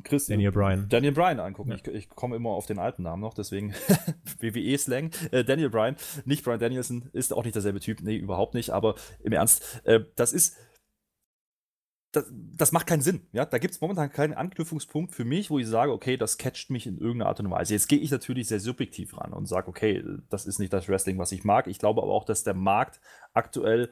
Chris, 0.04 0.28
Daniel 0.28 0.52
Bryan. 0.52 0.88
Daniel 0.90 1.14
Bryan 1.14 1.40
angucken? 1.40 1.72
Ja. 1.72 1.78
Ich, 1.78 1.88
ich 1.88 2.10
komme 2.10 2.36
immer 2.36 2.52
auf 2.52 2.66
den 2.66 2.80
alten 2.80 3.04
Namen 3.04 3.22
noch, 3.22 3.34
deswegen 3.34 3.74
WWE-Slang. 4.40 5.12
Äh, 5.32 5.44
Daniel 5.44 5.70
Bryan, 5.70 5.96
nicht 6.26 6.44
Bryan 6.44 6.60
Danielson, 6.60 7.10
ist 7.14 7.34
auch 7.34 7.44
nicht 7.44 7.56
derselbe 7.56 7.80
Typ, 7.80 8.02
nee, 8.02 8.16
überhaupt 8.16 8.54
nicht, 8.54 8.72
aber 8.72 8.96
im 9.24 9.34
Ernst, 9.34 9.82
äh, 9.86 10.02
das 10.16 10.34
ist 10.34 10.56
das, 12.14 12.26
das, 12.32 12.72
macht 12.72 12.88
keinen 12.88 13.02
Sinn. 13.02 13.22
Ja? 13.34 13.46
Da 13.46 13.58
gibt 13.58 13.74
es 13.74 13.82
momentan 13.82 14.12
keinen 14.12 14.34
Anknüpfungspunkt 14.34 15.14
für 15.14 15.26
mich, 15.26 15.50
wo 15.50 15.60
ich 15.60 15.68
sage, 15.68 15.92
okay, 15.92 16.16
das 16.16 16.38
catcht 16.38 16.70
mich 16.70 16.88
in 16.88 16.98
irgendeiner 16.98 17.30
Art 17.30 17.40
und 17.40 17.52
Weise. 17.52 17.74
Jetzt 17.74 17.90
gehe 17.90 18.00
ich 18.00 18.12
natürlich 18.12 18.48
sehr 18.48 18.60
subjektiv 18.60 19.18
ran 19.18 19.34
und 19.34 19.48
sage, 19.48 19.68
okay, 19.68 20.04
das 20.30 20.46
ist 20.46 20.60
nicht 20.60 20.72
das 20.72 20.88
Wrestling, 20.88 21.18
was 21.18 21.32
ich 21.32 21.44
mag. 21.44 21.68
Ich 21.68 21.80
glaube 21.80 22.02
aber 22.02 22.14
auch, 22.14 22.24
dass 22.24 22.44
der 22.44 22.54
Markt 22.54 23.02
aktuell 23.34 23.90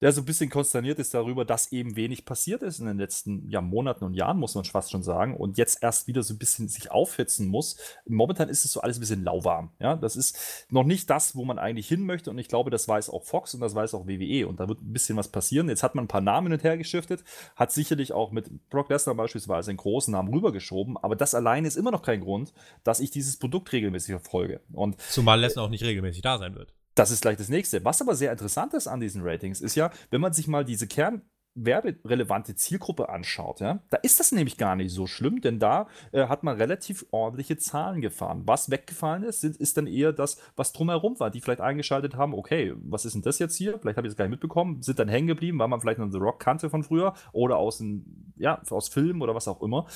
der 0.00 0.12
so 0.12 0.22
ein 0.22 0.24
bisschen 0.24 0.48
konsterniert 0.48 0.98
ist 0.98 1.12
darüber, 1.14 1.44
dass 1.44 1.72
eben 1.72 1.96
wenig 1.96 2.24
passiert 2.24 2.62
ist 2.62 2.78
in 2.78 2.86
den 2.86 2.98
letzten 2.98 3.48
ja, 3.48 3.60
Monaten 3.60 4.04
und 4.04 4.14
Jahren, 4.14 4.38
muss 4.38 4.54
man 4.54 4.64
fast 4.64 4.90
schon 4.90 5.02
sagen, 5.02 5.36
und 5.36 5.58
jetzt 5.58 5.82
erst 5.82 6.06
wieder 6.06 6.22
so 6.22 6.34
ein 6.34 6.38
bisschen 6.38 6.68
sich 6.68 6.90
aufhitzen 6.90 7.48
muss. 7.48 7.76
Momentan 8.06 8.48
ist 8.48 8.64
es 8.64 8.72
so 8.72 8.80
alles 8.80 8.96
ein 8.96 9.00
bisschen 9.00 9.24
lauwarm. 9.24 9.70
Ja? 9.78 9.96
Das 9.96 10.16
ist 10.16 10.66
noch 10.70 10.84
nicht 10.84 11.10
das, 11.10 11.36
wo 11.36 11.44
man 11.44 11.58
eigentlich 11.58 11.88
hin 11.88 12.04
möchte, 12.06 12.30
und 12.30 12.38
ich 12.38 12.48
glaube, 12.48 12.70
das 12.70 12.88
weiß 12.88 13.10
auch 13.10 13.24
Fox 13.24 13.54
und 13.54 13.60
das 13.60 13.74
weiß 13.74 13.94
auch 13.94 14.06
WWE, 14.06 14.46
und 14.46 14.60
da 14.60 14.68
wird 14.68 14.80
ein 14.80 14.92
bisschen 14.92 15.16
was 15.16 15.28
passieren. 15.28 15.68
Jetzt 15.68 15.82
hat 15.82 15.94
man 15.94 16.04
ein 16.04 16.08
paar 16.08 16.20
Namen 16.20 16.48
hin 16.48 16.54
und 16.54 16.64
her 16.64 16.78
geschiftet, 16.78 17.22
hat 17.56 17.72
sicherlich 17.72 18.12
auch 18.12 18.30
mit 18.30 18.70
Brock 18.70 18.88
Lesnar 18.88 19.14
beispielsweise 19.14 19.70
einen 19.70 19.78
großen 19.78 20.12
Namen 20.12 20.32
rübergeschoben, 20.32 20.96
aber 20.96 21.16
das 21.16 21.34
allein 21.34 21.64
ist 21.64 21.76
immer 21.76 21.90
noch 21.90 22.02
kein 22.02 22.20
Grund, 22.20 22.52
dass 22.84 23.00
ich 23.00 23.10
dieses 23.10 23.38
Produkt 23.38 23.72
regelmäßig 23.72 24.12
verfolge. 24.12 24.60
Und, 24.72 25.00
Zumal 25.02 25.40
Lesnar 25.40 25.66
auch 25.66 25.70
nicht 25.70 25.84
regelmäßig 25.84 26.22
da 26.22 26.38
sein 26.38 26.54
wird. 26.54 26.72
Das 27.00 27.10
ist 27.10 27.22
gleich 27.22 27.38
das 27.38 27.48
nächste. 27.48 27.82
Was 27.82 28.02
aber 28.02 28.14
sehr 28.14 28.30
interessant 28.30 28.74
ist 28.74 28.86
an 28.86 29.00
diesen 29.00 29.22
Ratings, 29.22 29.62
ist 29.62 29.74
ja, 29.74 29.90
wenn 30.10 30.20
man 30.20 30.34
sich 30.34 30.48
mal 30.48 30.66
diese 30.66 30.86
Kern 30.86 31.22
werberelevante 31.54 32.54
Zielgruppe 32.54 33.08
anschaut, 33.08 33.60
ja, 33.60 33.82
da 33.88 33.96
ist 33.96 34.20
das 34.20 34.32
nämlich 34.32 34.58
gar 34.58 34.76
nicht 34.76 34.92
so 34.92 35.06
schlimm, 35.06 35.40
denn 35.40 35.58
da 35.58 35.88
äh, 36.12 36.26
hat 36.26 36.42
man 36.42 36.58
relativ 36.58 37.06
ordentliche 37.10 37.56
Zahlen 37.56 38.02
gefahren. 38.02 38.42
Was 38.44 38.70
weggefallen 38.70 39.22
ist, 39.22 39.40
sind, 39.40 39.56
ist 39.56 39.78
dann 39.78 39.86
eher 39.86 40.12
das, 40.12 40.36
was 40.56 40.74
drumherum 40.74 41.18
war, 41.18 41.30
die 41.30 41.40
vielleicht 41.40 41.62
eingeschaltet 41.62 42.16
haben, 42.16 42.34
okay, 42.34 42.74
was 42.76 43.06
ist 43.06 43.14
denn 43.14 43.22
das 43.22 43.38
jetzt 43.38 43.56
hier? 43.56 43.78
Vielleicht 43.78 43.96
habe 43.96 44.06
ich 44.06 44.12
das 44.12 44.18
gar 44.18 44.26
nicht 44.26 44.32
mitbekommen, 44.32 44.82
sind 44.82 44.98
dann 44.98 45.08
hängen 45.08 45.26
geblieben, 45.26 45.58
weil 45.58 45.68
man 45.68 45.80
vielleicht 45.80 45.98
noch 45.98 46.12
The 46.12 46.18
Rock 46.18 46.38
kannte 46.38 46.68
von 46.68 46.84
früher 46.84 47.14
oder 47.32 47.56
aus, 47.56 47.82
ja, 48.36 48.60
aus 48.68 48.88
Filmen 48.88 49.22
oder 49.22 49.34
was 49.34 49.48
auch 49.48 49.62
immer. 49.62 49.86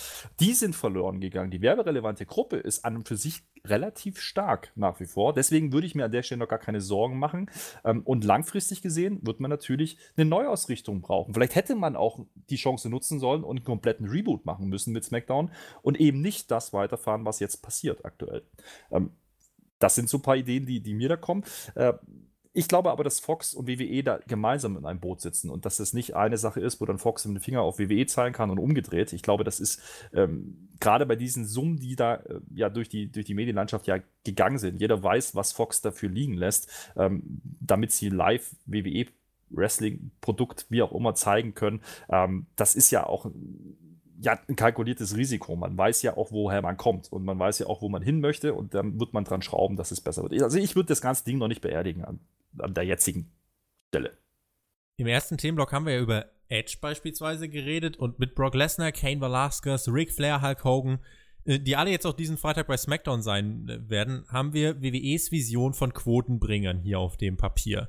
Die 0.40 0.54
sind 0.54 0.74
verloren 0.74 1.20
gegangen. 1.20 1.50
Die 1.50 1.60
werberelevante 1.60 2.24
Gruppe 2.24 2.56
ist 2.56 2.86
an 2.86 2.96
und 2.96 3.08
für 3.08 3.18
sich 3.18 3.42
relativ 3.66 4.20
stark 4.20 4.72
nach 4.74 5.00
wie 5.00 5.06
vor. 5.06 5.32
Deswegen 5.32 5.72
würde 5.72 5.86
ich 5.86 5.94
mir 5.94 6.04
an 6.04 6.12
der 6.12 6.22
Stelle 6.22 6.40
noch 6.40 6.48
gar 6.48 6.58
keine 6.58 6.80
Sorgen 6.80 7.18
machen. 7.18 7.50
Ähm, 7.84 8.02
und 8.04 8.24
langfristig 8.24 8.82
gesehen 8.82 9.20
wird 9.22 9.40
man 9.40 9.50
natürlich 9.50 9.98
eine 10.16 10.26
Neuausrichtung 10.26 11.00
brauchen. 11.00 11.34
Vielleicht 11.34 11.54
hätte 11.54 11.74
man 11.74 11.96
auch 11.96 12.20
die 12.50 12.56
Chance 12.56 12.88
nutzen 12.88 13.18
sollen 13.18 13.44
und 13.44 13.56
einen 13.56 13.64
kompletten 13.64 14.08
Reboot 14.08 14.44
machen 14.44 14.68
müssen 14.68 14.92
mit 14.92 15.04
SmackDown 15.04 15.50
und 15.82 15.98
eben 15.98 16.20
nicht 16.20 16.50
das 16.50 16.72
weiterfahren, 16.72 17.24
was 17.24 17.40
jetzt 17.40 17.62
passiert 17.62 18.04
aktuell. 18.04 18.42
Ähm, 18.90 19.10
das 19.78 19.94
sind 19.94 20.08
so 20.08 20.18
ein 20.18 20.22
paar 20.22 20.36
Ideen, 20.36 20.66
die, 20.66 20.80
die 20.80 20.94
mir 20.94 21.08
da 21.08 21.16
kommen. 21.16 21.44
Ich 22.56 22.68
glaube 22.68 22.92
aber, 22.92 23.02
dass 23.02 23.18
Fox 23.18 23.52
und 23.52 23.66
WWE 23.66 24.04
da 24.04 24.20
gemeinsam 24.28 24.76
in 24.76 24.86
einem 24.86 25.00
Boot 25.00 25.20
sitzen 25.20 25.50
und 25.50 25.66
dass 25.66 25.78
das 25.78 25.92
nicht 25.92 26.14
eine 26.14 26.38
Sache 26.38 26.60
ist, 26.60 26.80
wo 26.80 26.86
dann 26.86 26.98
Fox 26.98 27.24
mit 27.26 27.36
dem 27.36 27.42
Finger 27.42 27.62
auf 27.62 27.80
WWE 27.80 28.06
zeigen 28.06 28.32
kann 28.32 28.48
und 28.48 28.60
umgedreht. 28.60 29.12
Ich 29.12 29.22
glaube, 29.22 29.42
das 29.42 29.58
ist 29.58 29.82
ähm, 30.14 30.68
gerade 30.78 31.04
bei 31.04 31.16
diesen 31.16 31.46
Summen, 31.46 31.78
die 31.78 31.96
da 31.96 32.14
äh, 32.14 32.40
ja 32.54 32.70
durch 32.70 32.88
die, 32.88 33.10
durch 33.10 33.26
die 33.26 33.34
Medienlandschaft 33.34 33.88
ja 33.88 33.98
gegangen 34.22 34.58
sind. 34.58 34.80
Jeder 34.80 35.02
weiß, 35.02 35.34
was 35.34 35.50
Fox 35.50 35.82
dafür 35.82 36.08
liegen 36.08 36.34
lässt, 36.34 36.70
ähm, 36.96 37.40
damit 37.60 37.90
sie 37.90 38.08
live 38.08 38.54
WWE 38.66 39.06
Wrestling-Produkt, 39.50 40.66
wie 40.68 40.82
auch 40.82 40.92
immer, 40.92 41.16
zeigen 41.16 41.54
können. 41.54 41.80
Ähm, 42.08 42.46
das 42.54 42.76
ist 42.76 42.92
ja 42.92 43.04
auch 43.04 43.26
ja, 44.20 44.38
ein 44.48 44.54
kalkuliertes 44.54 45.16
Risiko. 45.16 45.56
Man 45.56 45.76
weiß 45.76 46.02
ja 46.02 46.16
auch, 46.16 46.30
woher 46.30 46.62
man 46.62 46.76
kommt 46.76 47.12
und 47.12 47.24
man 47.24 47.38
weiß 47.38 47.58
ja 47.58 47.66
auch, 47.66 47.82
wo 47.82 47.88
man 47.88 48.02
hin 48.02 48.20
möchte 48.20 48.54
und 48.54 48.74
dann 48.74 49.00
wird 49.00 49.12
man 49.12 49.24
dran 49.24 49.42
schrauben, 49.42 49.76
dass 49.76 49.90
es 49.90 50.00
besser 50.00 50.22
wird. 50.22 50.40
Also 50.40 50.58
ich 50.58 50.76
würde 50.76 50.88
das 50.88 51.00
ganze 51.00 51.24
Ding 51.24 51.38
noch 51.38 51.48
nicht 51.48 51.60
beerdigen 51.60 52.04
an, 52.58 52.74
der 52.74 52.84
jetzigen 52.84 53.32
Stelle. 53.88 54.16
Im 54.96 55.06
ersten 55.06 55.38
Themenblock 55.38 55.72
haben 55.72 55.86
wir 55.86 55.94
ja 55.94 56.00
über 56.00 56.30
Edge 56.48 56.76
beispielsweise 56.80 57.48
geredet 57.48 57.96
und 57.96 58.18
mit 58.18 58.34
Brock 58.34 58.54
Lesnar, 58.54 58.92
Kane 58.92 59.20
Velasquez, 59.20 59.88
Ric 59.88 60.12
Flair, 60.12 60.42
Hulk 60.42 60.64
Hogan, 60.64 60.98
äh, 61.44 61.58
die 61.58 61.76
alle 61.76 61.90
jetzt 61.90 62.06
auch 62.06 62.12
diesen 62.12 62.36
Freitag 62.36 62.66
bei 62.66 62.76
SmackDown 62.76 63.22
sein 63.22 63.68
äh, 63.68 63.88
werden, 63.88 64.24
haben 64.28 64.52
wir 64.52 64.82
WWEs 64.82 65.32
Vision 65.32 65.74
von 65.74 65.92
Quotenbringern 65.92 66.80
hier 66.80 66.98
auf 66.98 67.16
dem 67.16 67.36
Papier. 67.36 67.88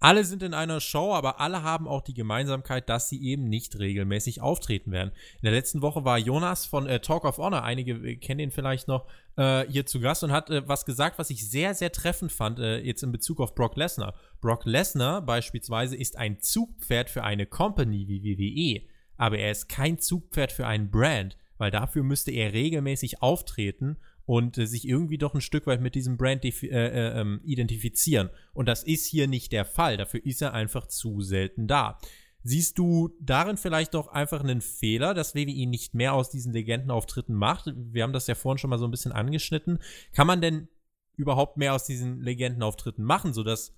Alle 0.00 0.24
sind 0.24 0.42
in 0.42 0.52
einer 0.52 0.80
Show, 0.80 1.14
aber 1.14 1.40
alle 1.40 1.62
haben 1.62 1.88
auch 1.88 2.02
die 2.02 2.14
Gemeinsamkeit, 2.14 2.88
dass 2.88 3.08
sie 3.08 3.22
eben 3.22 3.48
nicht 3.48 3.78
regelmäßig 3.78 4.42
auftreten 4.42 4.92
werden. 4.92 5.12
In 5.36 5.44
der 5.44 5.52
letzten 5.52 5.80
Woche 5.80 6.04
war 6.04 6.18
Jonas 6.18 6.66
von 6.66 6.86
äh, 6.86 7.00
Talk 7.00 7.24
of 7.24 7.38
Honor, 7.38 7.62
einige 7.62 7.92
äh, 7.92 8.16
kennen 8.16 8.40
ihn 8.40 8.50
vielleicht 8.50 8.86
noch, 8.86 9.06
äh, 9.36 9.64
hier 9.68 9.86
zu 9.86 10.00
Gast 10.00 10.22
und 10.22 10.32
hat 10.32 10.50
äh, 10.50 10.68
was 10.68 10.84
gesagt, 10.84 11.18
was 11.18 11.30
ich 11.30 11.48
sehr, 11.48 11.74
sehr 11.74 11.90
treffend 11.90 12.32
fand, 12.32 12.58
äh, 12.58 12.78
jetzt 12.78 13.02
in 13.02 13.12
Bezug 13.12 13.40
auf 13.40 13.54
Brock 13.54 13.76
Lesnar. 13.76 14.14
Brock 14.40 14.66
Lesnar 14.66 15.22
beispielsweise 15.22 15.96
ist 15.96 16.16
ein 16.16 16.38
Zugpferd 16.40 17.08
für 17.08 17.24
eine 17.24 17.46
Company 17.46 18.06
wie 18.06 18.22
WWE, 18.22 18.88
aber 19.16 19.38
er 19.38 19.50
ist 19.50 19.68
kein 19.68 19.98
Zugpferd 19.98 20.52
für 20.52 20.66
einen 20.66 20.90
Brand, 20.90 21.38
weil 21.56 21.70
dafür 21.70 22.02
müsste 22.02 22.30
er 22.30 22.52
regelmäßig 22.52 23.22
auftreten 23.22 23.96
und 24.26 24.58
äh, 24.58 24.66
sich 24.66 24.88
irgendwie 24.88 25.18
doch 25.18 25.34
ein 25.34 25.40
Stück 25.40 25.66
weit 25.66 25.80
mit 25.80 25.94
diesem 25.94 26.16
Brand 26.16 26.44
äh, 26.44 26.48
äh, 26.48 27.20
ähm, 27.20 27.40
identifizieren. 27.44 28.30
Und 28.52 28.66
das 28.66 28.82
ist 28.82 29.06
hier 29.06 29.28
nicht 29.28 29.52
der 29.52 29.64
Fall. 29.64 29.96
Dafür 29.96 30.24
ist 30.24 30.42
er 30.42 30.54
einfach 30.54 30.86
zu 30.86 31.20
selten 31.20 31.66
da. 31.66 31.98
Siehst 32.42 32.78
du 32.78 33.10
darin 33.20 33.56
vielleicht 33.56 33.94
doch 33.94 34.08
einfach 34.08 34.40
einen 34.40 34.60
Fehler, 34.60 35.14
dass 35.14 35.34
WWE 35.34 35.66
nicht 35.66 35.94
mehr 35.94 36.12
aus 36.12 36.28
diesen 36.28 36.52
Legendenauftritten 36.52 37.34
macht? 37.34 37.72
Wir 37.74 38.02
haben 38.02 38.12
das 38.12 38.26
ja 38.26 38.34
vorhin 38.34 38.58
schon 38.58 38.70
mal 38.70 38.78
so 38.78 38.86
ein 38.86 38.90
bisschen 38.90 39.12
angeschnitten. 39.12 39.78
Kann 40.12 40.26
man 40.26 40.42
denn 40.42 40.68
überhaupt 41.16 41.56
mehr 41.56 41.74
aus 41.74 41.84
diesen 41.84 42.20
Legendenauftritten 42.20 43.02
machen, 43.02 43.32
sodass 43.32 43.74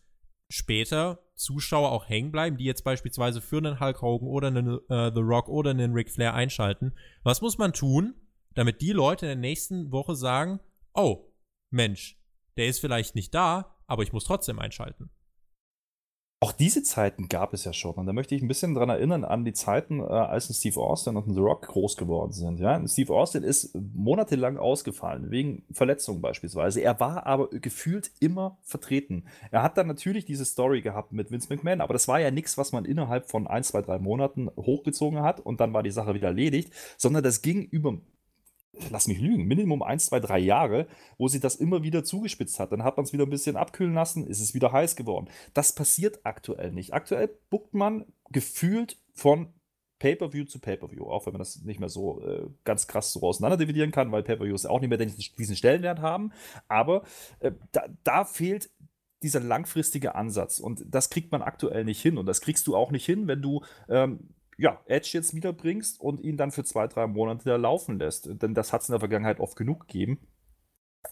später 0.49 1.21
Zuschauer 1.35 1.93
auch 1.93 2.09
hängen 2.09 2.33
bleiben, 2.33 2.57
die 2.57 2.65
jetzt 2.65 2.83
beispielsweise 2.83 3.41
für 3.41 3.59
einen 3.59 3.79
Hulk 3.79 4.03
Hogan 4.03 4.29
oder 4.29 4.49
einen 4.49 4.79
äh, 4.89 5.13
The 5.15 5.21
Rock 5.21 5.49
oder 5.49 5.71
einen 5.71 5.93
Ric 5.93 6.11
Flair 6.11 6.35
einschalten? 6.35 6.93
Was 7.23 7.43
muss 7.43 7.59
man 7.59 7.73
tun, 7.73 8.15
damit 8.57 8.81
die 8.81 8.93
Leute 8.93 9.27
in 9.27 9.31
der 9.31 9.37
nächsten 9.37 9.93
Woche 9.93 10.17
sagen, 10.17 10.61
oh, 10.95 11.31
Mensch, 11.71 12.19
der 12.57 12.67
ist 12.67 12.81
vielleicht 12.81 13.15
nicht 13.15 13.35
da, 13.35 13.77
aber 13.87 14.03
ich 14.03 14.13
muss 14.13 14.25
trotzdem 14.25 14.59
einschalten. 14.59 15.11
Auch 16.43 16.53
diese 16.53 16.83
Zeiten 16.83 17.29
gab 17.29 17.55
es 17.55 17.65
ja 17.65 17.73
schon. 17.73 17.95
Und 17.95 18.05
da 18.07 18.13
möchte 18.13 18.35
ich 18.35 18.43
ein 18.43 18.49
bisschen 18.49 18.75
daran 18.75 18.91
erinnern 18.91 19.25
an 19.25 19.47
die 19.47 19.55
Zeiten, 19.55 20.01
äh, 20.01 20.05
als 20.05 20.55
Steve 20.55 20.79
Austin 20.79 21.17
und 21.17 21.33
The 21.33 21.41
Rock 21.41 21.67
groß 21.67 21.97
geworden 21.97 22.33
sind. 22.33 22.61
Ja? 22.61 22.87
Steve 22.87 23.15
Austin 23.15 23.43
ist 23.43 23.75
monatelang 23.75 24.59
ausgefallen, 24.59 25.31
wegen 25.31 25.65
Verletzungen 25.73 26.21
beispielsweise. 26.21 26.83
Er 26.83 27.01
war 27.01 27.25
aber 27.25 27.49
gefühlt 27.49 28.11
immer 28.21 28.59
vertreten. 28.63 29.25
Er 29.51 29.63
hat 29.63 29.79
dann 29.79 29.87
natürlich 29.87 30.27
diese 30.27 30.45
Story 30.45 30.83
gehabt 30.83 31.13
mit 31.13 31.31
Vince 31.31 31.49
McMahon, 31.49 31.81
aber 31.81 31.95
das 31.95 32.07
war 32.07 32.21
ja 32.21 32.31
nichts, 32.31 32.59
was 32.59 32.71
man 32.71 32.85
innerhalb 32.85 33.31
von 33.31 33.47
ein, 33.47 33.65
zwei, 33.65 33.81
drei 33.81 33.99
Monaten 33.99 34.51
hochgezogen 34.57 35.23
hat 35.23 35.41
und 35.41 35.61
dann 35.61 35.73
war 35.73 35.83
die 35.83 35.91
Sache 35.91 36.13
wieder 36.13 36.29
erledigt, 36.29 36.71
sondern 36.99 37.25
das 37.25 37.41
ging 37.41 37.63
über 37.63 37.99
lass 38.91 39.09
mich 39.09 39.21
lügen, 39.21 39.47
Minimum 39.47 39.83
1, 39.83 40.07
2, 40.07 40.21
3 40.21 40.39
Jahre, 40.39 40.87
wo 41.19 41.29
sie 41.29 41.41
das 41.41 41.57
immer 41.57 41.83
wieder 41.83 42.05
zugespitzt 42.05 42.59
hat. 42.61 42.73
Dann 42.73 42.85
hat 42.85 42.97
man 42.97 43.05
es 43.05 43.13
wieder 43.13 43.25
ein 43.25 43.31
bisschen 43.31 43.57
abkühlen 43.57 43.95
lassen, 43.95 44.27
ist 44.27 44.41
es 44.41 44.55
wieder 44.55 44.73
heiß 44.73 44.97
geworden. 44.97 45.29
Das 45.55 45.75
passiert 45.75 46.21
aktuell 46.25 46.73
nicht. 46.73 46.93
Aktuell 46.93 47.31
buckt 47.51 47.75
man 47.75 48.07
gefühlt 48.31 48.99
von 49.15 49.49
Pay-per-view 49.99 50.45
zu 50.45 50.59
Pay-per-view, 50.59 51.05
auch 51.07 51.27
wenn 51.27 51.33
man 51.33 51.39
das 51.39 51.63
nicht 51.63 51.81
mehr 51.81 51.89
so 51.89 52.21
äh, 52.21 52.49
ganz 52.65 52.87
krass 52.87 53.13
so 53.13 53.23
auseinander 53.23 53.57
dividieren 53.57 53.93
kann, 53.93 54.13
weil 54.13 54.23
Pay-per-views 54.23 54.67
auch 54.67 54.81
nicht 54.81 54.91
mehr 54.91 54.99
diesen 54.99 55.57
Stellenwert 55.57 56.01
haben. 56.01 56.33
Aber 56.69 57.03
äh, 57.41 57.53
da, 57.73 57.87
da 58.05 58.25
fehlt 58.25 58.71
dieser 59.23 59.41
langfristige 59.41 60.15
Ansatz 60.15 60.61
und 60.61 60.85
das 60.87 61.09
kriegt 61.09 61.33
man 61.33 61.41
aktuell 61.41 61.85
nicht 61.85 62.03
hin 62.03 62.19
und 62.19 62.27
das 62.27 62.43
kriegst 62.43 62.67
du 62.67 62.77
auch 62.77 62.91
nicht 62.91 63.07
hin, 63.07 63.27
wenn 63.27 63.41
du 63.41 63.65
ähm, 63.89 64.29
ja, 64.59 64.81
Edge 64.87 65.11
jetzt 65.13 65.35
wiederbringst 65.35 66.01
und 66.01 66.21
ihn 66.21 66.37
dann 66.37 66.51
für 66.51 66.65
zwei, 66.65 66.87
drei 66.87 67.07
Monate 67.07 67.45
da 67.45 67.57
laufen 67.57 67.99
lässt. 67.99 68.29
Denn 68.43 68.55
das 68.55 68.73
hat 68.73 68.83
es 68.83 68.89
in 68.89 68.95
der 68.95 69.01
Vergangenheit 69.01 69.41
oft 69.41 69.57
genug 69.57 69.87
gegeben. 69.87 70.19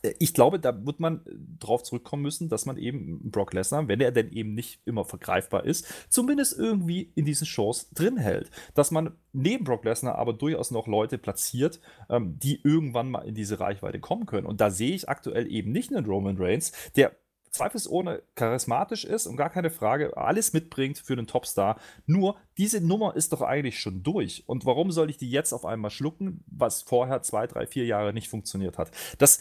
Äh, 0.02 0.14
ich 0.18 0.34
glaube, 0.34 0.58
da 0.58 0.86
wird 0.86 1.00
man 1.00 1.24
drauf 1.58 1.82
zurückkommen 1.82 2.22
müssen, 2.22 2.48
dass 2.48 2.66
man 2.66 2.78
eben 2.78 3.30
Brock 3.30 3.52
Lesnar, 3.52 3.88
wenn 3.88 4.00
er 4.00 4.12
denn 4.12 4.30
eben 4.30 4.54
nicht 4.54 4.80
immer 4.86 5.04
vergreifbar 5.04 5.64
ist, 5.64 5.86
zumindest 6.10 6.58
irgendwie 6.58 7.12
in 7.14 7.24
diesen 7.24 7.46
Shows 7.46 7.90
drin 7.90 8.16
hält. 8.16 8.50
Dass 8.74 8.90
man 8.90 9.16
neben 9.32 9.64
Brock 9.64 9.84
Lesnar 9.84 10.16
aber 10.16 10.32
durchaus 10.32 10.70
noch 10.70 10.86
Leute 10.86 11.18
platziert, 11.18 11.80
ähm, 12.08 12.38
die 12.38 12.60
irgendwann 12.62 13.10
mal 13.10 13.26
in 13.26 13.34
diese 13.34 13.60
Reichweite 13.60 14.00
kommen 14.00 14.26
können. 14.26 14.46
Und 14.46 14.60
da 14.60 14.70
sehe 14.70 14.94
ich 14.94 15.08
aktuell 15.08 15.50
eben 15.50 15.72
nicht 15.72 15.94
einen 15.94 16.06
Roman 16.06 16.36
Reigns, 16.38 16.72
der 16.96 17.12
zweifelsohne 17.54 18.22
charismatisch 18.34 19.04
ist 19.04 19.26
und 19.26 19.36
gar 19.36 19.48
keine 19.48 19.70
Frage, 19.70 20.16
alles 20.16 20.52
mitbringt 20.52 20.98
für 20.98 21.12
einen 21.12 21.28
Topstar. 21.28 21.78
Nur, 22.04 22.36
diese 22.58 22.80
Nummer 22.80 23.14
ist 23.14 23.32
doch 23.32 23.42
eigentlich 23.42 23.78
schon 23.78 24.02
durch. 24.02 24.42
Und 24.46 24.66
warum 24.66 24.90
soll 24.90 25.08
ich 25.08 25.18
die 25.18 25.30
jetzt 25.30 25.52
auf 25.52 25.64
einmal 25.64 25.92
schlucken, 25.92 26.42
was 26.48 26.82
vorher 26.82 27.22
zwei, 27.22 27.46
drei, 27.46 27.66
vier 27.66 27.86
Jahre 27.86 28.12
nicht 28.12 28.28
funktioniert 28.28 28.76
hat? 28.76 28.90
Das, 29.18 29.38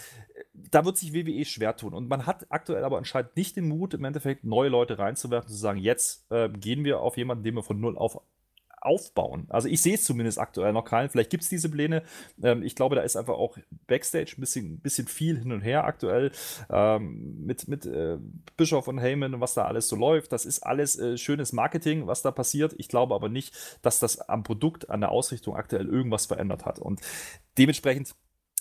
da 0.54 0.86
wird 0.86 0.97
sich 0.97 1.13
WWE 1.13 1.43
schwer 1.43 1.76
tun. 1.76 1.95
Und 1.95 2.08
man 2.08 2.28
hat 2.28 2.45
aktuell 2.49 2.84
aber 2.84 2.99
anscheinend 2.99 3.36
nicht 3.36 3.56
den 3.56 3.67
Mut, 3.67 3.95
im 3.95 4.04
Endeffekt 4.04 4.43
neue 4.43 4.69
Leute 4.69 4.99
reinzuwerfen 4.99 5.49
zu 5.49 5.58
sagen, 5.58 5.80
jetzt 5.80 6.32
äh, 6.32 6.49
gehen 6.49 6.84
wir 6.84 6.99
auf 6.99 7.17
jemanden, 7.17 7.43
den 7.43 7.56
wir 7.56 7.63
von 7.63 7.80
null 7.80 7.97
auf 7.97 8.21
aufbauen. 8.86 9.46
Also 9.50 9.67
ich 9.67 9.82
sehe 9.82 9.96
es 9.96 10.04
zumindest 10.04 10.39
aktuell 10.39 10.74
noch 10.74 10.86
keinen. 10.86 11.10
Vielleicht 11.10 11.30
gibt 11.30 11.43
es 11.43 11.50
diese 11.50 11.69
Pläne. 11.69 12.04
Ähm, 12.41 12.63
ich 12.63 12.76
glaube, 12.76 12.96
da 12.96 13.02
ist 13.02 13.15
einfach 13.15 13.36
auch 13.36 13.58
Backstage 13.88 14.36
ein 14.38 14.41
bisschen, 14.41 14.80
bisschen 14.80 15.08
viel 15.08 15.39
hin 15.39 15.52
und 15.52 15.62
her 15.62 15.86
aktuell 15.86 16.32
ähm, 16.69 17.46
mit, 17.46 17.67
mit 17.67 17.86
äh, 17.86 18.17
Bischof 18.58 18.88
und 18.88 19.00
Heyman 19.00 19.34
und 19.34 19.41
was 19.41 19.54
da 19.54 19.65
alles 19.65 19.88
so 19.88 19.96
läuft. 19.96 20.32
Das 20.32 20.46
ist 20.46 20.60
alles 20.60 20.98
äh, 21.00 21.17
schönes 21.17 21.54
Marketing, 21.54 22.08
was 22.08 22.22
da 22.22 22.32
passiert. 22.32 22.74
Ich 22.78 22.88
glaube 22.88 23.15
aber 23.15 23.30
nicht, 23.30 23.56
dass 23.82 24.00
das 24.00 24.19
am 24.19 24.43
Produkt, 24.43 24.89
an 24.89 25.02
der 25.02 25.12
Ausrichtung 25.12 25.56
aktuell 25.56 25.88
irgendwas 25.88 26.26
verändert 26.26 26.65
hat. 26.65 26.80
Und 26.80 27.02
dementsprechend 27.58 28.15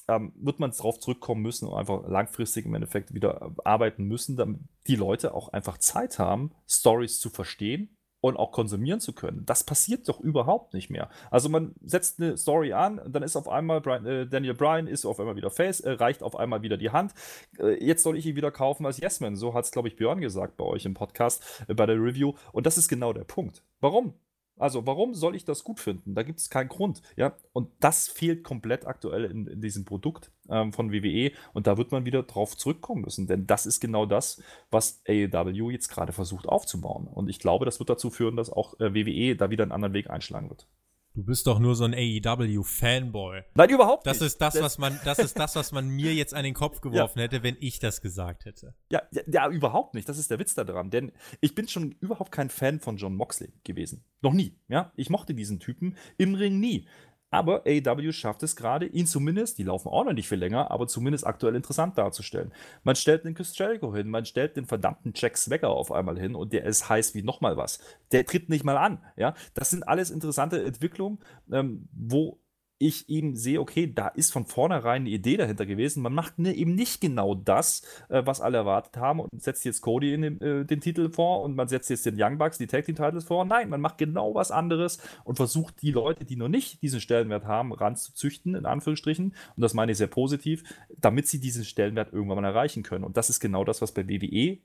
ähm, 0.09 0.33
wird 0.37 0.61
man 0.61 0.71
darauf 0.71 1.01
zurückkommen 1.01 1.43
müssen 1.43 1.69
und 1.69 1.79
einfach 1.79 2.09
langfristig 2.09 2.67
im 2.67 2.75
Endeffekt 2.75 3.15
wieder 3.15 3.53
arbeiten 3.65 4.05
müssen, 4.05 4.37
damit 4.37 4.61
die 4.87 4.97
Leute 4.97 5.35
auch 5.35 5.49
einfach 5.49 5.79
Zeit 5.79 6.19
haben, 6.19 6.53
Stories 6.69 7.21
zu 7.21 7.31
verstehen 7.31 7.97
und 8.23 8.37
auch 8.37 8.53
konsumieren 8.53 9.01
zu 9.01 9.13
können. 9.13 9.45
Das 9.45 9.65
passiert 9.65 10.09
doch 10.09 10.21
überhaupt 10.21 10.75
nicht 10.75 10.91
mehr. 10.91 11.11
Also 11.31 11.49
man 11.49 11.75
setzt 11.85 12.21
eine 12.21 12.37
Story 12.39 12.73
an, 12.73 13.01
dann 13.07 13.23
ist 13.25 13.37
auf 13.37 13.49
einmal 13.49 13.81
Brian, 13.81 14.07
äh, 14.07 14.27
Daniel 14.27 14.55
Bryan 14.55 14.87
ist 14.87 15.05
auf 15.05 15.19
einmal 15.19 15.35
wieder 15.35 15.51
Face, 15.51 15.81
äh, 15.81 15.91
reicht 15.91 16.23
auf 16.23 16.37
einmal 16.37 16.63
wieder 16.63 16.77
die 16.77 16.91
Hand. 16.91 17.13
Äh, 17.59 17.85
jetzt 17.85 18.05
soll 18.05 18.17
ich 18.17 18.25
ihn 18.25 18.37
wieder 18.37 18.53
kaufen 18.53 18.87
als 18.87 18.99
Yes-Man. 18.99 19.35
So 19.35 19.55
hat 19.55 19.65
es, 19.65 19.73
glaube 19.73 19.89
ich, 19.89 19.97
Björn 19.97 20.21
gesagt 20.21 20.57
bei 20.57 20.65
euch 20.65 20.85
im 20.87 20.95
Podcast, 20.95 21.65
äh, 21.67 21.75
bei 21.75 21.85
der 21.85 21.97
Review. 21.97 22.35
Und 22.53 22.65
das 22.65 22.79
ist 22.79 22.89
genau 22.89 23.13
der 23.13 23.25
Punkt. 23.25 23.65
Warum? 23.81 24.15
Also, 24.63 24.87
warum 24.87 25.13
soll 25.13 25.35
ich 25.35 25.45
das 25.45 25.65
gut 25.65 25.81
finden? 25.81 26.15
Da 26.15 26.23
gibt 26.23 26.39
es 26.39 26.49
keinen 26.49 26.69
Grund. 26.69 27.03
Ja? 27.17 27.35
Und 27.53 27.69
das 27.81 28.07
fehlt 28.07 28.45
komplett 28.45 28.87
aktuell 28.87 29.25
in, 29.25 29.49
in 29.49 29.61
diesem 29.61 29.85
Produkt 29.85 30.31
ähm, 30.49 30.73
von 30.73 30.93
WWE. 30.93 31.33
Und 31.53 31.67
da 31.67 31.79
wird 31.79 31.91
man 31.91 32.05
wieder 32.05 32.23
drauf 32.23 32.57
zurückkommen 32.57 33.03
müssen. 33.03 33.27
Denn 33.27 33.45
das 33.49 33.67
ist 33.67 33.81
genau 33.81 34.07
das, 34.07 34.41
was 34.71 35.03
AEW 35.09 35.71
jetzt 35.71 35.89
gerade 35.89 36.13
versucht 36.13 36.47
aufzubauen. 36.47 37.09
Und 37.09 37.29
ich 37.29 37.41
glaube, 37.41 37.65
das 37.65 37.81
wird 37.81 37.91
dazu 37.91 38.09
führen, 38.09 38.37
dass 38.37 38.51
auch 38.51 38.79
äh, 38.79 38.95
WWE 38.95 39.35
da 39.35 39.51
wieder 39.51 39.65
einen 39.65 39.73
anderen 39.73 39.95
Weg 39.95 40.11
einschlagen 40.11 40.49
wird. 40.49 40.69
Du 41.15 41.23
bist 41.23 41.47
doch 41.47 41.59
nur 41.59 41.75
so 41.75 41.85
ein 41.85 41.93
AEW-Fanboy. 41.93 43.43
Nein, 43.55 43.69
überhaupt 43.69 44.07
nicht. 44.07 44.15
Das 44.15 44.27
ist 44.27 44.41
das, 44.41 44.61
was 44.63 44.79
man, 44.79 44.99
das 45.05 45.19
ist 45.19 45.39
das, 45.39 45.55
was 45.57 45.71
man 45.71 45.89
mir 45.89 46.15
jetzt 46.15 46.33
an 46.33 46.43
den 46.43 46.55
Kopf 46.55 46.81
geworfen 46.81 47.19
ja. 47.19 47.25
hätte, 47.25 47.43
wenn 47.43 47.57
ich 47.61 47.79
das 47.81 48.01
gesagt 48.01 48.47
hätte. 48.47 48.75
Ja, 48.91 49.03
ja, 49.13 49.23
ja, 49.27 49.51
überhaupt 49.51 49.95
nicht. 49.95 50.09
Das 50.09 50.17
ist 50.17 50.31
der 50.31 50.39
Witz 50.39 50.55
daran. 50.55 50.91
Denn 50.91 51.13
ich 51.43 51.55
bin 51.55 51.69
schon 51.69 51.93
überhaupt 52.01 52.33
kein 52.33 52.49
Fan 52.49 52.81
von 52.81 52.97
John 52.97 53.15
Moxley 53.15 53.53
gewesen. 53.63 54.05
Noch 54.23 54.33
nie. 54.33 54.57
Ja, 54.69 54.93
ich 54.97 55.11
mochte 55.11 55.35
diesen 55.35 55.61
Typen 55.61 55.97
im 56.17 56.35
Ring 56.35 56.59
nie. 56.61 56.87
Aber 57.33 57.63
AEW 57.67 58.13
schafft 58.13 58.43
es 58.43 58.57
gerade, 58.57 58.85
ihn 58.85 59.07
zumindest, 59.07 59.57
die 59.57 59.63
laufen 59.63 59.89
auch 59.89 60.05
noch 60.05 60.13
nicht 60.13 60.29
viel 60.29 60.39
länger, 60.39 60.71
aber 60.71 60.87
zumindest 60.87 61.27
aktuell 61.27 61.57
interessant 61.57 61.97
darzustellen. 61.97 62.53
Man 62.85 62.95
stellt 62.95 63.25
den 63.25 63.35
Chris 63.35 63.57
Jericho 63.57 63.95
hin, 63.97 64.11
man 64.11 64.27
stellt 64.27 64.55
den 64.55 64.67
verdammten 64.67 65.15
Jack 65.17 65.39
Swagger 65.39 65.71
auf 65.71 65.91
einmal 65.93 66.19
hin 66.19 66.35
und 66.35 66.53
der 66.53 66.65
ist 66.65 66.91
heiß 66.91 67.15
wie 67.15 67.23
nochmal 67.23 67.57
was. 67.57 67.81
Der 68.13 68.27
tritt 68.27 68.51
nicht 68.51 68.65
mal 68.65 68.77
an. 68.77 68.99
Ja? 69.17 69.33
Das 69.55 69.71
sind 69.71 69.89
alles 69.89 70.11
interessante 70.11 70.63
Entwicklungen, 70.63 71.21
ähm, 71.51 71.89
wo 71.93 72.39
ich 72.83 73.09
eben 73.09 73.37
sehe, 73.37 73.61
okay, 73.61 73.93
da 73.93 74.09
ist 74.09 74.33
von 74.33 74.45
vornherein 74.45 75.03
eine 75.03 75.11
Idee 75.11 75.37
dahinter 75.37 75.67
gewesen. 75.67 76.03
Man 76.03 76.13
macht 76.13 76.39
ne, 76.39 76.53
eben 76.53 76.75
nicht 76.75 77.01
genau 77.01 77.35
das, 77.35 77.83
äh, 78.09 78.23
was 78.25 78.41
alle 78.41 78.59
erwartet 78.59 78.97
haben 78.97 79.21
und 79.21 79.43
setzt 79.43 79.65
jetzt 79.65 79.83
Cody 79.83 80.13
in 80.13 80.23
den, 80.23 80.41
äh, 80.41 80.65
den 80.65 80.81
Titel 80.81 81.11
vor 81.11 81.43
und 81.43 81.55
man 81.55 81.69
setzt 81.69 81.91
jetzt 81.91 82.05
den 82.07 82.21
Young 82.21 82.39
Bucks 82.39 82.59
die 82.59 82.67
Tag 82.67 82.85
Team 82.85 82.97
Titles 82.97 83.25
vor. 83.25 83.45
Nein, 83.45 83.69
man 83.69 83.81
macht 83.81 83.99
genau 83.99 84.35
was 84.35 84.51
anderes 84.51 84.99
und 85.25 85.37
versucht 85.37 85.81
die 85.83 85.93
Leute, 85.93 86.25
die 86.25 86.37
noch 86.37 86.49
nicht 86.49 86.83
diesen 86.83 87.01
Stellenwert 87.01 87.45
haben, 87.45 87.73
ranzuzüchten, 87.73 88.55
in 88.57 88.67
Anführungsstrichen. 88.67 89.27
Und 89.57 89.61
das 89.63 89.75
meine 89.75 89.93
ich 89.93 89.99
sehr 89.99 90.09
positiv, 90.09 90.65
damit 90.97 91.29
sie 91.29 91.41
diesen 91.41 91.65
Stellenwert 91.65 92.13
irgendwann 92.13 92.43
mal 92.43 92.49
erreichen 92.49 92.83
können. 92.83 93.05
Und 93.05 93.17
das 93.17 93.31
ist 93.31 93.41
genau 93.41 93.65
das, 93.65 93.81
was 93.81 93.93
bei 93.93 94.09
WWE 94.09 94.59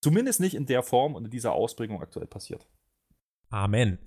zumindest 0.00 0.40
nicht 0.40 0.54
in 0.54 0.66
der 0.66 0.82
Form 0.82 1.14
und 1.14 1.24
in 1.24 1.30
dieser 1.30 1.52
Ausprägung 1.52 2.00
aktuell 2.00 2.26
passiert. 2.26 2.66
Amen. 3.50 3.98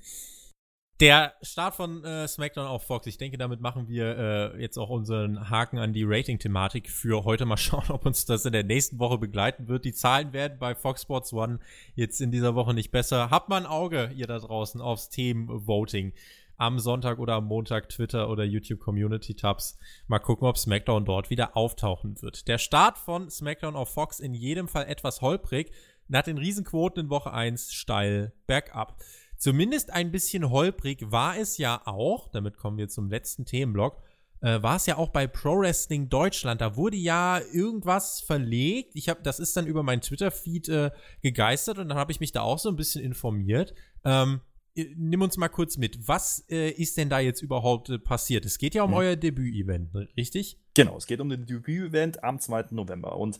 Der 1.00 1.36
Start 1.44 1.76
von 1.76 2.04
äh, 2.04 2.28
SmackDown 2.28 2.66
auf 2.66 2.88
Fox, 2.88 3.06
ich 3.06 3.20
denke, 3.20 3.38
damit 3.38 3.62
machen 3.62 3.88
wir 3.88 4.18
äh, 4.18 4.60
jetzt 4.60 4.80
auch 4.80 4.90
unseren 4.90 5.48
Haken 5.48 5.78
an 5.78 5.94
die 5.94 6.04
Rating-Thematik 6.04 6.90
für 6.90 7.24
heute. 7.24 7.46
Mal 7.46 7.58
schauen, 7.58 7.90
ob 7.90 8.08
uns 8.08 8.26
das 8.26 8.46
in 8.46 8.52
der 8.54 8.64
nächsten 8.64 8.98
Woche 8.98 9.20
begleiten 9.20 9.68
wird. 9.68 9.86
Die 9.86 9.94
Zahlen 9.94 10.34
werden 10.34 10.58
bei 10.58 10.74
Fox 10.74 11.04
Sports 11.04 11.32
One 11.34 11.60
jetzt 11.94 12.20
in 12.20 12.32
dieser 12.32 12.56
Woche 12.56 12.74
nicht 12.74 12.90
besser. 12.90 13.30
Habt 13.30 13.48
mal 13.48 13.58
ein 13.58 13.68
Auge, 13.68 14.12
ihr 14.16 14.26
da 14.26 14.40
draußen, 14.40 14.82
aufs 14.82 15.10
Themen-Voting. 15.10 16.14
Am 16.60 16.80
Sonntag 16.80 17.20
oder 17.20 17.36
am 17.36 17.46
Montag 17.46 17.90
Twitter 17.90 18.32
oder 18.32 18.44
YouTube 18.44 18.80
Community 18.80 19.36
Tabs. 19.36 19.78
Mal 20.08 20.18
gucken, 20.18 20.48
ob 20.48 20.58
SmackDown 20.58 21.06
dort 21.06 21.30
wieder 21.30 21.56
auftauchen 21.56 22.20
wird. 22.24 22.48
Der 22.48 22.58
Start 22.58 22.98
von 22.98 23.30
SmackDown 23.30 23.76
auf 23.76 23.94
Fox 23.94 24.20
in 24.20 24.34
jedem 24.34 24.68
Fall 24.68 24.88
etwas 24.88 25.22
holprig. 25.22 25.72
Nach 26.08 26.24
den 26.24 26.40
Riesenquoten 26.40 27.04
in 27.04 27.10
Woche 27.12 27.32
1 27.32 27.72
steil 27.72 28.34
bergab. 28.48 28.98
Zumindest 29.38 29.92
ein 29.94 30.12
bisschen 30.12 30.50
holprig 30.50 31.12
war 31.12 31.38
es 31.38 31.58
ja 31.58 31.82
auch, 31.86 32.28
damit 32.30 32.58
kommen 32.58 32.78
wir 32.78 32.90
zum 32.90 33.10
letzten 33.10 33.46
Themenblock, 33.46 34.02
äh, 34.42 34.62
war 34.62 34.76
es 34.76 34.86
ja 34.86 34.98
auch 34.98 35.10
bei 35.10 35.28
Pro 35.28 35.60
Wrestling 35.60 36.10
Deutschland. 36.10 36.62
Da 36.62 36.76
wurde 36.76 36.98
ja 36.98 37.40
irgendwas 37.52 38.22
verlegt. 38.22 38.92
Ich 38.96 39.10
habe, 39.10 39.22
das 39.24 39.40
ist 39.40 39.56
dann 39.58 39.68
über 39.68 39.84
meinen 39.84 40.02
Twitter-Feed 40.02 40.70
äh, 40.70 40.92
gegeistert 41.22 41.80
und 41.80 41.90
dann 41.90 41.98
habe 41.98 42.12
ich 42.12 42.20
mich 42.20 42.32
da 42.32 42.42
auch 42.42 42.60
so 42.60 42.70
ein 42.70 42.76
bisschen 42.76 43.04
informiert. 43.04 43.74
Ähm, 44.04 44.36
äh, 44.36 44.57
nimm 44.96 45.22
uns 45.22 45.38
mal 45.38 45.50
kurz 45.50 45.78
mit. 45.78 46.08
Was 46.08 46.46
äh, 46.50 46.70
ist 46.72 46.98
denn 46.98 47.10
da 47.10 47.20
jetzt 47.20 47.42
überhaupt 47.42 47.90
äh, 47.90 48.00
passiert? 48.00 48.46
Es 48.46 48.58
geht 48.58 48.76
ja 48.76 48.84
um 48.84 48.92
mhm. 48.92 48.98
euer 48.98 49.16
Debüt-Event, 49.16 49.94
richtig? 50.16 50.60
Genau, 50.74 50.96
es 50.96 51.08
geht 51.08 51.20
um 51.20 51.30
den 51.30 51.46
Debüt-Event 51.46 52.24
am 52.24 52.40
2. 52.40 52.66
November. 52.72 53.18
Und 53.18 53.40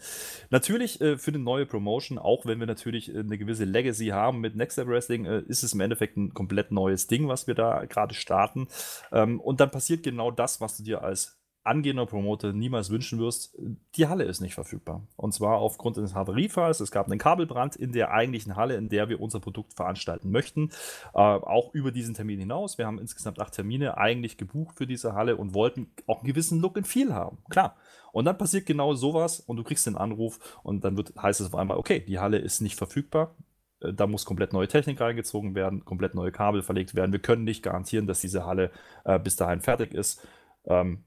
natürlich 0.50 1.00
äh, 1.02 1.18
für 1.18 1.32
eine 1.32 1.40
neue 1.40 1.68
Promotion, 1.68 2.18
auch 2.18 2.46
wenn 2.46 2.60
wir 2.60 2.66
natürlich 2.66 3.14
äh, 3.14 3.20
eine 3.20 3.38
gewisse 3.38 3.66
Legacy 3.66 4.08
haben 4.08 4.40
mit 4.40 4.56
Next 4.56 4.74
Step 4.74 4.88
Wrestling, 4.88 5.26
äh, 5.26 5.44
ist 5.48 5.64
es 5.64 5.74
im 5.74 5.80
Endeffekt 5.80 6.18
ein 6.18 6.34
komplett 6.34 6.72
neues 6.72 7.06
Ding, 7.06 7.28
was 7.28 7.46
wir 7.46 7.54
da 7.54 7.86
gerade 7.86 8.16
starten. 8.16 8.68
Ähm, 9.12 9.40
und 9.40 9.60
dann 9.60 9.70
passiert 9.70 10.02
genau 10.02 10.32
das, 10.32 10.62
was 10.62 10.78
du 10.78 10.84
dir 10.84 11.04
als 11.04 11.37
angehender 11.68 12.06
Promoter 12.06 12.54
niemals 12.54 12.90
wünschen 12.90 13.20
wirst, 13.20 13.58
die 13.96 14.08
Halle 14.08 14.24
ist 14.24 14.42
nicht 14.42 14.56
verfügbar. 14.56 15.06
Und 15.16 15.34
zwar 15.34 15.58
aufgrund 15.58 15.98
eines 15.98 16.16
Havariefalls. 16.16 16.80
Es 16.80 16.92
gab 16.92 17.08
einen 17.08 17.20
Kabelbrand 17.20 17.76
in 17.76 17.92
der 17.92 18.12
eigentlichen 18.12 18.56
Halle, 18.56 18.76
in 18.76 18.90
der 18.90 19.10
wir 19.10 19.22
unser 19.22 19.40
Produkt 19.40 19.74
veranstalten 19.74 20.32
möchten. 20.32 20.70
Äh, 21.14 21.20
auch 21.20 21.74
über 21.74 21.92
diesen 21.92 22.16
Termin 22.16 22.40
hinaus. 22.40 22.78
Wir 22.78 22.88
haben 22.88 23.00
insgesamt 23.00 23.40
acht 23.40 23.54
Termine 23.54 23.98
eigentlich 23.98 24.38
gebucht 24.38 24.78
für 24.78 24.88
diese 24.88 25.14
Halle 25.14 25.38
und 25.38 25.54
wollten 25.54 25.92
auch 26.08 26.20
einen 26.20 26.28
gewissen 26.28 26.60
Look 26.60 26.78
and 26.78 26.88
Feel 26.88 27.14
haben. 27.14 27.38
Klar. 27.50 27.76
Und 28.12 28.26
dann 28.26 28.38
passiert 28.38 28.66
genau 28.66 28.94
sowas 28.94 29.40
und 29.40 29.58
du 29.58 29.64
kriegst 29.64 29.86
den 29.86 29.98
Anruf 29.98 30.60
und 30.64 30.84
dann 30.84 30.98
wird, 30.98 31.14
heißt 31.22 31.42
es 31.42 31.48
auf 31.48 31.56
einmal, 31.56 31.78
okay, 31.78 32.00
die 32.00 32.20
Halle 32.20 32.38
ist 32.38 32.62
nicht 32.62 32.76
verfügbar 32.76 33.36
äh, 33.82 33.94
da 33.94 34.08
muss 34.08 34.26
komplett 34.26 34.54
neue 34.54 34.68
Technik 34.68 35.00
reingezogen 35.00 35.54
werden, 35.54 35.86
komplett 35.86 36.16
neue 36.16 36.32
Kabel 36.32 36.64
verlegt 36.64 36.96
werden. 36.96 37.12
Wir 37.12 37.20
können 37.20 37.44
nicht 37.44 37.62
garantieren, 37.62 38.08
dass 38.08 38.22
diese 38.22 38.46
Halle 38.46 38.72
äh, 39.06 39.20
bis 39.20 39.36
dahin 39.36 39.62
fertig 39.62 39.94
ist. 39.94 40.26
Ähm, 40.66 41.04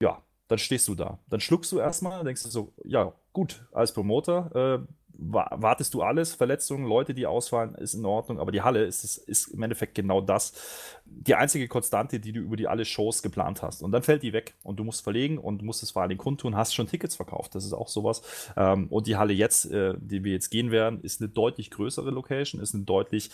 ja, 0.00 0.22
dann 0.48 0.58
stehst 0.58 0.88
du 0.88 0.94
da. 0.94 1.18
Dann 1.28 1.40
schluckst 1.40 1.72
du 1.72 1.78
erstmal, 1.78 2.22
denkst 2.24 2.42
du 2.42 2.48
so, 2.48 2.72
ja, 2.84 3.12
gut, 3.32 3.66
als 3.72 3.92
Promoter 3.92 4.84
äh, 4.84 4.94
wartest 5.16 5.94
du 5.94 6.02
alles, 6.02 6.34
Verletzungen, 6.34 6.86
Leute, 6.86 7.14
die 7.14 7.26
ausfallen, 7.26 7.74
ist 7.76 7.94
in 7.94 8.04
Ordnung, 8.04 8.40
aber 8.40 8.52
die 8.52 8.62
Halle 8.62 8.84
ist, 8.84 9.04
ist, 9.04 9.18
ist 9.18 9.48
im 9.48 9.62
Endeffekt 9.62 9.94
genau 9.94 10.20
das. 10.20 10.52
Die 11.04 11.34
einzige 11.34 11.68
Konstante, 11.68 12.18
die 12.18 12.32
du 12.32 12.40
über 12.40 12.56
die 12.56 12.66
alle 12.66 12.84
Shows 12.84 13.22
geplant 13.22 13.62
hast. 13.62 13.82
Und 13.82 13.92
dann 13.92 14.02
fällt 14.02 14.22
die 14.22 14.32
weg 14.32 14.54
und 14.62 14.76
du 14.78 14.84
musst 14.84 15.02
verlegen 15.02 15.38
und 15.38 15.62
musst 15.62 15.82
es 15.82 15.92
vor 15.92 16.02
allem 16.02 16.18
kundtun, 16.18 16.56
hast 16.56 16.74
schon 16.74 16.88
Tickets 16.88 17.16
verkauft. 17.16 17.54
Das 17.54 17.64
ist 17.64 17.72
auch 17.72 17.88
sowas. 17.88 18.22
Ähm, 18.56 18.88
und 18.88 19.06
die 19.06 19.16
Halle 19.16 19.32
jetzt, 19.32 19.70
äh, 19.70 19.94
die 19.98 20.24
wir 20.24 20.32
jetzt 20.32 20.50
gehen 20.50 20.70
werden, 20.70 21.00
ist 21.02 21.20
eine 21.20 21.28
deutlich 21.28 21.70
größere 21.70 22.10
Location, 22.10 22.60
ist 22.60 22.74
eine 22.74 22.84
deutlich 22.84 23.30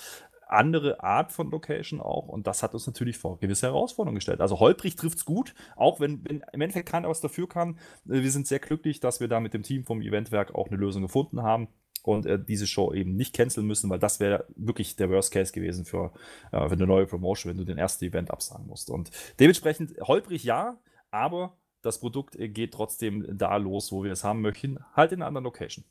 andere 0.52 1.02
Art 1.02 1.32
von 1.32 1.50
Location 1.50 2.00
auch. 2.00 2.28
Und 2.28 2.46
das 2.46 2.62
hat 2.62 2.74
uns 2.74 2.86
natürlich 2.86 3.18
vor 3.18 3.38
gewisse 3.38 3.66
Herausforderungen 3.66 4.16
gestellt. 4.16 4.40
Also 4.40 4.60
holprig 4.60 4.96
trifft 4.96 5.18
es 5.18 5.24
gut, 5.24 5.54
auch 5.76 6.00
wenn, 6.00 6.24
wenn 6.24 6.42
im 6.52 6.60
Endeffekt 6.60 6.88
keiner 6.88 7.08
was 7.08 7.20
dafür 7.20 7.48
kann. 7.48 7.78
Äh, 8.08 8.22
wir 8.22 8.30
sind 8.30 8.46
sehr 8.46 8.58
glücklich, 8.58 9.00
dass 9.00 9.20
wir 9.20 9.28
da 9.28 9.40
mit 9.40 9.54
dem 9.54 9.62
Team 9.62 9.84
vom 9.84 10.02
Eventwerk 10.02 10.54
auch 10.54 10.68
eine 10.68 10.76
Lösung 10.76 11.02
gefunden 11.02 11.42
haben 11.42 11.68
und 12.02 12.26
äh, 12.26 12.42
diese 12.42 12.66
Show 12.66 12.92
eben 12.92 13.14
nicht 13.16 13.34
canceln 13.34 13.66
müssen, 13.66 13.90
weil 13.90 13.98
das 13.98 14.20
wäre 14.20 14.46
wirklich 14.56 14.96
der 14.96 15.10
Worst 15.10 15.32
Case 15.32 15.52
gewesen 15.52 15.84
für, 15.84 16.12
äh, 16.52 16.68
für 16.68 16.74
eine 16.74 16.86
neue 16.86 17.06
Promotion, 17.06 17.50
wenn 17.50 17.58
du 17.58 17.64
den 17.64 17.78
ersten 17.78 18.04
Event 18.04 18.30
absagen 18.30 18.66
musst. 18.66 18.90
Und 18.90 19.10
dementsprechend 19.38 19.98
holprig 20.00 20.44
ja, 20.44 20.78
aber 21.10 21.56
das 21.82 22.00
Produkt 22.00 22.36
äh, 22.36 22.48
geht 22.48 22.72
trotzdem 22.72 23.26
da 23.36 23.56
los, 23.56 23.92
wo 23.92 24.04
wir 24.04 24.12
es 24.12 24.24
haben 24.24 24.40
möchten, 24.40 24.78
halt 24.94 25.12
in 25.12 25.18
einer 25.18 25.26
anderen 25.26 25.44
Location. 25.44 25.84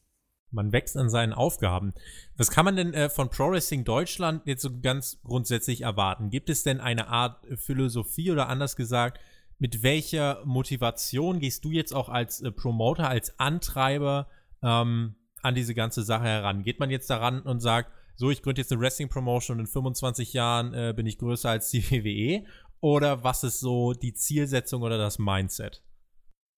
Man 0.52 0.72
wächst 0.72 0.98
an 0.98 1.10
seinen 1.10 1.34
Aufgaben. 1.34 1.94
Was 2.38 2.50
kann 2.50 2.66
man 2.66 2.76
denn 2.76 2.94
äh, 2.94 3.10
von 3.10 3.30
Pro 3.30 3.52
Wrestling 3.52 3.84
Deutschland 3.84 4.42
jetzt 4.46 4.62
so 4.62 4.70
ganz 4.82 5.20
grundsätzlich 5.24 5.82
erwarten? 5.82 6.30
Gibt 6.30 6.50
es 6.50 6.64
denn 6.64 6.80
eine 6.80 7.08
Art 7.08 7.46
Philosophie 7.58 8.32
oder 8.32 8.50
anders 8.50 8.76
gesagt, 8.76 9.20
mit 9.60 9.84
welcher 9.84 10.42
Motivation 10.46 11.40
gehst 11.40 11.66
du 11.66 11.72
jetzt 11.72 11.94
auch 11.94 12.10
als 12.10 12.42
äh, 12.42 12.52
Promoter, 12.52 13.10
als 13.10 13.40
Antreiber 13.40 14.28
ähm, 14.64 15.16
an 15.42 15.56
diese 15.56 15.76
ganze 15.76 16.04
Sache 16.04 16.24
heran? 16.24 16.64
Geht 16.64 16.80
man 16.80 16.90
jetzt 16.90 17.10
daran 17.10 17.42
und 17.42 17.60
sagt, 17.60 17.92
so, 18.16 18.30
ich 18.32 18.42
gründe 18.42 18.62
jetzt 18.62 18.72
eine 18.72 18.82
Wrestling-Promotion 18.82 19.58
und 19.60 19.66
in 19.66 19.72
25 19.72 20.34
Jahren 20.34 20.74
äh, 20.74 20.94
bin 20.96 21.06
ich 21.06 21.18
größer 21.18 21.50
als 21.50 21.70
die 21.70 21.84
WWE? 21.92 22.46
Oder 22.82 23.24
was 23.24 23.44
ist 23.44 23.60
so 23.60 23.94
die 23.94 24.14
Zielsetzung 24.14 24.82
oder 24.82 24.98
das 24.98 25.20
Mindset? 25.20 25.82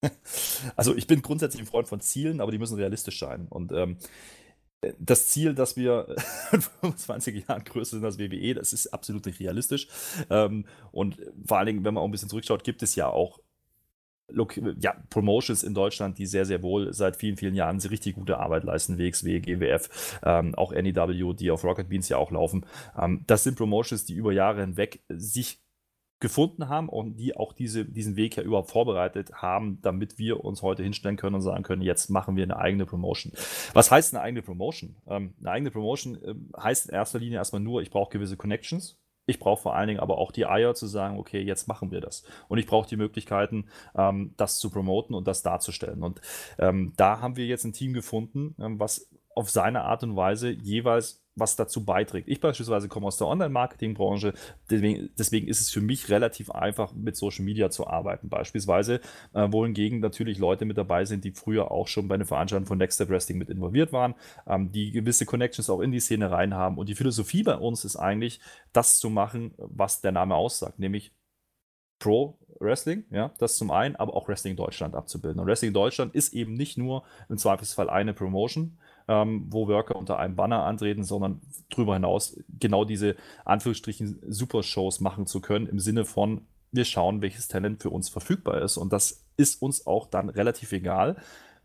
Also 0.76 0.96
ich 0.96 1.08
bin 1.08 1.22
grundsätzlich 1.22 1.62
ein 1.62 1.68
Freund 1.68 1.88
von 1.88 2.02
Zielen, 2.02 2.42
aber 2.42 2.52
die 2.52 2.58
müssen 2.58 2.78
realistisch 2.78 3.20
sein. 3.20 3.48
Und 3.50 3.72
ähm, 3.72 3.98
das 5.00 5.28
Ziel, 5.28 5.54
dass 5.54 5.76
wir 5.76 6.16
in 6.52 6.62
25 6.62 7.48
Jahren 7.48 7.64
größer 7.64 7.98
sind 7.98 8.06
als 8.06 8.20
WWE, 8.20 8.54
das 8.54 8.74
ist 8.74 8.88
absolut 8.88 9.26
nicht 9.26 9.40
realistisch. 9.40 9.88
Ähm, 10.30 10.66
und 10.92 11.18
vor 11.46 11.58
allen 11.58 11.68
Dingen, 11.68 11.84
wenn 11.84 11.94
man 11.94 12.02
auch 12.02 12.08
ein 12.08 12.12
bisschen 12.12 12.30
zurückschaut, 12.30 12.64
gibt 12.64 12.84
es 12.84 12.96
ja 12.96 13.08
auch 13.08 13.40
ja, 14.80 14.96
Promotions 15.10 15.64
in 15.64 15.74
Deutschland, 15.74 16.18
die 16.18 16.26
sehr, 16.26 16.46
sehr 16.46 16.64
wohl 16.64 16.94
seit 16.94 17.18
vielen, 17.18 17.38
vielen 17.38 17.56
Jahren 17.56 17.80
richtig 17.80 18.16
gute 18.16 18.38
Arbeit 18.38 18.64
leisten, 18.64 18.98
WXW, 18.98 19.40
GWF, 19.40 20.20
ähm, 20.24 20.56
auch 20.56 20.72
NEW, 20.72 21.34
die 21.34 21.52
auf 21.52 21.64
Rocket 21.64 21.90
Beans 21.90 22.10
ja 22.10 22.18
auch 22.18 22.32
laufen. 22.32 22.66
Ähm, 22.98 23.24
das 23.28 23.44
sind 23.44 23.58
Promotions, 23.58 24.06
die 24.06 24.14
über 24.14 24.32
Jahre 24.32 24.62
hinweg 24.62 25.02
sich 25.10 25.61
gefunden 26.22 26.70
haben 26.70 26.88
und 26.88 27.18
die 27.18 27.36
auch 27.36 27.52
diese, 27.52 27.84
diesen 27.84 28.16
Weg 28.16 28.38
ja 28.38 28.44
überhaupt 28.44 28.72
vorbereitet 28.72 29.34
haben, 29.34 29.80
damit 29.82 30.18
wir 30.18 30.46
uns 30.46 30.62
heute 30.62 30.84
hinstellen 30.84 31.18
können 31.18 31.36
und 31.36 31.42
sagen 31.42 31.64
können, 31.64 31.82
jetzt 31.82 32.10
machen 32.10 32.38
wir 32.38 32.44
eine 32.44 32.58
eigene 32.58 32.86
Promotion. 32.86 33.34
Was 33.74 33.92
heißt 33.92 34.14
eine 34.14 34.24
eigene 34.24 34.42
Promotion? 34.42 34.96
Ähm, 35.08 35.34
eine 35.40 35.52
eigene 35.52 35.72
Promotion 35.72 36.16
äh, 36.24 36.36
heißt 36.62 36.88
in 36.88 36.96
erster 36.96 37.20
Linie 37.20 37.40
erstmal 37.40 37.62
nur, 37.62 37.82
ich 37.82 37.90
brauche 37.90 38.12
gewisse 38.12 38.38
Connections. 38.38 38.98
Ich 39.26 39.40
brauche 39.40 39.62
vor 39.62 39.76
allen 39.76 39.88
Dingen 39.88 40.00
aber 40.00 40.18
auch 40.18 40.32
die 40.32 40.46
Eier 40.46 40.74
zu 40.74 40.88
sagen, 40.88 41.18
okay, 41.18 41.42
jetzt 41.42 41.68
machen 41.68 41.92
wir 41.92 42.02
das. 42.02 42.24
Und 42.48 42.58
ich 42.58 42.66
brauche 42.66 42.88
die 42.88 42.98
Möglichkeiten, 42.98 43.66
ähm, 43.96 44.34
das 44.38 44.60
zu 44.60 44.70
promoten 44.70 45.16
und 45.16 45.28
das 45.28 45.42
darzustellen. 45.42 46.04
Und 46.04 46.22
ähm, 46.60 46.94
da 46.98 47.20
haben 47.20 47.36
wir 47.36 47.46
jetzt 47.46 47.64
ein 47.64 47.74
Team 47.74 47.94
gefunden, 47.94 48.56
ähm, 48.60 48.80
was 48.80 49.10
auf 49.36 49.50
seine 49.50 49.84
Art 49.84 50.04
und 50.04 50.16
Weise 50.16 50.52
jeweils 50.52 51.21
was 51.36 51.56
dazu 51.56 51.86
beiträgt. 51.86 52.28
Ich 52.28 52.42
beispielsweise 52.42 52.90
komme 52.90 53.08
aus 53.08 53.18
der 53.18 53.28
Online-Marketing-Branche, 53.28 54.34
deswegen, 54.70 55.10
deswegen, 55.18 55.48
ist 55.48 55.62
es 55.62 55.70
für 55.70 55.82
mich 55.82 56.10
relativ 56.10 56.52
einfach, 56.52 56.94
mit 56.94 57.16
Social 57.16 57.46
Media 57.46 57.70
zu 57.70 57.88
arbeiten. 57.88 58.30
Beispielsweise, 58.30 59.00
äh, 59.34 59.52
wohingegen 59.52 60.00
natürlich 60.00 60.40
Leute 60.40 60.66
mit 60.66 60.78
dabei 60.78 61.06
sind, 61.06 61.24
die 61.24 61.32
früher 61.32 61.72
auch 61.72 61.88
schon 61.88 62.08
bei 62.08 62.16
einer 62.16 62.26
Veranstaltung 62.26 62.68
von 62.68 62.78
Next 62.78 62.96
Step 62.96 63.10
Wrestling 63.10 63.38
mit 63.38 63.50
involviert 63.50 63.94
waren, 63.94 64.16
ähm, 64.46 64.72
die 64.72 64.92
gewisse 64.92 65.26
Connections 65.26 65.70
auch 65.70 65.80
in 65.80 65.92
die 65.92 66.02
Szene 66.02 66.32
rein 66.32 66.54
haben. 66.54 66.78
Und 66.78 66.90
die 66.90 66.96
Philosophie 66.96 67.44
bei 67.44 67.56
uns 67.56 67.86
ist 67.86 67.96
eigentlich, 67.96 68.42
das 68.74 69.00
zu 69.00 69.10
machen, 69.10 69.54
was 69.58 70.02
der 70.02 70.12
Name 70.12 70.36
aussagt, 70.36 70.80
nämlich 70.80 71.14
Pro 72.00 72.40
Wrestling, 72.60 73.06
ja, 73.12 73.32
das 73.38 73.58
zum 73.58 73.72
einen, 73.72 73.96
aber 73.96 74.16
auch 74.16 74.28
Wrestling 74.28 74.56
Deutschland 74.56 74.96
abzubilden. 74.96 75.40
Und 75.40 75.48
Wrestling 75.48 75.74
Deutschland 75.74 76.16
ist 76.16 76.34
eben 76.34 76.54
nicht 76.54 76.78
nur 76.78 77.04
im 77.30 77.38
Zweifelsfall 77.38 77.90
eine 77.90 78.14
Promotion, 78.14 78.78
ähm, 79.08 79.46
wo 79.50 79.68
Worker 79.68 79.96
unter 79.96 80.20
einem 80.20 80.36
Banner 80.36 80.64
antreten, 80.64 81.04
sondern 81.04 81.42
darüber 81.70 81.94
hinaus 81.94 82.38
genau 82.60 82.86
diese 82.86 83.16
Anführungsstrichen 83.46 84.20
Super-Shows 84.28 85.00
machen 85.00 85.28
zu 85.28 85.42
können, 85.42 85.68
im 85.68 85.80
Sinne 85.80 86.06
von, 86.06 86.42
wir 86.72 86.86
schauen, 86.86 87.22
welches 87.22 87.48
Talent 87.48 87.82
für 87.82 87.90
uns 87.90 88.10
verfügbar 88.10 88.62
ist. 88.62 88.78
Und 88.78 88.94
das 88.94 89.26
ist 89.38 89.62
uns 89.62 89.88
auch 89.88 90.08
dann 90.08 90.30
relativ 90.30 90.72
egal 90.72 91.18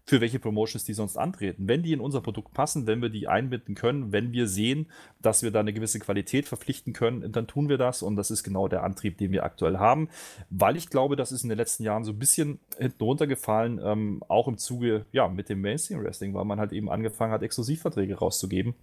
für 0.08 0.20
welche 0.20 0.38
Promotions 0.38 0.84
die 0.84 0.94
sonst 0.94 1.16
antreten. 1.16 1.66
Wenn 1.66 1.82
die 1.82 1.92
in 1.92 2.00
unser 2.00 2.20
Produkt 2.20 2.54
passen, 2.54 2.86
wenn 2.86 3.02
wir 3.02 3.08
die 3.08 3.26
einbinden 3.26 3.74
können, 3.74 4.12
wenn 4.12 4.32
wir 4.32 4.46
sehen, 4.46 4.86
dass 5.20 5.42
wir 5.42 5.50
da 5.50 5.60
eine 5.60 5.72
gewisse 5.72 5.98
Qualität 5.98 6.46
verpflichten 6.46 6.92
können, 6.92 7.32
dann 7.32 7.48
tun 7.48 7.68
wir 7.68 7.76
das 7.76 8.02
und 8.02 8.14
das 8.14 8.30
ist 8.30 8.44
genau 8.44 8.68
der 8.68 8.84
Antrieb, 8.84 9.18
den 9.18 9.32
wir 9.32 9.44
aktuell 9.44 9.78
haben, 9.78 10.08
weil 10.48 10.76
ich 10.76 10.90
glaube, 10.90 11.16
das 11.16 11.32
ist 11.32 11.42
in 11.42 11.48
den 11.48 11.58
letzten 11.58 11.82
Jahren 11.82 12.04
so 12.04 12.12
ein 12.12 12.18
bisschen 12.18 12.60
hinten 12.78 13.02
runtergefallen, 13.02 13.80
ähm, 13.82 14.22
auch 14.28 14.46
im 14.46 14.58
Zuge, 14.58 15.06
ja, 15.10 15.26
mit 15.26 15.48
dem 15.48 15.60
Mainstream 15.60 16.02
Wrestling, 16.04 16.34
weil 16.34 16.44
man 16.44 16.60
halt 16.60 16.72
eben 16.72 16.88
angefangen 16.88 17.32
hat, 17.32 17.42
Exklusivverträge 17.42 18.14
rauszugeben 18.14 18.74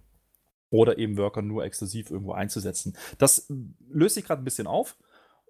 oder 0.68 0.98
eben 0.98 1.16
Worker 1.16 1.40
nur 1.40 1.64
exklusiv 1.64 2.10
irgendwo 2.10 2.32
einzusetzen. 2.32 2.96
Das 3.16 3.50
löst 3.88 4.16
sich 4.16 4.26
gerade 4.26 4.42
ein 4.42 4.44
bisschen 4.44 4.66
auf 4.66 4.96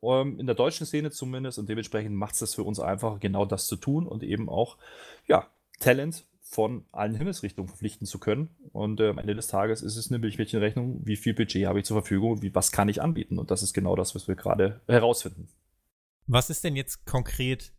ähm, 0.05 0.39
in 0.39 0.47
der 0.47 0.55
deutschen 0.55 0.87
Szene 0.87 1.11
zumindest 1.11 1.59
und 1.59 1.69
dementsprechend 1.69 2.15
macht 2.15 2.35
es 2.35 2.41
das 2.41 2.55
für 2.55 2.63
uns 2.63 2.79
einfach, 2.79 3.19
genau 3.21 3.45
das 3.45 3.67
zu 3.67 3.77
tun 3.77 4.07
und 4.07 4.23
eben 4.23 4.49
auch, 4.49 4.77
ja, 5.27 5.49
Talent 5.81 6.25
von 6.55 6.85
allen 6.93 7.17
Himmelsrichtungen 7.17 7.69
verpflichten 7.69 8.07
zu 8.07 8.19
können. 8.19 8.49
Und 8.73 9.01
äh, 9.01 9.09
am 9.09 9.19
Ende 9.19 9.35
des 9.35 9.49
Tages 9.49 9.83
ist 9.83 9.97
es 9.97 10.11
eine 10.11 10.19
Milchmädchenrechnung, 10.21 11.01
wie 11.05 11.17
viel 11.17 11.35
Budget 11.35 11.67
habe 11.67 11.81
ich 11.81 11.85
zur 11.85 12.01
Verfügung, 12.01 12.43
wie, 12.43 12.55
was 12.55 12.71
kann 12.71 12.89
ich 12.89 13.03
anbieten. 13.03 13.39
Und 13.39 13.51
das 13.51 13.63
ist 13.63 13.75
genau 13.75 13.97
das, 13.97 14.15
was 14.15 14.29
wir 14.29 14.37
gerade 14.37 14.81
herausfinden. 14.87 15.49
Was 16.27 16.51
ist 16.51 16.63
denn 16.63 16.77
jetzt 16.77 17.07
konkret 17.07 17.73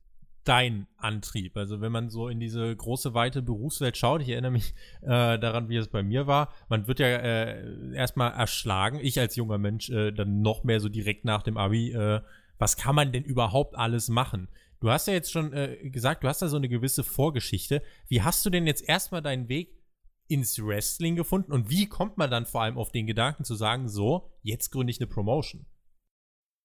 dein 0.44 0.88
Antrieb? 0.98 1.56
Also 1.58 1.80
wenn 1.80 1.92
man 1.92 2.10
so 2.10 2.28
in 2.28 2.40
diese 2.40 2.76
große, 2.76 3.14
weite 3.14 3.42
Berufswelt 3.42 3.98
schaut, 3.98 4.22
ich 4.22 4.30
erinnere 4.30 4.52
mich 4.52 4.76
äh, 5.02 5.40
daran, 5.40 5.70
wie 5.70 5.78
es 5.78 5.88
bei 5.88 6.04
mir 6.04 6.28
war, 6.28 6.52
man 6.68 6.88
wird 6.88 7.00
ja 7.00 7.08
äh, 7.08 7.94
erstmal 7.96 8.34
erschlagen, 8.34 9.00
ich 9.02 9.20
als 9.20 9.36
junger 9.36 9.58
Mensch 9.58 9.90
äh, 9.90 10.12
dann 10.12 10.42
noch 10.42 10.64
mehr 10.64 10.80
so 10.80 10.90
direkt 10.90 11.24
nach 11.24 11.44
dem 11.44 11.58
Abi, 11.58 11.94
äh, 11.94 12.22
was 12.58 12.78
kann 12.78 12.96
man 12.96 13.12
denn 13.12 13.24
überhaupt 13.24 13.76
alles 13.76 14.08
machen? 14.08 14.48
Du 14.86 14.92
hast 14.92 15.08
ja 15.08 15.16
jetzt 15.16 15.32
schon 15.32 15.52
äh, 15.52 15.90
gesagt, 15.90 16.24
du 16.24 16.28
hast 16.28 16.44
da 16.44 16.48
so 16.48 16.58
eine 16.58 16.70
gewisse 16.70 17.04
Vorgeschichte. 17.04 17.82
Wie 18.08 18.22
hast 18.22 18.46
du 18.46 18.52
denn 18.52 18.68
jetzt 18.68 18.88
erstmal 18.88 19.24
deinen 19.24 19.50
Weg 19.50 19.82
ins 20.28 20.64
Wrestling 20.64 21.16
gefunden 21.16 21.54
und 21.54 21.72
wie 21.72 21.90
kommt 21.90 22.20
man 22.20 22.30
dann 22.30 22.46
vor 22.46 22.62
allem 22.62 22.78
auf 22.78 22.92
den 22.92 23.08
Gedanken 23.08 23.46
zu 23.46 23.56
sagen, 23.56 23.90
so, 23.90 24.30
jetzt 24.44 24.70
gründe 24.70 24.92
ich 24.92 25.00
eine 25.00 25.08
Promotion? 25.08 25.66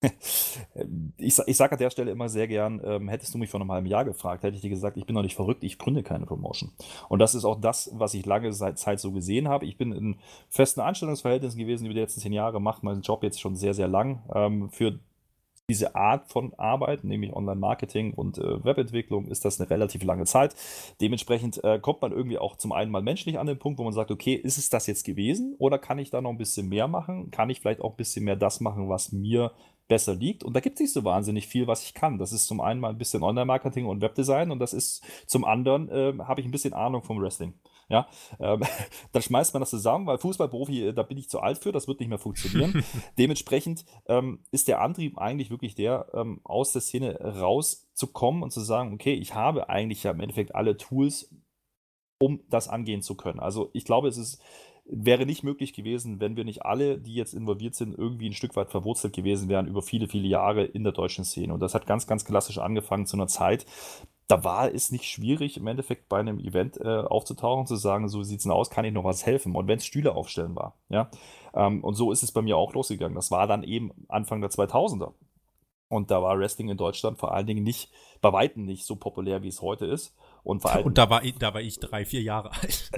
ich, 1.16 1.38
ich 1.46 1.56
sage 1.56 1.72
an 1.72 1.78
der 1.78 1.88
Stelle 1.88 2.10
immer 2.10 2.28
sehr 2.28 2.46
gern, 2.46 2.82
ähm, 2.84 3.08
hättest 3.08 3.32
du 3.32 3.38
mich 3.38 3.48
vor 3.48 3.58
einem 3.58 3.72
halben 3.72 3.86
Jahr 3.86 4.04
gefragt, 4.04 4.42
hätte 4.42 4.54
ich 4.54 4.60
dir 4.60 4.68
gesagt, 4.68 4.98
ich 4.98 5.06
bin 5.06 5.14
noch 5.14 5.22
nicht 5.22 5.36
verrückt, 5.36 5.64
ich 5.64 5.78
gründe 5.78 6.02
keine 6.02 6.26
Promotion. 6.26 6.72
Und 7.08 7.20
das 7.20 7.34
ist 7.34 7.46
auch 7.46 7.58
das, 7.58 7.90
was 7.94 8.12
ich 8.12 8.26
lange 8.26 8.50
Zeit 8.50 9.00
so 9.00 9.12
gesehen 9.12 9.48
habe. 9.48 9.64
Ich 9.64 9.78
bin 9.78 9.92
in 9.92 10.16
festen 10.50 10.80
Anstellungsverhältnissen 10.80 11.58
gewesen 11.58 11.86
über 11.86 11.94
die 11.94 12.00
letzten 12.00 12.20
zehn 12.20 12.34
Jahre, 12.34 12.60
mache 12.60 12.84
meinen 12.84 13.00
Job 13.00 13.22
jetzt 13.22 13.40
schon 13.40 13.56
sehr, 13.56 13.72
sehr 13.72 13.88
lang. 13.88 14.22
Ähm, 14.34 14.68
für 14.68 15.00
diese 15.70 15.94
Art 15.94 16.26
von 16.26 16.52
Arbeit, 16.54 17.04
nämlich 17.04 17.32
Online-Marketing 17.32 18.12
und 18.12 18.38
äh, 18.38 18.64
Webentwicklung, 18.64 19.28
ist 19.28 19.44
das 19.44 19.60
eine 19.60 19.70
relativ 19.70 20.02
lange 20.02 20.24
Zeit. 20.24 20.56
Dementsprechend 21.00 21.62
äh, 21.62 21.78
kommt 21.78 22.02
man 22.02 22.10
irgendwie 22.10 22.38
auch 22.38 22.56
zum 22.56 22.72
einen 22.72 22.90
mal 22.90 23.02
menschlich 23.02 23.38
an 23.38 23.46
den 23.46 23.56
Punkt, 23.56 23.78
wo 23.78 23.84
man 23.84 23.92
sagt, 23.92 24.10
okay, 24.10 24.34
ist 24.34 24.58
es 24.58 24.68
das 24.68 24.88
jetzt 24.88 25.04
gewesen 25.04 25.54
oder 25.58 25.78
kann 25.78 26.00
ich 26.00 26.10
da 26.10 26.20
noch 26.20 26.30
ein 26.30 26.38
bisschen 26.38 26.68
mehr 26.68 26.88
machen? 26.88 27.30
Kann 27.30 27.50
ich 27.50 27.60
vielleicht 27.60 27.82
auch 27.82 27.92
ein 27.92 27.96
bisschen 27.96 28.24
mehr 28.24 28.34
das 28.34 28.60
machen, 28.60 28.88
was 28.88 29.12
mir 29.12 29.52
besser 29.86 30.14
liegt. 30.14 30.42
Und 30.42 30.54
da 30.54 30.60
gibt 30.60 30.74
es 30.74 30.80
nicht 30.80 30.92
so 30.92 31.04
wahnsinnig 31.04 31.46
viel, 31.46 31.68
was 31.68 31.84
ich 31.84 31.94
kann. 31.94 32.18
Das 32.18 32.32
ist 32.32 32.46
zum 32.46 32.60
einen 32.60 32.80
mal 32.80 32.90
ein 32.90 32.98
bisschen 32.98 33.22
Online-Marketing 33.22 33.86
und 33.86 34.00
Webdesign 34.00 34.50
und 34.50 34.58
das 34.58 34.72
ist 34.72 35.04
zum 35.26 35.44
anderen, 35.44 35.88
äh, 35.88 36.14
habe 36.24 36.40
ich 36.40 36.46
ein 36.46 36.50
bisschen 36.52 36.72
Ahnung 36.72 37.02
vom 37.02 37.20
Wrestling. 37.20 37.54
Ja, 37.90 38.08
ähm, 38.38 38.62
dann 39.12 39.22
schmeißt 39.22 39.52
man 39.52 39.60
das 39.60 39.70
zusammen, 39.70 40.06
weil 40.06 40.18
Fußballprofi, 40.18 40.88
äh, 40.88 40.92
da 40.94 41.02
bin 41.02 41.18
ich 41.18 41.28
zu 41.28 41.40
alt 41.40 41.58
für, 41.58 41.72
das 41.72 41.88
wird 41.88 42.00
nicht 42.00 42.08
mehr 42.08 42.18
funktionieren. 42.18 42.84
Dementsprechend 43.18 43.84
ähm, 44.06 44.44
ist 44.52 44.68
der 44.68 44.80
Antrieb 44.80 45.18
eigentlich 45.18 45.50
wirklich 45.50 45.74
der, 45.74 46.06
ähm, 46.14 46.40
aus 46.44 46.72
der 46.72 46.82
Szene 46.82 47.20
rauszukommen 47.20 48.42
und 48.42 48.52
zu 48.52 48.60
sagen, 48.60 48.94
okay, 48.94 49.14
ich 49.14 49.34
habe 49.34 49.68
eigentlich 49.68 50.04
ja 50.04 50.12
im 50.12 50.20
Endeffekt 50.20 50.54
alle 50.54 50.76
Tools, 50.76 51.34
um 52.20 52.40
das 52.48 52.68
angehen 52.68 53.02
zu 53.02 53.16
können. 53.16 53.40
Also 53.40 53.70
ich 53.72 53.84
glaube, 53.84 54.08
es 54.08 54.16
ist 54.16 54.40
wäre 54.90 55.24
nicht 55.24 55.44
möglich 55.44 55.72
gewesen, 55.72 56.20
wenn 56.20 56.36
wir 56.36 56.44
nicht 56.44 56.64
alle, 56.64 56.98
die 56.98 57.14
jetzt 57.14 57.32
involviert 57.32 57.74
sind, 57.76 57.96
irgendwie 57.96 58.28
ein 58.28 58.34
Stück 58.34 58.56
weit 58.56 58.70
verwurzelt 58.70 59.14
gewesen 59.14 59.48
wären 59.48 59.68
über 59.68 59.82
viele, 59.82 60.08
viele 60.08 60.26
Jahre 60.26 60.64
in 60.64 60.82
der 60.82 60.92
deutschen 60.92 61.24
Szene. 61.24 61.54
Und 61.54 61.60
das 61.60 61.74
hat 61.74 61.86
ganz, 61.86 62.08
ganz 62.08 62.24
klassisch 62.24 62.58
angefangen 62.58 63.06
zu 63.06 63.16
einer 63.16 63.28
Zeit, 63.28 63.66
da 64.30 64.44
war 64.44 64.72
es 64.72 64.92
nicht 64.92 65.06
schwierig, 65.06 65.56
im 65.56 65.66
Endeffekt 65.66 66.08
bei 66.08 66.20
einem 66.20 66.38
Event 66.38 66.80
äh, 66.80 67.00
aufzutauchen, 67.00 67.66
zu 67.66 67.76
sagen, 67.76 68.08
so 68.08 68.22
sieht 68.22 68.38
es 68.38 68.44
denn 68.44 68.52
aus, 68.52 68.70
kann 68.70 68.84
ich 68.84 68.92
noch 68.92 69.04
was 69.04 69.26
helfen? 69.26 69.56
Und 69.56 69.66
wenn 69.66 69.78
es 69.78 69.86
Stühle 69.86 70.14
aufstellen 70.14 70.54
war, 70.54 70.76
ja. 70.88 71.10
Ähm, 71.52 71.82
und 71.82 71.94
so 71.94 72.12
ist 72.12 72.22
es 72.22 72.30
bei 72.30 72.42
mir 72.42 72.56
auch 72.56 72.72
losgegangen. 72.72 73.16
Das 73.16 73.30
war 73.30 73.46
dann 73.46 73.64
eben 73.64 73.90
Anfang 74.08 74.40
der 74.40 74.50
2000er. 74.50 75.14
Und 75.88 76.12
da 76.12 76.22
war 76.22 76.38
Wrestling 76.38 76.68
in 76.68 76.76
Deutschland 76.76 77.18
vor 77.18 77.34
allen 77.34 77.48
Dingen 77.48 77.64
nicht, 77.64 77.90
bei 78.20 78.32
Weitem 78.32 78.64
nicht 78.64 78.84
so 78.84 78.94
populär, 78.94 79.42
wie 79.42 79.48
es 79.48 79.60
heute 79.60 79.86
ist. 79.86 80.14
Und, 80.44 80.62
vor 80.62 80.70
allem, 80.70 80.86
und 80.86 80.98
da, 80.98 81.10
war 81.10 81.24
ich, 81.24 81.36
da 81.36 81.52
war 81.52 81.60
ich 81.60 81.80
drei, 81.80 82.04
vier 82.04 82.22
Jahre 82.22 82.52
alt. 82.52 82.92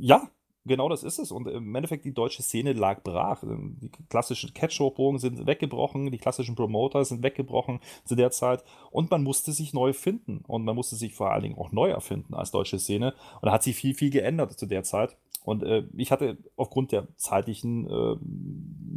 Ja, 0.00 0.28
Genau 0.64 0.88
das 0.88 1.02
ist 1.02 1.18
es. 1.18 1.30
Und 1.30 1.48
im 1.48 1.74
Endeffekt, 1.74 2.04
die 2.04 2.12
deutsche 2.12 2.42
Szene 2.42 2.72
lag 2.72 3.02
brach. 3.02 3.42
Die 3.42 3.90
klassischen 4.10 4.52
Catch-Hochbogen 4.52 5.18
sind 5.18 5.46
weggebrochen, 5.46 6.10
die 6.10 6.18
klassischen 6.18 6.54
Promoter 6.54 7.04
sind 7.04 7.22
weggebrochen 7.22 7.80
zu 8.04 8.14
der 8.14 8.30
Zeit. 8.30 8.64
Und 8.90 9.10
man 9.10 9.22
musste 9.22 9.52
sich 9.52 9.72
neu 9.72 9.92
finden. 9.92 10.44
Und 10.46 10.64
man 10.64 10.74
musste 10.74 10.96
sich 10.96 11.14
vor 11.14 11.32
allen 11.32 11.42
Dingen 11.42 11.58
auch 11.58 11.72
neu 11.72 11.90
erfinden 11.90 12.34
als 12.34 12.50
deutsche 12.50 12.78
Szene. 12.78 13.14
Und 13.40 13.46
da 13.46 13.52
hat 13.52 13.62
sich 13.62 13.76
viel, 13.76 13.94
viel 13.94 14.10
geändert 14.10 14.58
zu 14.58 14.66
der 14.66 14.82
Zeit. 14.82 15.16
Und 15.48 15.62
äh, 15.62 15.84
ich 15.96 16.12
hatte 16.12 16.36
aufgrund 16.56 16.92
der 16.92 17.08
zeitlichen 17.16 17.88
äh, 17.88 18.16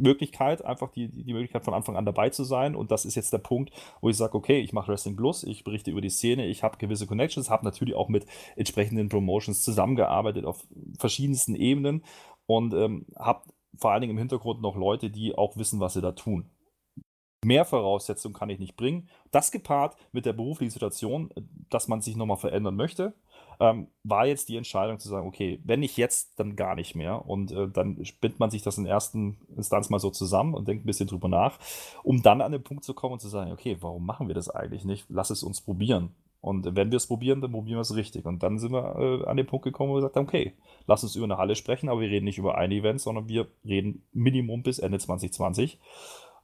Möglichkeit 0.02 0.62
einfach 0.62 0.90
die, 0.90 1.08
die 1.08 1.32
Möglichkeit 1.32 1.64
von 1.64 1.72
Anfang 1.72 1.96
an 1.96 2.04
dabei 2.04 2.28
zu 2.28 2.44
sein. 2.44 2.76
Und 2.76 2.90
das 2.90 3.06
ist 3.06 3.14
jetzt 3.14 3.32
der 3.32 3.38
Punkt, 3.38 3.70
wo 4.02 4.10
ich 4.10 4.18
sage, 4.18 4.34
okay, 4.34 4.60
ich 4.60 4.74
mache 4.74 4.88
Wrestling 4.92 5.16
Plus, 5.16 5.44
ich 5.44 5.64
berichte 5.64 5.90
über 5.90 6.02
die 6.02 6.10
Szene, 6.10 6.46
ich 6.46 6.62
habe 6.62 6.76
gewisse 6.76 7.06
Connections, 7.06 7.48
habe 7.48 7.64
natürlich 7.64 7.94
auch 7.94 8.10
mit 8.10 8.26
entsprechenden 8.54 9.08
Promotions 9.08 9.62
zusammengearbeitet 9.62 10.44
auf 10.44 10.66
verschiedensten 10.98 11.51
Ebenen 11.56 12.04
und 12.46 12.74
ähm, 12.74 13.06
habe 13.16 13.42
vor 13.76 13.92
allen 13.92 14.02
Dingen 14.02 14.12
im 14.12 14.18
Hintergrund 14.18 14.60
noch 14.60 14.76
Leute, 14.76 15.10
die 15.10 15.36
auch 15.36 15.56
wissen, 15.56 15.80
was 15.80 15.94
sie 15.94 16.02
da 16.02 16.12
tun. 16.12 16.50
Mehr 17.44 17.64
Voraussetzungen 17.64 18.34
kann 18.34 18.50
ich 18.50 18.60
nicht 18.60 18.76
bringen. 18.76 19.08
Das 19.32 19.50
gepaart 19.50 19.96
mit 20.12 20.26
der 20.26 20.32
beruflichen 20.32 20.70
Situation, 20.70 21.30
dass 21.70 21.88
man 21.88 22.00
sich 22.00 22.14
nochmal 22.14 22.36
verändern 22.36 22.76
möchte, 22.76 23.14
ähm, 23.58 23.88
war 24.04 24.26
jetzt 24.26 24.48
die 24.48 24.56
Entscheidung 24.56 25.00
zu 25.00 25.08
sagen, 25.08 25.26
okay, 25.26 25.60
wenn 25.64 25.80
nicht 25.80 25.96
jetzt, 25.96 26.38
dann 26.38 26.54
gar 26.54 26.76
nicht 26.76 26.94
mehr. 26.94 27.28
Und 27.28 27.50
äh, 27.50 27.68
dann 27.68 28.04
spinnt 28.04 28.38
man 28.38 28.50
sich 28.50 28.62
das 28.62 28.78
in 28.78 28.86
ersten 28.86 29.38
Instanz 29.56 29.90
mal 29.90 29.98
so 29.98 30.10
zusammen 30.10 30.54
und 30.54 30.68
denkt 30.68 30.84
ein 30.84 30.86
bisschen 30.86 31.08
drüber 31.08 31.28
nach, 31.28 31.58
um 32.04 32.22
dann 32.22 32.40
an 32.42 32.52
den 32.52 32.62
Punkt 32.62 32.84
zu 32.84 32.94
kommen 32.94 33.14
und 33.14 33.20
zu 33.20 33.28
sagen, 33.28 33.50
okay, 33.50 33.76
warum 33.80 34.06
machen 34.06 34.28
wir 34.28 34.34
das 34.36 34.48
eigentlich 34.48 34.84
nicht? 34.84 35.06
Lass 35.08 35.30
es 35.30 35.42
uns 35.42 35.60
probieren. 35.60 36.14
Und 36.42 36.74
wenn 36.74 36.90
wir 36.90 36.96
es 36.96 37.06
probieren, 37.06 37.40
dann 37.40 37.52
probieren 37.52 37.76
wir 37.76 37.82
es 37.82 37.94
richtig. 37.94 38.26
Und 38.26 38.42
dann 38.42 38.58
sind 38.58 38.72
wir 38.72 38.96
äh, 38.98 39.24
an 39.26 39.36
den 39.36 39.46
Punkt 39.46 39.64
gekommen, 39.64 39.90
wo 39.90 39.94
wir 39.94 40.00
gesagt 40.00 40.16
haben, 40.16 40.26
okay, 40.26 40.54
lass 40.88 41.04
uns 41.04 41.14
über 41.14 41.24
eine 41.24 41.38
Halle 41.38 41.54
sprechen, 41.54 41.88
aber 41.88 42.00
wir 42.00 42.10
reden 42.10 42.24
nicht 42.24 42.38
über 42.38 42.58
ein 42.58 42.72
Event, 42.72 43.00
sondern 43.00 43.28
wir 43.28 43.46
reden 43.64 44.04
Minimum 44.12 44.64
bis 44.64 44.80
Ende 44.80 44.98
2020. 44.98 45.78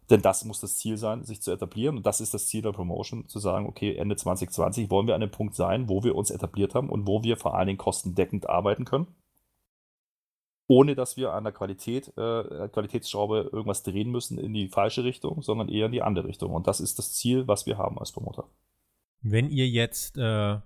Denn 0.09 0.23
das 0.23 0.45
muss 0.45 0.61
das 0.61 0.79
Ziel 0.79 0.97
sein, 0.99 1.25
sich 1.25 1.43
zu 1.43 1.51
etablieren. 1.51 1.97
Und 1.97 2.07
das 2.07 2.21
ist 2.21 2.33
das 2.33 2.47
Ziel 2.47 2.63
der 2.63 2.71
Promotion, 2.71 3.27
zu 3.27 3.41
sagen, 3.41 3.67
okay, 3.67 3.97
Ende 3.97 4.15
2020 4.15 4.89
wollen 4.89 5.09
wir 5.09 5.17
an 5.17 5.23
einem 5.23 5.33
Punkt 5.33 5.57
sein, 5.57 5.89
wo 5.89 6.05
wir 6.05 6.15
uns 6.15 6.31
etabliert 6.31 6.77
haben 6.77 6.91
und 6.91 7.09
wo 7.09 7.25
wir 7.25 7.37
vor 7.37 7.57
allen 7.57 7.67
Dingen 7.67 7.79
kostendeckend 7.79 8.49
arbeiten 8.49 8.85
können. 8.85 9.09
Ohne 10.69 10.95
dass 10.95 11.17
wir 11.17 11.33
an 11.33 11.43
der 11.43 11.53
Qualität, 11.53 12.17
äh, 12.17 12.69
Qualitätsschraube 12.69 13.51
irgendwas 13.53 13.83
drehen 13.83 14.13
müssen 14.13 14.39
in 14.39 14.55
die 14.55 14.69
falsche 14.69 15.03
Richtung, 15.03 15.43
sondern 15.43 15.69
eher 15.69 15.87
in 15.87 15.93
die 15.93 16.03
andere 16.03 16.29
Richtung. 16.29 16.53
Und 16.53 16.69
das 16.69 16.79
ist 16.79 17.01
das 17.01 17.15
Ziel, 17.15 17.49
was 17.49 17.67
wir 17.67 17.79
haben 17.79 17.99
als 17.99 18.13
Promoter. 18.13 18.45
Wenn 19.21 19.51
ihr 19.51 19.69
jetzt 19.69 20.17
äh, 20.17 20.59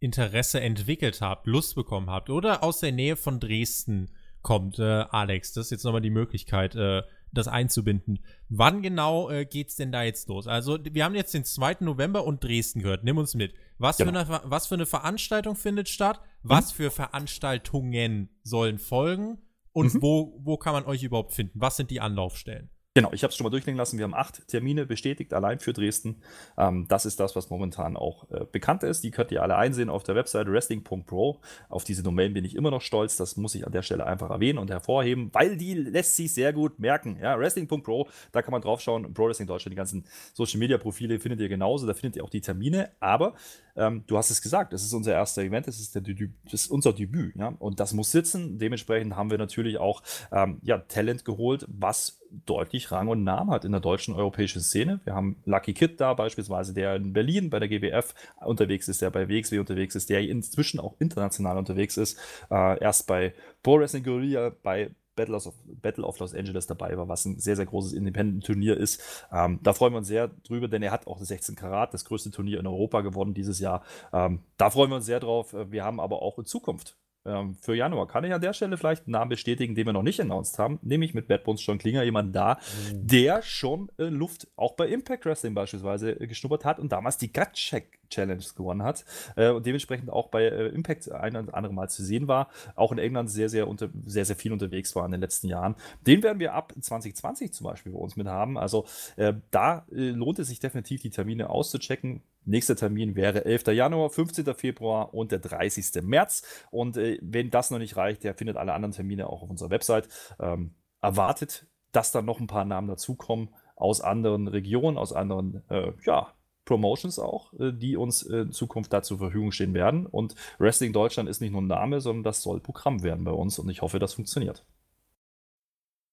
Interesse 0.00 0.60
entwickelt 0.60 1.20
habt, 1.20 1.46
Lust 1.46 1.74
bekommen 1.74 2.10
habt 2.10 2.30
oder 2.30 2.62
aus 2.62 2.80
der 2.80 2.92
Nähe 2.92 3.16
von 3.16 3.40
Dresden 3.40 4.10
kommt, 4.42 4.78
äh, 4.78 4.82
Alex, 4.82 5.52
das 5.52 5.66
ist 5.66 5.70
jetzt 5.70 5.84
nochmal 5.84 6.02
die 6.02 6.10
Möglichkeit, 6.10 6.74
äh, 6.74 7.02
das 7.32 7.48
einzubinden. 7.48 8.24
Wann 8.48 8.82
genau 8.82 9.28
äh, 9.28 9.46
es 9.52 9.76
denn 9.76 9.92
da 9.92 10.02
jetzt 10.02 10.28
los? 10.28 10.46
Also, 10.46 10.78
wir 10.82 11.04
haben 11.04 11.14
jetzt 11.14 11.34
den 11.34 11.44
2. 11.44 11.78
November 11.80 12.24
und 12.24 12.44
Dresden 12.44 12.80
gehört. 12.80 13.04
Nimm 13.04 13.18
uns 13.18 13.34
mit. 13.34 13.54
Was, 13.78 13.96
genau. 13.96 14.24
für, 14.24 14.34
eine, 14.34 14.50
was 14.50 14.66
für 14.66 14.74
eine 14.74 14.86
Veranstaltung 14.86 15.56
findet 15.56 15.88
statt? 15.88 16.20
Was 16.42 16.72
mhm. 16.72 16.76
für 16.76 16.90
Veranstaltungen 16.90 18.28
sollen 18.42 18.78
folgen? 18.78 19.38
Und 19.72 19.94
mhm. 19.94 20.02
wo, 20.02 20.40
wo 20.44 20.56
kann 20.56 20.72
man 20.72 20.84
euch 20.84 21.02
überhaupt 21.02 21.32
finden? 21.32 21.60
Was 21.60 21.76
sind 21.76 21.90
die 21.90 22.00
Anlaufstellen? 22.00 22.70
Genau, 22.96 23.10
ich 23.12 23.24
habe 23.24 23.32
es 23.32 23.36
schon 23.36 23.42
mal 23.42 23.50
durchklingen 23.50 23.76
lassen. 23.76 23.98
Wir 23.98 24.04
haben 24.04 24.14
acht 24.14 24.46
Termine 24.46 24.86
bestätigt, 24.86 25.34
allein 25.34 25.58
für 25.58 25.72
Dresden. 25.72 26.22
Ähm, 26.56 26.86
das 26.86 27.06
ist 27.06 27.18
das, 27.18 27.34
was 27.34 27.50
momentan 27.50 27.96
auch 27.96 28.30
äh, 28.30 28.44
bekannt 28.52 28.84
ist. 28.84 29.02
Die 29.02 29.10
könnt 29.10 29.32
ihr 29.32 29.42
alle 29.42 29.56
einsehen 29.56 29.90
auf 29.90 30.04
der 30.04 30.14
Website 30.14 30.46
wrestling.pro. 30.46 31.40
Auf 31.68 31.82
diese 31.82 32.04
Domain 32.04 32.34
bin 32.34 32.44
ich 32.44 32.54
immer 32.54 32.70
noch 32.70 32.82
stolz. 32.82 33.16
Das 33.16 33.36
muss 33.36 33.56
ich 33.56 33.66
an 33.66 33.72
der 33.72 33.82
Stelle 33.82 34.06
einfach 34.06 34.30
erwähnen 34.30 34.60
und 34.60 34.70
hervorheben, 34.70 35.30
weil 35.32 35.56
die 35.56 35.74
lässt 35.74 36.14
sich 36.14 36.32
sehr 36.32 36.52
gut 36.52 36.78
merken. 36.78 37.18
Ja, 37.20 37.36
wrestling.pro, 37.36 38.08
da 38.30 38.42
kann 38.42 38.52
man 38.52 38.62
drauf 38.62 38.80
schauen. 38.80 39.12
Pro 39.12 39.26
Wrestling 39.26 39.48
Deutschland, 39.48 39.72
die 39.72 39.76
ganzen 39.76 40.04
Social 40.32 40.60
Media 40.60 40.78
Profile 40.78 41.18
findet 41.18 41.40
ihr 41.40 41.48
genauso. 41.48 41.88
Da 41.88 41.94
findet 41.94 42.14
ihr 42.14 42.22
auch 42.22 42.30
die 42.30 42.42
Termine. 42.42 42.92
Aber 43.00 43.34
ähm, 43.74 44.04
du 44.06 44.16
hast 44.16 44.30
es 44.30 44.40
gesagt, 44.40 44.72
das 44.72 44.84
ist 44.84 44.92
unser 44.92 45.14
erster 45.14 45.42
Event, 45.42 45.66
das 45.66 45.80
ist, 45.80 45.96
ist 45.96 46.70
unser 46.70 46.92
Debüt. 46.92 47.34
Ja? 47.34 47.48
Und 47.58 47.80
das 47.80 47.92
muss 47.92 48.12
sitzen. 48.12 48.56
Dementsprechend 48.60 49.16
haben 49.16 49.32
wir 49.32 49.38
natürlich 49.38 49.78
auch 49.78 50.00
ähm, 50.30 50.60
ja, 50.62 50.78
Talent 50.78 51.24
geholt, 51.24 51.66
was 51.68 52.20
deutlich 52.30 52.90
Rang 52.90 53.08
und 53.08 53.24
Namen 53.24 53.50
hat 53.50 53.64
in 53.64 53.72
der 53.72 53.80
deutschen 53.80 54.14
europäischen 54.14 54.60
Szene. 54.60 55.00
Wir 55.04 55.14
haben 55.14 55.36
Lucky 55.44 55.72
Kid 55.72 56.00
da 56.00 56.14
beispielsweise, 56.14 56.74
der 56.74 56.96
in 56.96 57.12
Berlin 57.12 57.50
bei 57.50 57.58
der 57.58 57.68
GWF 57.68 58.14
unterwegs 58.44 58.88
ist, 58.88 59.02
der 59.02 59.10
bei 59.10 59.28
WXW 59.28 59.58
unterwegs 59.58 59.94
ist, 59.94 60.10
der 60.10 60.20
inzwischen 60.20 60.80
auch 60.80 60.94
international 60.98 61.58
unterwegs 61.58 61.96
ist. 61.96 62.18
Äh, 62.50 62.80
erst 62.80 63.06
bei 63.06 63.34
Pro 63.62 63.78
Wrestling 63.78 64.04
Guerilla, 64.04 64.52
bei 64.62 64.90
Battle 65.16 65.36
of, 65.36 65.54
Battle 65.80 66.04
of 66.04 66.18
Los 66.18 66.34
Angeles 66.34 66.66
dabei 66.66 66.96
war, 66.96 67.08
was 67.08 67.24
ein 67.24 67.38
sehr, 67.38 67.56
sehr 67.56 67.66
großes 67.66 67.92
Independent-Turnier 67.92 68.76
ist. 68.76 69.00
Ähm, 69.32 69.60
da 69.62 69.72
freuen 69.72 69.92
wir 69.92 69.98
uns 69.98 70.08
sehr 70.08 70.28
drüber, 70.28 70.68
denn 70.68 70.82
er 70.82 70.90
hat 70.90 71.06
auch 71.06 71.18
das 71.18 71.28
16 71.28 71.54
Karat, 71.54 71.94
das 71.94 72.04
größte 72.04 72.30
Turnier 72.30 72.58
in 72.58 72.66
Europa 72.66 73.00
gewonnen 73.00 73.34
dieses 73.34 73.60
Jahr. 73.60 73.84
Ähm, 74.12 74.40
da 74.56 74.70
freuen 74.70 74.90
wir 74.90 74.96
uns 74.96 75.06
sehr 75.06 75.20
drauf. 75.20 75.54
Wir 75.70 75.84
haben 75.84 76.00
aber 76.00 76.22
auch 76.22 76.38
in 76.38 76.44
Zukunft 76.44 76.96
ähm, 77.24 77.56
für 77.60 77.74
Januar 77.74 78.06
kann 78.06 78.24
ich 78.24 78.32
an 78.32 78.40
der 78.40 78.52
Stelle 78.52 78.76
vielleicht 78.76 79.06
einen 79.06 79.12
Namen 79.12 79.30
bestätigen, 79.30 79.74
den 79.74 79.86
wir 79.86 79.92
noch 79.92 80.02
nicht 80.02 80.20
announced 80.20 80.58
haben, 80.58 80.78
nämlich 80.82 81.14
mit 81.14 81.28
Bad 81.28 81.44
Bones 81.44 81.64
John 81.64 81.78
Klinger, 81.78 82.02
jemand 82.02 82.34
da, 82.34 82.58
mhm. 82.92 83.06
der 83.06 83.42
schon 83.42 83.90
äh, 83.98 84.04
Luft 84.04 84.48
auch 84.56 84.74
bei 84.74 84.88
Impact 84.88 85.24
Wrestling 85.24 85.54
beispielsweise 85.54 86.20
äh, 86.20 86.26
geschnuppert 86.26 86.64
hat 86.64 86.78
und 86.78 86.92
damals 86.92 87.18
die 87.18 87.32
Gut 87.32 87.52
Check 87.54 87.98
Challenge 88.10 88.44
gewonnen 88.56 88.82
hat 88.82 89.04
äh, 89.36 89.50
und 89.50 89.66
dementsprechend 89.66 90.10
auch 90.10 90.28
bei 90.28 90.44
äh, 90.44 90.68
Impact 90.68 91.10
ein 91.10 91.36
und 91.36 91.54
andere 91.54 91.72
Mal 91.72 91.88
zu 91.88 92.04
sehen 92.04 92.28
war, 92.28 92.48
auch 92.76 92.92
in 92.92 92.98
England 92.98 93.30
sehr, 93.30 93.48
sehr, 93.48 93.68
unter, 93.68 93.88
sehr, 94.06 94.24
sehr 94.24 94.36
viel 94.36 94.52
unterwegs 94.52 94.94
war 94.94 95.04
in 95.04 95.12
den 95.12 95.20
letzten 95.20 95.48
Jahren. 95.48 95.74
Den 96.06 96.22
werden 96.22 96.38
wir 96.38 96.54
ab 96.54 96.72
2020 96.78 97.52
zum 97.52 97.64
Beispiel 97.64 97.92
bei 97.92 97.98
uns 97.98 98.16
mit 98.16 98.26
haben. 98.26 98.58
Also 98.58 98.86
äh, 99.16 99.34
da 99.50 99.86
äh, 99.90 100.10
lohnt 100.10 100.38
es 100.38 100.48
sich 100.48 100.60
definitiv, 100.60 101.02
die 101.02 101.10
Termine 101.10 101.50
auszuchecken. 101.50 102.22
Nächster 102.44 102.76
Termin 102.76 103.16
wäre 103.16 103.44
11. 103.44 103.68
Januar, 103.68 104.10
15. 104.10 104.54
Februar 104.54 105.14
und 105.14 105.32
der 105.32 105.38
30. 105.38 106.02
März. 106.02 106.42
Und 106.70 106.96
äh, 106.96 107.18
wenn 107.22 107.50
das 107.50 107.70
noch 107.70 107.78
nicht 107.78 107.96
reicht, 107.96 108.24
der 108.24 108.34
findet 108.34 108.56
alle 108.56 108.74
anderen 108.74 108.92
Termine 108.92 109.28
auch 109.28 109.42
auf 109.42 109.50
unserer 109.50 109.70
Website. 109.70 110.08
Ähm, 110.38 110.74
erwartet, 111.00 111.66
dass 111.92 112.12
dann 112.12 112.24
noch 112.24 112.40
ein 112.40 112.46
paar 112.46 112.64
Namen 112.64 112.88
dazukommen 112.88 113.50
aus 113.76 114.00
anderen 114.00 114.48
Regionen, 114.48 114.96
aus 114.96 115.12
anderen 115.12 115.62
äh, 115.68 115.92
ja, 116.04 116.32
Promotions 116.64 117.18
auch, 117.18 117.52
äh, 117.54 117.72
die 117.72 117.96
uns 117.96 118.22
in 118.22 118.52
Zukunft 118.52 118.92
da 118.92 119.02
zur 119.02 119.18
Verfügung 119.18 119.52
stehen 119.52 119.74
werden. 119.74 120.06
Und 120.06 120.34
Wrestling 120.58 120.92
Deutschland 120.92 121.28
ist 121.28 121.40
nicht 121.40 121.52
nur 121.52 121.62
ein 121.62 121.66
Name, 121.66 122.00
sondern 122.00 122.24
das 122.24 122.42
soll 122.42 122.60
Programm 122.60 123.02
werden 123.02 123.24
bei 123.24 123.32
uns 123.32 123.58
und 123.58 123.68
ich 123.68 123.82
hoffe, 123.82 123.98
das 123.98 124.14
funktioniert. 124.14 124.64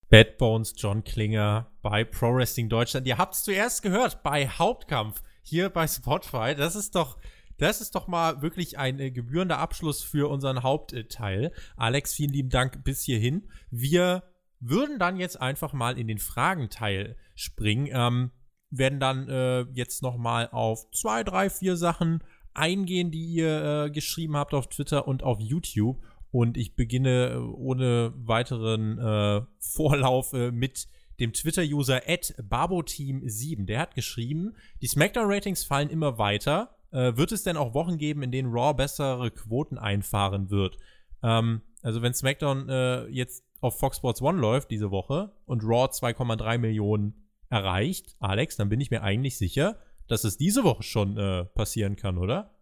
Bad 0.10 0.38
Bones, 0.38 0.74
John 0.76 1.06
Klinger 1.06 1.72
bei 1.82 2.04
Pro 2.04 2.36
Wrestling 2.36 2.68
Deutschland. 2.68 3.08
Ihr 3.08 3.18
habt 3.18 3.34
es 3.34 3.44
zuerst 3.44 3.82
gehört 3.82 4.24
bei 4.24 4.46
Hauptkampf 4.46 5.24
hier 5.42 5.70
bei 5.70 5.88
Spotify. 5.88 6.56
Das 6.56 6.76
ist 6.76 6.96
doch, 6.96 7.18
das 7.58 7.82
ist 7.82 7.96
doch 7.96 8.08
mal 8.08 8.42
wirklich 8.42 8.78
ein 8.78 9.00
äh, 9.00 9.12
gebührender 9.12 9.60
Abschluss 9.60 10.04
für 10.04 10.30
unseren 10.30 10.64
Hauptteil. 10.64 11.52
Alex, 11.76 12.14
vielen 12.14 12.34
lieben 12.34 12.50
Dank 12.50 12.84
bis 12.84 13.04
hierhin. 13.04 13.50
Wir 13.70 14.24
würden 14.60 15.00
dann 15.00 15.18
jetzt 15.18 15.42
einfach 15.42 15.74
mal 15.74 15.98
in 15.98 16.08
den 16.08 16.20
Fragenteil 16.20 17.18
springen. 17.36 17.90
Ähm, 17.92 18.32
werden 18.72 19.00
dann 19.00 19.28
äh, 19.28 19.62
jetzt 19.74 20.02
noch 20.02 20.18
mal 20.18 20.50
auf 20.50 20.90
zwei, 20.92 21.24
drei, 21.24 21.50
vier 21.50 21.76
Sachen 21.76 22.24
eingehen, 22.54 23.12
die 23.12 23.26
ihr 23.26 23.86
äh, 23.86 23.92
geschrieben 23.92 24.38
habt 24.38 24.54
auf 24.54 24.68
Twitter 24.68 25.08
und 25.08 25.24
auf 25.24 25.40
YouTube. 25.40 26.02
Und 26.32 26.58
ich 26.58 26.76
beginne 26.76 27.32
äh, 27.34 27.38
ohne 27.38 28.14
weiteren 28.16 28.98
äh, 28.98 29.42
Vorlauf 29.60 30.34
äh, 30.34 30.52
mit 30.52 30.88
dem 31.22 31.34
Twitter-User 31.34 32.00
barboteam7. 32.00 33.66
Der 33.66 33.80
hat 33.80 33.96
geschrieben, 33.96 34.56
die 34.82 34.88
Smackdown-Ratings 34.88 35.64
fallen 35.64 35.90
immer 35.90 36.18
weiter. 36.18 36.76
Äh, 36.92 37.16
wird 37.16 37.32
es 37.32 37.44
denn 37.44 37.56
auch 37.56 37.74
Wochen 37.74 37.98
geben, 37.98 38.24
in 38.24 38.32
denen 38.32 38.52
Raw 38.52 38.74
bessere 38.74 39.32
Quoten 39.32 39.78
einfahren 39.78 40.50
wird? 40.50 40.78
Ähm, 41.24 41.62
also 41.84 42.02
wenn 42.02 42.14
SmackDown 42.14 42.68
äh, 42.68 43.06
jetzt 43.08 43.46
auf 43.62 43.80
Fox 43.80 43.98
Sports 43.98 44.22
One 44.22 44.40
läuft 44.40 44.72
diese 44.72 44.92
Woche 44.92 45.32
und 45.46 45.64
Raw 45.64 45.86
2,3 45.86 46.58
Millionen 46.58 47.30
erreicht, 47.50 48.16
Alex, 48.20 48.58
dann 48.58 48.70
bin 48.70 48.82
ich 48.82 48.92
mir 48.92 49.04
eigentlich 49.04 49.38
sicher, 49.38 49.78
dass 50.08 50.24
es 50.24 50.38
diese 50.38 50.64
Woche 50.64 50.84
schon 50.84 51.18
äh, 51.18 51.46
passieren 51.46 51.96
kann, 51.96 52.18
oder? 52.18 52.56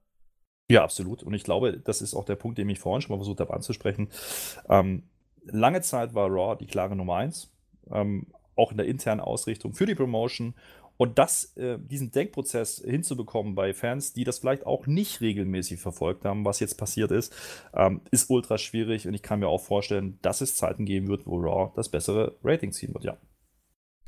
Ja, 0.69 0.83
absolut. 0.83 1.23
Und 1.23 1.33
ich 1.33 1.43
glaube, 1.43 1.79
das 1.79 2.01
ist 2.01 2.13
auch 2.13 2.25
der 2.25 2.35
Punkt, 2.35 2.57
den 2.57 2.69
ich 2.69 2.79
vorhin 2.79 3.01
schon 3.01 3.15
mal 3.15 3.19
versucht 3.19 3.39
habe 3.39 3.53
anzusprechen. 3.53 4.09
Ähm, 4.69 5.03
lange 5.45 5.81
Zeit 5.81 6.13
war 6.13 6.29
Raw 6.29 6.57
die 6.59 6.67
klare 6.67 6.95
Nummer 6.95 7.15
eins. 7.15 7.51
Ähm, 7.91 8.27
auch 8.59 8.71
in 8.71 8.77
der 8.77 8.85
internen 8.85 9.21
Ausrichtung 9.21 9.73
für 9.73 9.85
die 9.85 9.95
Promotion. 9.95 10.53
Und 10.97 11.17
das, 11.17 11.55
äh, 11.55 11.79
diesen 11.79 12.11
Denkprozess 12.11 12.83
hinzubekommen 12.85 13.55
bei 13.55 13.73
Fans, 13.73 14.11
die 14.11 14.25
das 14.25 14.39
vielleicht 14.39 14.65
auch 14.65 14.85
nicht 14.85 15.21
regelmäßig 15.21 15.79
verfolgt 15.79 16.25
haben, 16.25 16.43
was 16.43 16.59
jetzt 16.59 16.77
passiert 16.77 17.11
ist, 17.11 17.33
ähm, 17.73 18.01
ist 18.11 18.29
ultra 18.29 18.57
schwierig. 18.57 19.07
Und 19.07 19.13
ich 19.13 19.23
kann 19.23 19.39
mir 19.39 19.47
auch 19.47 19.61
vorstellen, 19.61 20.19
dass 20.21 20.41
es 20.41 20.55
Zeiten 20.55 20.85
geben 20.85 21.07
wird, 21.07 21.25
wo 21.25 21.37
Raw 21.37 21.71
das 21.73 21.87
bessere 21.87 22.35
Rating 22.43 22.73
ziehen 22.73 22.93
wird, 22.93 23.05
ja. 23.05 23.17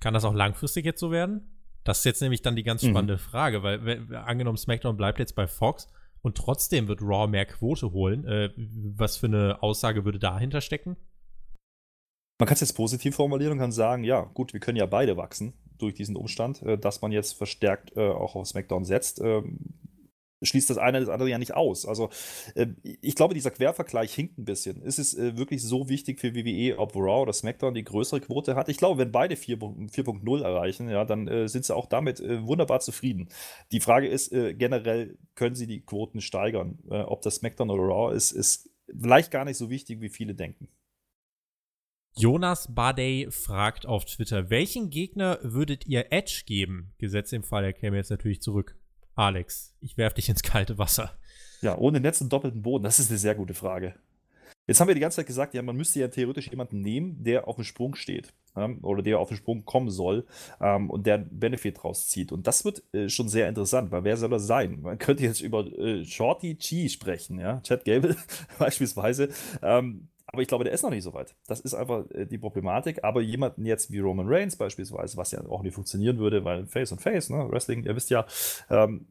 Kann 0.01 0.13
das 0.13 0.25
auch 0.25 0.33
langfristig 0.33 0.83
jetzt 0.83 0.99
so 0.99 1.11
werden? 1.11 1.61
Das 1.85 1.99
ist 1.99 2.05
jetzt 2.05 2.21
nämlich 2.21 2.41
dann 2.41 2.57
die 2.57 2.63
ganz 2.63 2.83
mhm. 2.83 2.89
spannende 2.89 3.13
mhm. 3.13 3.19
Frage, 3.19 3.63
weil 3.63 3.85
wenn, 3.85 4.13
angenommen 4.13 4.57
SmackDown 4.57 4.97
bleibt 4.97 5.19
jetzt 5.19 5.35
bei 5.35 5.47
Fox 5.47 5.87
und 6.21 6.37
trotzdem 6.37 6.89
wird 6.89 7.01
Raw 7.01 7.27
mehr 7.27 7.45
Quote 7.45 7.91
holen, 7.93 8.25
äh, 8.25 8.49
was 8.57 9.15
für 9.15 9.27
eine 9.27 9.63
Aussage 9.63 10.03
würde 10.03 10.19
dahinter 10.19 10.59
stecken? 10.59 10.97
Man 12.41 12.47
kann 12.47 12.55
es 12.55 12.61
jetzt 12.61 12.73
positiv 12.73 13.15
formulieren 13.17 13.51
und 13.51 13.59
kann 13.59 13.71
sagen, 13.71 14.03
ja, 14.03 14.21
gut, 14.33 14.51
wir 14.51 14.59
können 14.59 14.79
ja 14.79 14.87
beide 14.87 15.15
wachsen 15.15 15.53
durch 15.77 15.93
diesen 15.93 16.15
Umstand, 16.15 16.63
äh, 16.63 16.75
dass 16.75 16.99
man 17.03 17.11
jetzt 17.11 17.33
verstärkt 17.33 17.95
äh, 17.95 18.09
auch 18.09 18.33
auf 18.33 18.47
SmackDown 18.47 18.83
setzt. 18.83 19.21
Ähm, 19.21 19.59
schließt 20.41 20.71
das 20.71 20.79
eine 20.79 20.99
das 20.99 21.09
andere 21.09 21.29
ja 21.29 21.37
nicht 21.37 21.53
aus. 21.53 21.85
Also 21.85 22.09
äh, 22.55 22.65
ich 22.83 23.13
glaube, 23.13 23.35
dieser 23.35 23.51
Quervergleich 23.51 24.11
hinkt 24.15 24.39
ein 24.39 24.45
bisschen. 24.45 24.81
Ist 24.81 24.97
es 24.97 25.15
wirklich 25.15 25.61
so 25.61 25.87
wichtig 25.87 26.19
für 26.19 26.33
WWE, 26.33 26.79
ob 26.79 26.95
Raw 26.95 27.21
oder 27.21 27.33
SmackDown 27.33 27.75
die 27.75 27.83
größere 27.83 28.21
Quote 28.21 28.55
hat? 28.55 28.69
Ich 28.69 28.77
glaube, 28.77 28.97
wenn 28.97 29.11
beide 29.11 29.35
4.0 29.35 30.41
erreichen, 30.41 30.89
ja, 30.89 31.05
dann 31.05 31.47
sind 31.47 31.65
sie 31.65 31.75
auch 31.75 31.85
damit 31.85 32.21
wunderbar 32.21 32.79
zufrieden. 32.79 33.29
Die 33.71 33.81
Frage 33.81 34.07
ist 34.07 34.31
generell, 34.31 35.15
können 35.35 35.53
sie 35.53 35.67
die 35.67 35.81
Quoten 35.81 36.21
steigern? 36.21 36.79
ob 36.89 37.21
das 37.21 37.35
SmackDown 37.35 37.69
oder 37.69 37.83
Raw 37.83 38.15
ist, 38.15 38.31
ist 38.31 38.71
vielleicht 38.99 39.29
gar 39.29 39.45
nicht 39.45 39.57
so 39.57 39.69
wichtig, 39.69 40.01
wie 40.01 40.09
viele 40.09 40.33
denken. 40.33 40.69
Jonas 42.15 42.73
Badey 42.73 43.27
fragt 43.31 43.85
auf 43.85 44.03
Twitter, 44.05 44.49
welchen 44.49 44.89
Gegner 44.89 45.39
würdet 45.43 45.87
ihr 45.87 46.11
Edge 46.11 46.43
geben? 46.45 46.93
Gesetzt 46.97 47.31
im 47.31 47.43
Fall, 47.43 47.63
er 47.63 47.73
käme 47.73 47.95
jetzt 47.95 48.11
natürlich 48.11 48.41
zurück. 48.41 48.77
Alex, 49.15 49.75
ich 49.79 49.97
werf 49.97 50.13
dich 50.13 50.27
ins 50.27 50.43
kalte 50.43 50.77
Wasser. 50.77 51.17
Ja, 51.61 51.77
ohne 51.77 51.99
Netz 51.99 52.19
und 52.21 52.31
doppelten 52.31 52.61
Boden, 52.61 52.83
das 52.83 52.99
ist 52.99 53.09
eine 53.09 53.17
sehr 53.17 53.35
gute 53.35 53.53
Frage. 53.53 53.95
Jetzt 54.67 54.79
haben 54.79 54.87
wir 54.87 54.95
die 54.95 55.01
ganze 55.01 55.17
Zeit 55.17 55.27
gesagt, 55.27 55.53
ja, 55.53 55.61
man 55.61 55.75
müsste 55.75 55.99
ja 55.99 56.07
theoretisch 56.07 56.49
jemanden 56.49 56.81
nehmen, 56.81 57.23
der 57.23 57.47
auf 57.47 57.55
dem 57.55 57.63
Sprung 57.63 57.95
steht 57.95 58.33
ähm, 58.55 58.79
oder 58.83 59.01
der 59.01 59.19
auf 59.19 59.29
den 59.29 59.37
Sprung 59.37 59.65
kommen 59.65 59.89
soll 59.89 60.25
ähm, 60.59 60.89
und 60.89 61.07
der 61.07 61.17
Benefit 61.17 61.83
rauszieht. 61.83 62.31
Und 62.31 62.45
das 62.45 62.63
wird 62.65 62.83
äh, 62.93 63.09
schon 63.09 63.27
sehr 63.27 63.49
interessant, 63.49 63.91
weil 63.91 64.03
wer 64.03 64.17
soll 64.17 64.29
das 64.29 64.45
sein? 64.45 64.81
Man 64.81 64.99
könnte 64.99 65.23
jetzt 65.23 65.41
über 65.41 65.65
äh, 65.65 66.05
Shorty 66.05 66.55
Chi 66.57 66.89
sprechen, 66.89 67.39
ja, 67.39 67.61
Chad 67.61 67.85
Gable 67.85 68.15
beispielsweise. 68.59 69.29
Ähm, 69.61 70.09
aber 70.27 70.41
ich 70.41 70.47
glaube, 70.47 70.63
der 70.63 70.73
ist 70.73 70.83
noch 70.83 70.89
nicht 70.89 71.03
so 71.03 71.13
weit. 71.13 71.35
Das 71.47 71.59
ist 71.59 71.73
einfach 71.73 72.09
äh, 72.11 72.25
die 72.25 72.37
Problematik. 72.37 73.03
Aber 73.03 73.21
jemanden 73.21 73.65
jetzt 73.65 73.91
wie 73.91 73.99
Roman 73.99 74.27
Reigns 74.27 74.55
beispielsweise, 74.55 75.17
was 75.17 75.31
ja 75.31 75.45
auch 75.47 75.63
nicht 75.63 75.73
funktionieren 75.73 76.17
würde, 76.17 76.45
weil 76.45 76.65
Face 76.67 76.91
und 76.91 77.01
Face, 77.01 77.29
ne, 77.29 77.47
Wrestling, 77.49 77.83
ihr 77.83 77.95
wisst 77.95 78.09
ja, 78.09 78.25
ähm, 78.69 79.07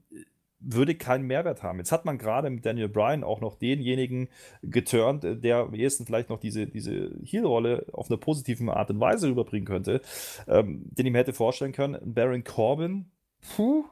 würde 0.61 0.95
keinen 0.95 1.27
Mehrwert 1.27 1.63
haben. 1.63 1.79
Jetzt 1.79 1.91
hat 1.91 2.05
man 2.05 2.19
gerade 2.19 2.51
mit 2.51 2.65
Daniel 2.67 2.89
Bryan 2.89 3.25
auch 3.25 3.41
noch 3.41 3.59
denjenigen 3.59 4.29
geturnt, 4.63 5.25
äh, 5.25 5.37
der 5.37 5.59
am 5.59 5.75
ehesten 5.75 6.07
vielleicht 6.07 6.29
noch 6.29 6.39
diese, 6.39 6.67
diese 6.67 7.11
Heel-Rolle 7.23 7.87
auf 7.93 8.11
eine 8.11 8.19
positive 8.19 8.75
Art 8.75 8.91
und 8.91 9.01
Weise 9.01 9.29
rüberbringen 9.29 9.67
könnte, 9.67 10.01
ähm, 10.47 10.85
den 10.91 11.07
ich 11.07 11.13
mir 11.13 11.19
hätte 11.19 11.33
vorstellen 11.33 11.73
können. 11.73 11.99
Baron 12.05 12.45
Corbin, 12.45 13.11
puh, 13.57 13.85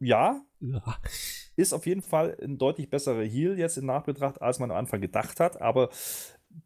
ja, 0.00 0.42
ja, 0.60 0.82
ist 1.56 1.72
auf 1.72 1.86
jeden 1.86 2.02
Fall 2.02 2.36
ein 2.42 2.58
deutlich 2.58 2.90
besserer 2.90 3.22
Heal 3.22 3.58
jetzt 3.58 3.78
in 3.78 3.86
Nachbetracht, 3.86 4.42
als 4.42 4.58
man 4.58 4.70
am 4.70 4.76
Anfang 4.76 5.00
gedacht 5.00 5.40
hat, 5.40 5.60
aber 5.60 5.90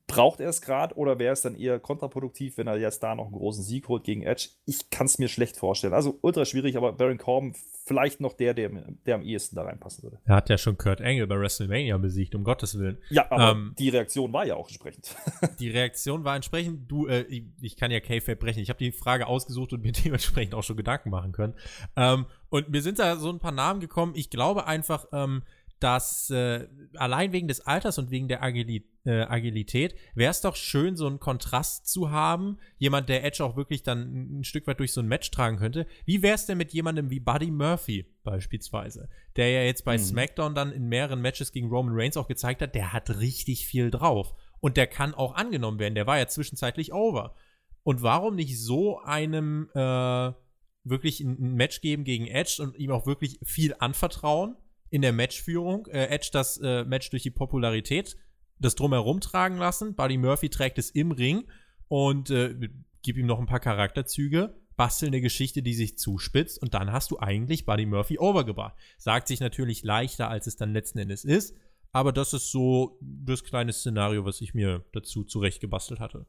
Braucht 0.06 0.40
er 0.40 0.48
es 0.48 0.60
gerade 0.60 0.96
oder 0.96 1.18
wäre 1.18 1.32
es 1.32 1.42
dann 1.42 1.54
eher 1.54 1.78
kontraproduktiv, 1.78 2.58
wenn 2.58 2.66
er 2.66 2.76
jetzt 2.78 3.02
da 3.02 3.14
noch 3.14 3.26
einen 3.26 3.34
großen 3.34 3.62
Sieg 3.62 3.88
holt 3.88 4.04
gegen 4.04 4.22
Edge? 4.22 4.48
Ich 4.66 4.90
kann 4.90 5.06
es 5.06 5.18
mir 5.18 5.28
schlecht 5.28 5.56
vorstellen. 5.56 5.94
Also 5.94 6.18
ultra 6.22 6.44
schwierig, 6.44 6.76
aber 6.76 6.92
Baron 6.92 7.18
Corbin 7.18 7.54
vielleicht 7.84 8.20
noch 8.20 8.34
der, 8.34 8.54
der, 8.54 8.70
der 9.04 9.14
am 9.16 9.22
ehesten 9.22 9.56
da 9.56 9.62
reinpassen 9.62 10.04
würde. 10.04 10.20
Er 10.24 10.36
hat 10.36 10.48
ja 10.48 10.58
schon 10.58 10.78
Kurt 10.78 11.00
Angle 11.00 11.26
bei 11.26 11.38
WrestleMania 11.38 11.96
besiegt, 11.98 12.36
um 12.36 12.44
Gottes 12.44 12.78
Willen. 12.78 12.98
Ja, 13.08 13.26
aber 13.30 13.50
ähm, 13.50 13.74
die 13.78 13.88
Reaktion 13.88 14.32
war 14.32 14.46
ja 14.46 14.54
auch 14.54 14.68
entsprechend. 14.68 15.16
die 15.58 15.70
Reaktion 15.70 16.22
war 16.22 16.36
entsprechend. 16.36 16.88
Du, 16.88 17.08
äh, 17.08 17.22
ich, 17.22 17.44
ich, 17.60 17.76
kann 17.76 17.90
ja 17.90 17.98
K-Fape 17.98 18.36
brechen. 18.36 18.60
Ich 18.60 18.68
habe 18.68 18.78
die 18.78 18.92
Frage 18.92 19.26
ausgesucht 19.26 19.72
und 19.72 19.82
mir 19.82 19.90
dementsprechend 20.04 20.54
auch 20.54 20.62
schon 20.62 20.76
Gedanken 20.76 21.10
machen 21.10 21.32
können. 21.32 21.54
Ähm, 21.96 22.26
und 22.48 22.68
mir 22.68 22.80
sind 22.82 23.00
da 23.00 23.16
so 23.16 23.28
ein 23.28 23.40
paar 23.40 23.50
Namen 23.50 23.80
gekommen. 23.80 24.12
Ich 24.14 24.30
glaube 24.30 24.66
einfach, 24.66 25.06
ähm, 25.12 25.42
dass 25.80 26.30
äh, 26.30 26.68
allein 26.94 27.32
wegen 27.32 27.48
des 27.48 27.60
Alters 27.60 27.98
und 27.98 28.10
wegen 28.10 28.28
der 28.28 28.42
Agili 28.42 28.86
äh, 29.04 29.22
Agilität 29.22 29.94
wäre 30.14 30.30
es 30.30 30.42
doch 30.42 30.56
schön, 30.56 30.94
so 30.94 31.06
einen 31.06 31.20
Kontrast 31.20 31.88
zu 31.88 32.10
haben. 32.10 32.58
Jemand, 32.76 33.08
der 33.08 33.24
Edge 33.24 33.42
auch 33.42 33.56
wirklich 33.56 33.82
dann 33.82 34.40
ein 34.40 34.44
Stück 34.44 34.66
weit 34.66 34.78
durch 34.78 34.92
so 34.92 35.00
ein 35.00 35.08
Match 35.08 35.30
tragen 35.30 35.56
könnte. 35.56 35.86
Wie 36.04 36.22
wäre 36.22 36.34
es 36.34 36.44
denn 36.44 36.58
mit 36.58 36.72
jemandem 36.72 37.08
wie 37.08 37.20
Buddy 37.20 37.50
Murphy 37.50 38.06
beispielsweise, 38.24 39.08
der 39.36 39.50
ja 39.50 39.62
jetzt 39.62 39.86
bei 39.86 39.96
mhm. 39.96 40.02
SmackDown 40.02 40.54
dann 40.54 40.72
in 40.72 40.88
mehreren 40.88 41.22
Matches 41.22 41.52
gegen 41.52 41.70
Roman 41.70 41.94
Reigns 41.96 42.18
auch 42.18 42.28
gezeigt 42.28 42.60
hat, 42.60 42.74
der 42.74 42.92
hat 42.92 43.08
richtig 43.18 43.66
viel 43.66 43.90
drauf. 43.90 44.34
Und 44.60 44.76
der 44.76 44.86
kann 44.86 45.14
auch 45.14 45.34
angenommen 45.34 45.78
werden. 45.78 45.94
Der 45.94 46.06
war 46.06 46.18
ja 46.18 46.26
zwischenzeitlich 46.26 46.92
over. 46.92 47.34
Und 47.82 48.02
warum 48.02 48.36
nicht 48.36 48.60
so 48.60 48.98
einem 49.00 49.70
äh, 49.74 50.32
wirklich 50.84 51.20
ein 51.20 51.54
Match 51.54 51.80
geben 51.80 52.04
gegen 52.04 52.26
Edge 52.26 52.62
und 52.62 52.76
ihm 52.76 52.90
auch 52.90 53.06
wirklich 53.06 53.40
viel 53.42 53.74
anvertrauen? 53.78 54.56
In 54.90 55.02
der 55.02 55.12
Matchführung. 55.12 55.86
Äh, 55.86 56.06
Edge 56.06 56.30
das 56.32 56.58
äh, 56.58 56.84
Match 56.84 57.10
durch 57.10 57.22
die 57.22 57.30
Popularität, 57.30 58.16
das 58.58 58.74
drumherum 58.74 59.20
tragen 59.20 59.56
lassen. 59.56 59.94
Buddy 59.94 60.18
Murphy 60.18 60.50
trägt 60.50 60.78
es 60.78 60.90
im 60.90 61.12
Ring 61.12 61.44
und 61.88 62.30
äh, 62.30 62.54
gib 63.02 63.16
ihm 63.16 63.26
noch 63.26 63.38
ein 63.38 63.46
paar 63.46 63.60
Charakterzüge, 63.60 64.54
bastel 64.76 65.08
eine 65.08 65.20
Geschichte, 65.20 65.62
die 65.62 65.74
sich 65.74 65.98
zuspitzt 65.98 66.60
und 66.60 66.74
dann 66.74 66.92
hast 66.92 67.10
du 67.10 67.18
eigentlich 67.18 67.64
Buddy 67.64 67.86
Murphy 67.86 68.18
overgebracht. 68.18 68.76
Sagt 68.98 69.28
sich 69.28 69.40
natürlich 69.40 69.82
leichter, 69.82 70.28
als 70.28 70.46
es 70.46 70.56
dann 70.56 70.72
letzten 70.72 70.98
Endes 70.98 71.24
ist, 71.24 71.56
aber 71.92 72.12
das 72.12 72.32
ist 72.34 72.50
so 72.50 72.98
das 73.00 73.44
kleine 73.44 73.72
Szenario, 73.72 74.24
was 74.24 74.40
ich 74.40 74.54
mir 74.54 74.84
dazu 74.92 75.24
zurechtgebastelt 75.24 76.00
hatte. 76.00 76.26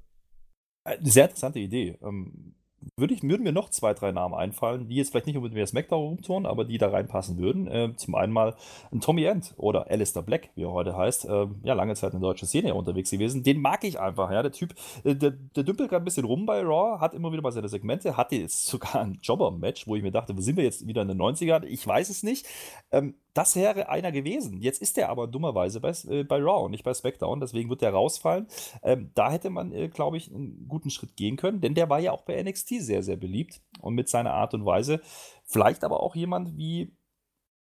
Eine 0.83 1.09
sehr 1.09 1.25
interessante 1.25 1.59
Idee. 1.59 1.99
Ähm, 2.01 2.55
würde 2.97 3.13
ich, 3.13 3.23
würden 3.23 3.43
mir 3.43 3.51
noch 3.51 3.69
zwei, 3.69 3.93
drei 3.93 4.11
Namen 4.11 4.33
einfallen, 4.33 4.87
die 4.87 4.95
jetzt 4.95 5.11
vielleicht 5.11 5.27
nicht 5.27 5.35
unbedingt 5.35 5.55
mehr 5.55 5.67
SmackDown 5.67 6.01
rumtouren, 6.01 6.45
aber 6.45 6.65
die 6.65 6.77
da 6.77 6.89
reinpassen 6.89 7.37
würden. 7.37 7.67
Äh, 7.67 7.95
zum 7.95 8.15
einen 8.15 8.33
mal 8.33 8.55
ein 8.91 9.01
Tommy 9.01 9.23
End 9.23 9.53
oder 9.57 9.89
Alistair 9.89 10.23
Black, 10.23 10.49
wie 10.55 10.63
er 10.63 10.71
heute 10.71 10.95
heißt. 10.95 11.25
Äh, 11.25 11.47
ja, 11.63 11.73
lange 11.73 11.95
Zeit 11.95 12.13
in 12.13 12.21
der 12.21 12.29
deutschen 12.29 12.47
Szene 12.47 12.73
unterwegs 12.73 13.11
gewesen. 13.11 13.43
Den 13.43 13.61
mag 13.61 13.83
ich 13.83 13.99
einfach. 13.99 14.31
Ja, 14.31 14.41
der 14.41 14.51
Typ, 14.51 14.73
äh, 15.03 15.15
der, 15.15 15.31
der 15.31 15.63
dümpelt 15.63 15.89
gerade 15.89 16.03
ein 16.03 16.05
bisschen 16.05 16.25
rum 16.25 16.45
bei 16.45 16.61
Raw, 16.61 16.99
hat 16.99 17.13
immer 17.13 17.31
wieder 17.31 17.41
mal 17.41 17.51
seine 17.51 17.69
Segmente, 17.69 18.17
hatte 18.17 18.35
jetzt 18.35 18.65
sogar 18.67 19.01
ein 19.01 19.19
Jobber-Match, 19.21 19.87
wo 19.87 19.95
ich 19.95 20.03
mir 20.03 20.11
dachte, 20.11 20.35
wo 20.35 20.41
sind 20.41 20.57
wir 20.57 20.63
jetzt 20.63 20.87
wieder 20.87 21.01
in 21.01 21.07
den 21.07 21.21
90ern? 21.21 21.63
Ich 21.65 21.85
weiß 21.85 22.09
es 22.09 22.23
nicht. 22.23 22.45
Ähm, 22.91 23.15
das 23.33 23.55
wäre 23.55 23.89
einer 23.89 24.11
gewesen. 24.11 24.59
Jetzt 24.59 24.81
ist 24.81 24.97
er 24.97 25.09
aber 25.09 25.27
dummerweise 25.27 25.79
bei, 25.79 25.91
äh, 26.09 26.23
bei 26.23 26.37
Raw 26.37 26.65
und 26.65 26.71
nicht 26.71 26.83
bei 26.83 26.93
SmackDown, 26.93 27.39
deswegen 27.39 27.69
wird 27.69 27.81
der 27.81 27.91
rausfallen. 27.91 28.47
Ähm, 28.83 29.11
da 29.15 29.31
hätte 29.31 29.49
man, 29.49 29.71
äh, 29.71 29.87
glaube 29.87 30.17
ich, 30.17 30.33
einen 30.33 30.67
guten 30.67 30.89
Schritt 30.89 31.15
gehen 31.15 31.37
können, 31.37 31.61
denn 31.61 31.73
der 31.73 31.89
war 31.89 31.99
ja 31.99 32.11
auch 32.11 32.23
bei 32.23 32.41
NXT 32.41 32.81
sehr, 32.81 33.03
sehr 33.03 33.17
beliebt 33.17 33.61
und 33.79 33.95
mit 33.95 34.09
seiner 34.09 34.33
Art 34.33 34.53
und 34.53 34.65
Weise. 34.65 35.01
Vielleicht 35.45 35.83
aber 35.83 36.01
auch 36.01 36.15
jemand 36.15 36.57
wie 36.57 36.93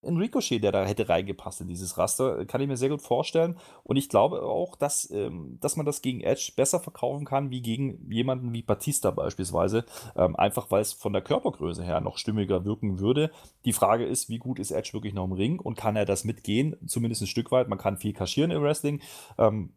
ein 0.04 0.18
Ricochet, 0.18 0.64
der 0.64 0.72
da 0.72 0.84
hätte 0.84 1.10
reingepasst 1.10 1.62
in 1.62 1.68
dieses 1.68 1.97
Raster, 1.97 2.45
kann 2.45 2.62
ich 2.62 2.68
mir 2.68 2.78
sehr 2.78 2.89
gut 2.89 3.02
vorstellen. 3.02 3.58
Und 3.84 3.97
ich 3.97 4.10
glaube 4.10 4.41
auch, 4.43 4.76
dass, 4.76 5.10
ähm, 5.12 5.58
dass 5.62 5.76
man 5.76 5.86
das 5.86 6.02
gegen 6.02 6.22
Edge 6.22 6.54
besser 6.56 6.80
verkaufen 6.80 7.26
kann, 7.26 7.52
wie 7.52 7.62
gegen 7.62 8.10
jemanden 8.12 8.54
wie 8.54 8.64
Batista 8.64 9.12
beispielsweise. 9.12 9.86
Ähm, 10.16 10.36
einfach 10.36 10.72
weil 10.72 10.82
es 10.82 10.93
von 10.93 11.14
der 11.14 11.22
Körpergröße 11.22 11.84
her 11.84 12.02
noch 12.02 12.18
stimmiger 12.18 12.66
wirken 12.66 12.99
würde. 12.99 13.32
Die 13.66 13.74
Frage 13.74 14.06
ist, 14.06 14.30
wie 14.30 14.39
gut 14.39 14.60
ist 14.60 14.72
Edge 14.72 14.93
wirklich 14.93 15.14
noch 15.14 15.26
im 15.26 15.34
Ring 15.34 15.60
und 15.60 15.76
kann 15.76 15.95
er 15.95 16.06
das 16.06 16.24
mitgehen? 16.24 16.76
Zumindest 16.88 17.22
ein 17.22 17.28
Stück 17.28 17.52
weit. 17.52 17.68
Man 17.68 17.78
kann 17.78 17.97
viel 17.97 18.14
kaschieren 18.14 18.52
im 18.52 18.64
Wrestling. 18.64 19.02
Ähm, 19.38 19.74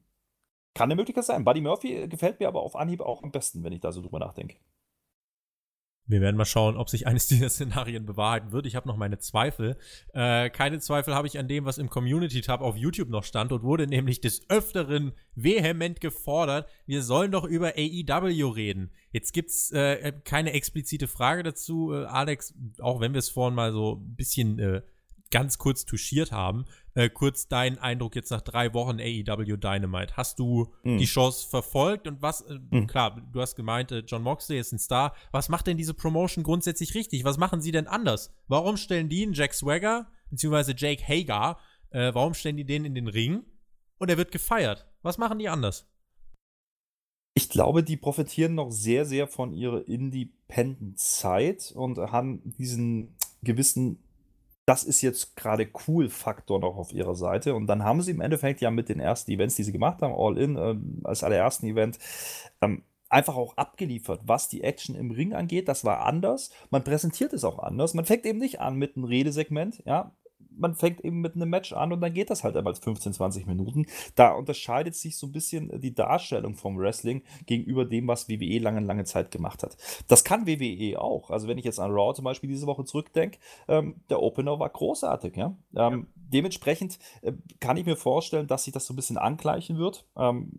kann 0.75 0.89
eine 0.89 0.97
Möglichkeit 0.97 1.25
sein. 1.25 1.45
Buddy 1.45 1.61
Murphy 1.61 2.09
gefällt 2.09 2.41
mir 2.41 2.49
aber 2.49 2.63
auf 2.63 2.77
Anhieb 2.77 3.01
auch 3.01 3.23
am 3.23 3.31
besten, 3.31 3.63
wenn 3.63 3.73
ich 3.73 3.81
da 3.81 3.93
so 3.93 4.03
drüber 4.03 4.19
nachdenke. 4.19 4.57
Wir 6.07 6.21
werden 6.21 6.37
mal 6.37 6.45
schauen, 6.45 6.77
ob 6.77 6.91
sich 6.91 7.07
eines 7.07 7.27
dieser 7.29 7.49
Szenarien 7.49 8.07
bewahrheiten 8.07 8.53
wird. 8.53 8.67
Ich 8.67 8.77
habe 8.77 8.89
noch 8.89 8.97
meine 8.97 9.19
Zweifel. 9.19 9.77
Äh, 10.13 10.51
keine 10.51 10.81
Zweifel 10.81 11.15
habe 11.15 11.27
ich 11.27 11.39
an 11.39 11.49
dem, 11.49 11.65
was 11.65 11.79
im 11.79 11.89
Community-Tab 11.89 12.61
auf 12.61 12.77
YouTube 12.77 13.09
noch 13.09 13.25
stand 13.25 13.53
und 13.53 13.63
wurde 13.63 13.87
nämlich 13.87 14.21
des 14.21 14.49
Öfteren 14.51 15.13
vehement 15.35 16.01
gefordert, 16.01 16.69
wir 16.87 17.03
sollen 17.03 17.33
doch 17.33 17.45
über 17.45 17.75
AEW 17.77 18.49
reden. 18.51 18.91
Jetzt 19.11 19.33
gibt's 19.33 19.71
äh, 19.71 20.13
keine 20.25 20.53
explizite 20.53 21.09
Frage 21.09 21.43
dazu, 21.43 21.93
äh, 21.93 22.05
Alex, 22.05 22.55
auch 22.81 23.01
wenn 23.01 23.13
wir 23.13 23.19
es 23.19 23.31
vorhin 23.31 23.55
mal 23.55 23.73
so 23.73 23.97
ein 23.97 24.17
bisschen 24.17 24.59
äh, 24.59 24.83
ganz 25.31 25.59
kurz 25.59 25.85
touchiert 25.85 26.33
haben. 26.33 26.65
Äh, 26.97 27.11
kurz 27.11 27.49
dein 27.49 27.79
Eindruck 27.79 28.15
jetzt 28.15 28.31
nach 28.31 28.41
drei 28.41 28.73
Wochen 28.73 29.01
AEW 29.01 29.57
Dynamite. 29.57 30.17
Hast 30.17 30.39
du 30.39 30.73
mhm. 30.85 30.99
die 30.99 31.07
Chance 31.07 31.49
verfolgt 31.49 32.07
und 32.07 32.23
was, 32.23 32.43
äh, 32.43 32.59
mhm. 32.71 32.87
klar, 32.87 33.21
du 33.33 33.41
hast 33.41 33.57
gemeint, 33.57 33.91
äh, 33.91 34.05
John 34.07 34.23
Moxley 34.23 34.61
ist 34.61 34.73
ein 34.73 34.79
Star. 34.79 35.13
Was 35.33 35.49
macht 35.49 35.67
denn 35.67 35.77
diese 35.77 35.95
Promotion 35.95 36.45
grundsätzlich 36.45 36.95
richtig? 36.95 37.25
Was 37.25 37.37
machen 37.37 37.61
sie 37.61 37.73
denn 37.73 37.89
anders? 37.89 38.33
Warum 38.47 38.77
stellen 38.77 39.09
die 39.09 39.25
einen 39.25 39.33
Jack 39.33 39.55
Swagger, 39.55 40.07
beziehungsweise 40.31 40.75
Jake 40.77 41.03
Hager, 41.03 41.59
äh, 41.91 42.15
warum 42.15 42.33
stellen 42.33 42.57
die 42.57 42.65
den 42.65 42.85
in 42.85 42.95
den 42.95 43.09
Ring 43.09 43.43
und 43.99 44.09
er 44.09 44.17
wird 44.17 44.31
gefeiert? 44.31 44.87
Was 45.03 45.19
machen 45.19 45.41
die 45.41 45.49
anders? 45.49 45.89
Ich 47.37 47.49
glaube, 47.49 47.83
die 47.83 47.97
profitieren 47.97 48.55
noch 48.55 48.71
sehr, 48.71 49.05
sehr 49.05 49.27
von 49.27 49.53
ihrer 49.53 49.89
Independent-Zeit 49.89 51.73
und 51.75 51.99
haben 51.99 52.55
diesen 52.57 53.17
gewissen 53.43 54.04
das 54.67 54.83
ist 54.83 55.03
jetzt 55.03 55.37
gerade 55.37 55.69
cool 55.87 56.09
Faktor 56.09 56.59
noch 56.59 56.77
auf 56.77 56.93
ihrer 56.93 57.15
Seite. 57.15 57.55
Und 57.55 57.67
dann 57.67 57.85
haben 57.85 58.03
sie 58.03 58.13
im 58.13 58.21
Endeffekt 58.21 58.61
ja 58.61 58.71
mit 58.71 58.89
den 58.89 59.01
ersten 59.01 59.31
Events, 59.31 59.57
die 59.57 59.63
sie 59.63 59.73
gemacht 59.73 60.01
haben, 60.03 60.15
All 60.17 60.39
In 60.39 60.57
äh, 60.57 60.77
als 61.07 61.23
allerersten 61.23 61.67
Event, 61.67 61.99
ähm, 62.61 62.83
einfach 63.09 63.37
auch 63.37 63.57
abgeliefert, 63.57 64.23
was 64.25 64.49
die 64.49 64.63
Action 64.63 64.95
im 64.95 65.11
Ring 65.11 65.35
angeht. 65.35 65.69
Das 65.69 65.85
war 65.85 66.01
anders. 66.01 66.51
Man 66.71 66.83
präsentiert 66.83 67.33
es 67.33 67.45
auch 67.45 67.59
anders. 67.59 67.95
Man 67.95 68.07
fängt 68.07 68.25
eben 68.27 68.39
nicht 68.39 68.61
an 68.61 68.77
mit 68.77 68.97
einem 68.97 69.05
Redesegment, 69.05 69.83
ja, 69.85 70.13
man 70.51 70.75
fängt 70.75 71.05
eben 71.05 71.21
mit 71.21 71.35
einem 71.35 71.51
Match 71.51 71.73
an 71.73 71.93
und 71.93 72.01
dann 72.01 72.13
geht 72.13 72.31
das 72.31 72.45
halt 72.45 72.57
einmal 72.57 72.75
15, 72.75 73.13
20 73.13 73.47
Minuten. 73.47 73.87
Da 74.15 74.33
unterscheidet 74.33 74.95
sich 74.95 75.17
so 75.17 75.27
ein 75.27 75.33
bisschen 75.33 75.81
die 75.81 75.95
Darstellung 75.95 76.55
vom 76.55 76.79
Wrestling 76.79 77.23
gegenüber 77.47 77.85
dem, 77.85 78.09
was 78.09 78.29
WWE 78.29 78.59
lange, 78.59 78.81
lange 78.81 79.05
Zeit 79.05 79.31
gemacht 79.31 79.63
hat. 79.63 79.77
Das 80.09 80.25
kann 80.25 80.47
WWE 80.47 81.01
auch. 81.01 81.31
Also 81.31 81.49
wenn 81.49 81.59
ich 81.59 81.65
jetzt 81.65 81.81
an 81.81 81.91
Raw 81.91 82.15
zum 82.15 82.25
Beispiel 82.25 82.51
diese 82.51 82.67
Woche 82.67 82.85
zurückdenke, 82.85 83.39
ähm, 83.69 83.97
der 84.11 84.23
Opener 84.23 84.59
war 84.59 84.69
großartig. 84.69 85.37
Ja? 85.37 85.57
Ähm, 85.75 85.93
ja. 86.01 86.23
Dementsprechend 86.33 86.99
äh, 87.23 87.33
kann 87.61 87.77
ich 87.77 87.87
mir 87.87 87.97
vorstellen, 87.97 88.47
dass 88.47 88.65
sich 88.65 88.73
das 88.73 88.87
so 88.87 88.93
ein 88.93 88.97
bisschen 88.97 89.19
angleichen 89.19 89.79
wird. 89.79 90.07
Ähm, 90.17 90.53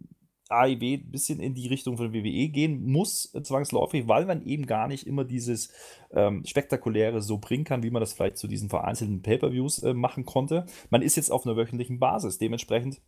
AIW 0.49 0.95
ein 0.95 1.11
bisschen 1.11 1.39
in 1.39 1.55
die 1.55 1.67
Richtung 1.67 1.97
von 1.97 2.13
WWE 2.13 2.49
gehen 2.49 2.85
muss, 2.85 3.33
äh, 3.33 3.41
zwangsläufig, 3.41 4.07
weil 4.07 4.25
man 4.25 4.45
eben 4.45 4.65
gar 4.65 4.87
nicht 4.87 5.07
immer 5.07 5.23
dieses 5.23 5.71
ähm, 6.11 6.45
Spektakuläre 6.45 7.21
so 7.21 7.37
bringen 7.37 7.63
kann, 7.63 7.83
wie 7.83 7.89
man 7.89 7.99
das 7.99 8.13
vielleicht 8.13 8.37
zu 8.37 8.47
diesen 8.47 8.69
vereinzelten 8.69 9.21
Pay-Per-Views 9.21 9.83
äh, 9.83 9.93
machen 9.93 10.25
konnte. 10.25 10.65
Man 10.89 11.01
ist 11.01 11.15
jetzt 11.15 11.31
auf 11.31 11.45
einer 11.45 11.57
wöchentlichen 11.57 11.99
Basis. 11.99 12.37
Dementsprechend 12.37 13.01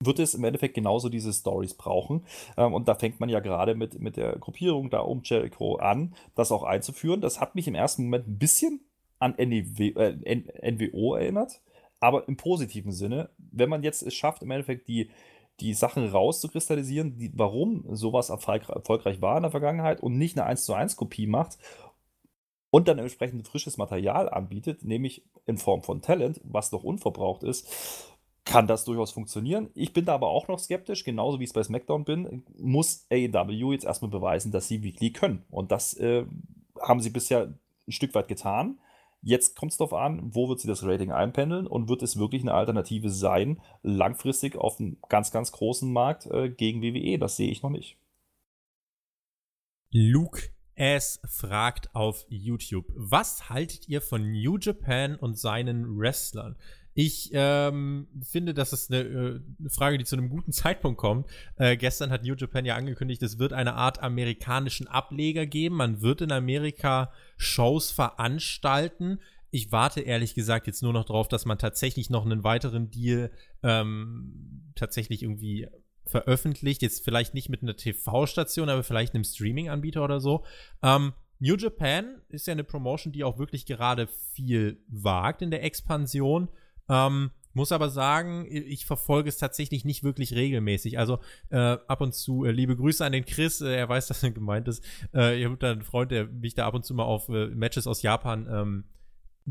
wird 0.00 0.18
es 0.18 0.34
im 0.34 0.44
Endeffekt 0.44 0.74
genauso 0.74 1.08
diese 1.08 1.32
Stories 1.32 1.74
brauchen. 1.74 2.24
Ähm, 2.56 2.74
und 2.74 2.88
da 2.88 2.94
fängt 2.94 3.20
man 3.20 3.28
ja 3.28 3.40
gerade 3.40 3.74
mit, 3.74 4.00
mit 4.00 4.16
der 4.16 4.36
Gruppierung 4.38 4.90
da 4.90 5.00
um 5.00 5.22
Jericho 5.24 5.76
an, 5.76 6.14
das 6.34 6.52
auch 6.52 6.62
einzuführen. 6.62 7.20
Das 7.20 7.40
hat 7.40 7.54
mich 7.54 7.68
im 7.68 7.74
ersten 7.74 8.04
Moment 8.04 8.28
ein 8.28 8.38
bisschen 8.38 8.80
an 9.18 9.34
NEW, 9.36 9.92
äh, 9.96 10.72
NWO 10.72 11.14
erinnert, 11.14 11.60
aber 12.00 12.26
im 12.26 12.36
positiven 12.36 12.92
Sinne. 12.92 13.30
Wenn 13.38 13.68
man 13.68 13.82
jetzt 13.82 14.02
es 14.02 14.14
schafft, 14.14 14.42
im 14.42 14.50
Endeffekt 14.50 14.88
die 14.88 15.10
die 15.60 15.74
Sachen 15.74 16.08
rauszukristallisieren, 16.08 17.18
die, 17.18 17.30
warum 17.34 17.84
sowas 17.94 18.30
erfolgreich 18.30 19.20
war 19.20 19.36
in 19.36 19.42
der 19.42 19.50
Vergangenheit 19.50 20.00
und 20.00 20.18
nicht 20.18 20.36
eine 20.36 20.46
1 20.46 20.64
zu 20.64 20.74
1 20.74 20.96
Kopie 20.96 21.26
macht 21.26 21.58
und 22.70 22.88
dann 22.88 22.98
entsprechend 22.98 23.46
frisches 23.46 23.76
Material 23.76 24.28
anbietet, 24.28 24.84
nämlich 24.84 25.24
in 25.46 25.58
Form 25.58 25.82
von 25.82 26.00
Talent, 26.00 26.40
was 26.42 26.72
noch 26.72 26.84
unverbraucht 26.84 27.42
ist, 27.42 27.68
kann 28.44 28.66
das 28.66 28.84
durchaus 28.84 29.12
funktionieren. 29.12 29.70
Ich 29.74 29.92
bin 29.92 30.04
da 30.04 30.14
aber 30.14 30.28
auch 30.28 30.48
noch 30.48 30.58
skeptisch, 30.58 31.04
genauso 31.04 31.38
wie 31.38 31.44
ich 31.44 31.50
es 31.50 31.54
bei 31.54 31.62
SmackDown 31.62 32.04
bin, 32.04 32.44
muss 32.58 33.06
AEW 33.10 33.72
jetzt 33.72 33.84
erstmal 33.84 34.10
beweisen, 34.10 34.50
dass 34.50 34.68
sie 34.68 34.82
Weekly 34.82 35.12
können. 35.12 35.44
Und 35.50 35.70
das 35.70 35.94
äh, 35.94 36.24
haben 36.80 37.00
sie 37.00 37.10
bisher 37.10 37.54
ein 37.86 37.92
Stück 37.92 38.14
weit 38.14 38.28
getan. 38.28 38.78
Jetzt 39.24 39.54
kommt 39.56 39.70
es 39.70 39.78
darauf 39.78 39.94
an, 39.94 40.34
wo 40.34 40.48
wird 40.48 40.58
sie 40.58 40.66
das 40.66 40.82
Rating 40.82 41.12
einpendeln 41.12 41.68
und 41.68 41.88
wird 41.88 42.02
es 42.02 42.18
wirklich 42.18 42.42
eine 42.42 42.54
Alternative 42.54 43.08
sein, 43.08 43.62
langfristig 43.82 44.56
auf 44.56 44.80
einem 44.80 44.98
ganz, 45.08 45.30
ganz 45.30 45.52
großen 45.52 45.92
Markt 45.92 46.26
äh, 46.26 46.50
gegen 46.50 46.82
WWE? 46.82 47.18
Das 47.18 47.36
sehe 47.36 47.50
ich 47.50 47.62
noch 47.62 47.70
nicht. 47.70 47.98
Luke 49.92 50.42
S. 50.74 51.20
fragt 51.28 51.94
auf 51.94 52.26
YouTube, 52.28 52.86
was 52.96 53.48
haltet 53.48 53.88
ihr 53.88 54.00
von 54.00 54.32
New 54.32 54.58
Japan 54.58 55.14
und 55.14 55.38
seinen 55.38 55.98
Wrestlern? 55.98 56.56
Ich 56.94 57.30
ähm, 57.32 58.08
finde, 58.22 58.52
das 58.52 58.72
ist 58.72 58.92
eine, 58.92 59.02
äh, 59.02 59.40
eine, 59.58 59.70
Frage, 59.70 59.98
die 59.98 60.04
zu 60.04 60.16
einem 60.16 60.28
guten 60.28 60.52
Zeitpunkt 60.52 60.98
kommt. 60.98 61.26
Äh, 61.56 61.76
gestern 61.76 62.10
hat 62.10 62.22
New 62.22 62.34
Japan 62.34 62.64
ja 62.64 62.76
angekündigt, 62.76 63.22
es 63.22 63.38
wird 63.38 63.52
eine 63.52 63.74
Art 63.74 64.02
amerikanischen 64.02 64.88
Ableger 64.88 65.46
geben. 65.46 65.76
Man 65.76 66.02
wird 66.02 66.20
in 66.20 66.32
Amerika 66.32 67.12
Shows 67.36 67.90
veranstalten. 67.90 69.20
Ich 69.50 69.72
warte 69.72 70.00
ehrlich 70.00 70.34
gesagt 70.34 70.66
jetzt 70.66 70.82
nur 70.82 70.92
noch 70.92 71.04
darauf, 71.04 71.28
dass 71.28 71.44
man 71.44 71.58
tatsächlich 71.58 72.10
noch 72.10 72.24
einen 72.24 72.44
weiteren 72.44 72.90
Deal 72.90 73.30
ähm, 73.62 74.72
tatsächlich 74.74 75.22
irgendwie 75.22 75.68
veröffentlicht. 76.04 76.82
Jetzt 76.82 77.04
vielleicht 77.04 77.32
nicht 77.32 77.48
mit 77.48 77.62
einer 77.62 77.76
TV-Station, 77.76 78.68
aber 78.68 78.82
vielleicht 78.82 79.14
einem 79.14 79.24
Streaming-Anbieter 79.24 80.04
oder 80.04 80.20
so. 80.20 80.44
Ähm, 80.82 81.12
New 81.38 81.56
Japan 81.56 82.20
ist 82.28 82.46
ja 82.46 82.52
eine 82.52 82.64
Promotion, 82.64 83.12
die 83.12 83.24
auch 83.24 83.38
wirklich 83.38 83.66
gerade 83.66 84.06
viel 84.06 84.80
wagt 84.88 85.42
in 85.42 85.50
der 85.50 85.64
Expansion. 85.64 86.48
Ähm, 86.88 87.30
muss 87.54 87.72
aber 87.72 87.90
sagen, 87.90 88.46
ich 88.48 88.86
verfolge 88.86 89.28
es 89.28 89.36
tatsächlich 89.36 89.84
nicht 89.84 90.02
wirklich 90.02 90.34
regelmäßig. 90.34 90.98
Also 90.98 91.18
äh, 91.50 91.58
ab 91.58 92.00
und 92.00 92.14
zu, 92.14 92.44
äh, 92.44 92.50
liebe 92.50 92.76
Grüße 92.76 93.04
an 93.04 93.12
den 93.12 93.26
Chris, 93.26 93.60
äh, 93.60 93.74
er 93.74 93.88
weiß, 93.88 94.06
dass 94.08 94.22
er 94.22 94.30
gemeint 94.30 94.68
ist. 94.68 94.84
Äh, 95.14 95.38
ich 95.38 95.44
habe 95.44 95.56
da 95.58 95.72
einen 95.72 95.82
Freund, 95.82 96.10
der 96.10 96.26
mich 96.26 96.54
da 96.54 96.66
ab 96.66 96.74
und 96.74 96.84
zu 96.84 96.94
mal 96.94 97.04
auf 97.04 97.28
äh, 97.28 97.48
Matches 97.48 97.86
aus 97.86 98.02
Japan 98.02 98.48
ähm, 98.50 98.84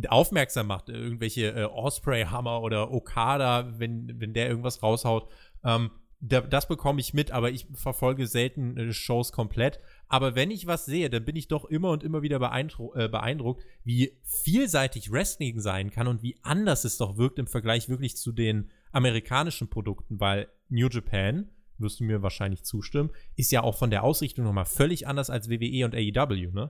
aufmerksam 0.08 0.68
macht. 0.68 0.90
Irgendwelche 0.90 1.54
äh, 1.54 1.64
Osprey 1.66 2.24
Hammer 2.24 2.62
oder 2.62 2.92
Okada, 2.92 3.80
wenn, 3.80 4.20
wenn 4.20 4.34
der 4.34 4.48
irgendwas 4.50 4.82
raushaut. 4.82 5.30
Ähm, 5.64 5.92
das 6.22 6.68
bekomme 6.68 7.02
ich 7.02 7.16
mit, 7.16 7.32
aber 7.32 7.50
ich 7.50 7.66
verfolge 7.74 8.28
selten 8.28 8.78
äh, 8.78 8.94
Shows 8.94 9.32
komplett. 9.32 9.80
Aber 10.08 10.36
wenn 10.36 10.52
ich 10.52 10.68
was 10.68 10.86
sehe, 10.86 11.10
dann 11.10 11.26
bin 11.26 11.36
ich 11.36 11.48
doch 11.48 11.66
immer 11.66 11.90
und 11.90 12.04
immer 12.04 12.22
wieder 12.22 12.38
beeindruck, 12.38 12.96
äh, 12.96 13.10
beeindruckt, 13.10 13.64
wie 13.84 14.20
vielseitig 14.24 15.12
Wrestling 15.12 15.60
sein 15.60 15.90
kann 15.90 16.08
und 16.08 16.22
wie 16.22 16.38
anders 16.44 16.86
es 16.86 16.98
doch 16.98 17.18
wirkt 17.18 17.40
im 17.40 17.48
Vergleich 17.48 17.90
wirklich 17.90 18.18
zu 18.18 18.32
den 18.32 18.70
amerikanischen 18.92 19.70
Produkten, 19.70 20.20
weil 20.20 20.48
New 20.70 20.90
Japan, 20.90 21.50
wirst 21.80 22.00
du 22.00 22.04
mir 22.04 22.22
wahrscheinlich 22.22 22.64
zustimmen, 22.64 23.10
ist 23.36 23.52
ja 23.52 23.64
auch 23.64 23.76
von 23.76 23.90
der 23.90 24.04
Ausrichtung 24.04 24.46
nochmal 24.46 24.66
völlig 24.66 25.08
anders 25.08 25.32
als 25.32 25.50
WWE 25.50 25.86
und 25.86 25.96
AEW, 25.96 26.52
ne? 26.52 26.70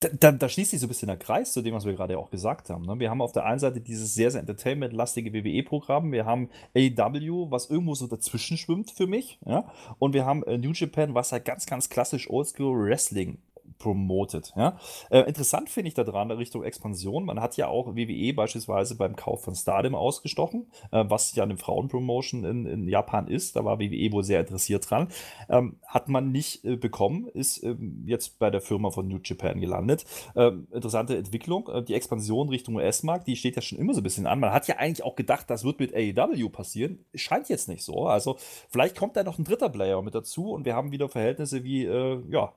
Da, 0.00 0.30
da, 0.30 0.48
schließt 0.48 0.70
sich 0.70 0.80
so 0.80 0.86
ein 0.86 0.88
bisschen 0.88 1.08
der 1.08 1.16
Kreis 1.16 1.52
zu 1.52 1.60
dem, 1.60 1.74
was 1.74 1.84
wir 1.84 1.92
gerade 1.92 2.18
auch 2.18 2.30
gesagt 2.30 2.70
haben. 2.70 2.84
Ne? 2.84 3.00
Wir 3.00 3.10
haben 3.10 3.20
auf 3.20 3.32
der 3.32 3.44
einen 3.44 3.58
Seite 3.58 3.80
dieses 3.80 4.14
sehr, 4.14 4.30
sehr 4.30 4.40
entertainment-lastige 4.40 5.32
WWE-Programm. 5.32 6.12
Wir 6.12 6.24
haben 6.24 6.50
AEW, 6.76 7.50
was 7.50 7.68
irgendwo 7.68 7.94
so 7.94 8.06
dazwischen 8.06 8.56
schwimmt 8.56 8.92
für 8.92 9.08
mich. 9.08 9.40
Ja? 9.44 9.72
Und 9.98 10.14
wir 10.14 10.24
haben 10.24 10.44
äh, 10.44 10.56
New 10.56 10.70
Japan, 10.72 11.14
was 11.14 11.32
halt 11.32 11.44
ganz, 11.44 11.66
ganz 11.66 11.88
klassisch 11.88 12.30
Oldschool 12.30 12.76
Promotet. 13.78 14.52
Ja? 14.56 14.78
Äh, 15.10 15.20
interessant 15.20 15.70
finde 15.70 15.88
ich 15.88 15.94
daran 15.94 16.30
Richtung 16.30 16.64
Expansion. 16.64 17.24
Man 17.24 17.40
hat 17.40 17.56
ja 17.56 17.68
auch 17.68 17.94
WWE 17.96 18.32
beispielsweise 18.34 18.96
beim 18.96 19.16
Kauf 19.16 19.42
von 19.42 19.54
Stardom 19.54 19.94
ausgestochen, 19.94 20.70
äh, 20.90 21.04
was 21.08 21.34
ja 21.34 21.44
eine 21.44 21.56
Frauenpromotion 21.56 22.44
in, 22.44 22.66
in 22.66 22.88
Japan 22.88 23.28
ist. 23.28 23.56
Da 23.56 23.64
war 23.64 23.78
WWE 23.78 24.12
wohl 24.12 24.24
sehr 24.24 24.40
interessiert 24.40 24.88
dran. 24.88 25.08
Ähm, 25.48 25.76
hat 25.86 26.08
man 26.08 26.32
nicht 26.32 26.64
äh, 26.64 26.76
bekommen, 26.76 27.28
ist 27.28 27.62
ähm, 27.62 28.04
jetzt 28.06 28.38
bei 28.38 28.50
der 28.50 28.60
Firma 28.60 28.90
von 28.90 29.08
New 29.08 29.20
Japan 29.22 29.60
gelandet. 29.60 30.04
Ähm, 30.36 30.66
interessante 30.72 31.16
Entwicklung. 31.16 31.68
Äh, 31.68 31.82
die 31.82 31.94
Expansion 31.94 32.48
Richtung 32.48 32.76
US-Markt, 32.76 33.26
die 33.26 33.36
steht 33.36 33.56
ja 33.56 33.62
schon 33.62 33.78
immer 33.78 33.94
so 33.94 34.00
ein 34.00 34.04
bisschen 34.04 34.26
an. 34.26 34.40
Man 34.40 34.52
hat 34.52 34.68
ja 34.68 34.76
eigentlich 34.76 35.04
auch 35.04 35.16
gedacht, 35.16 35.50
das 35.50 35.64
wird 35.64 35.80
mit 35.80 35.94
AEW 35.94 36.48
passieren. 36.48 37.04
Scheint 37.14 37.48
jetzt 37.48 37.68
nicht 37.68 37.84
so. 37.84 38.06
Also 38.06 38.36
vielleicht 38.70 38.96
kommt 38.96 39.16
da 39.16 39.22
noch 39.22 39.38
ein 39.38 39.44
dritter 39.44 39.68
Player 39.68 40.02
mit 40.02 40.14
dazu 40.14 40.52
und 40.52 40.64
wir 40.64 40.74
haben 40.74 40.92
wieder 40.92 41.08
Verhältnisse 41.08 41.64
wie, 41.64 41.84
äh, 41.84 42.22
ja, 42.30 42.52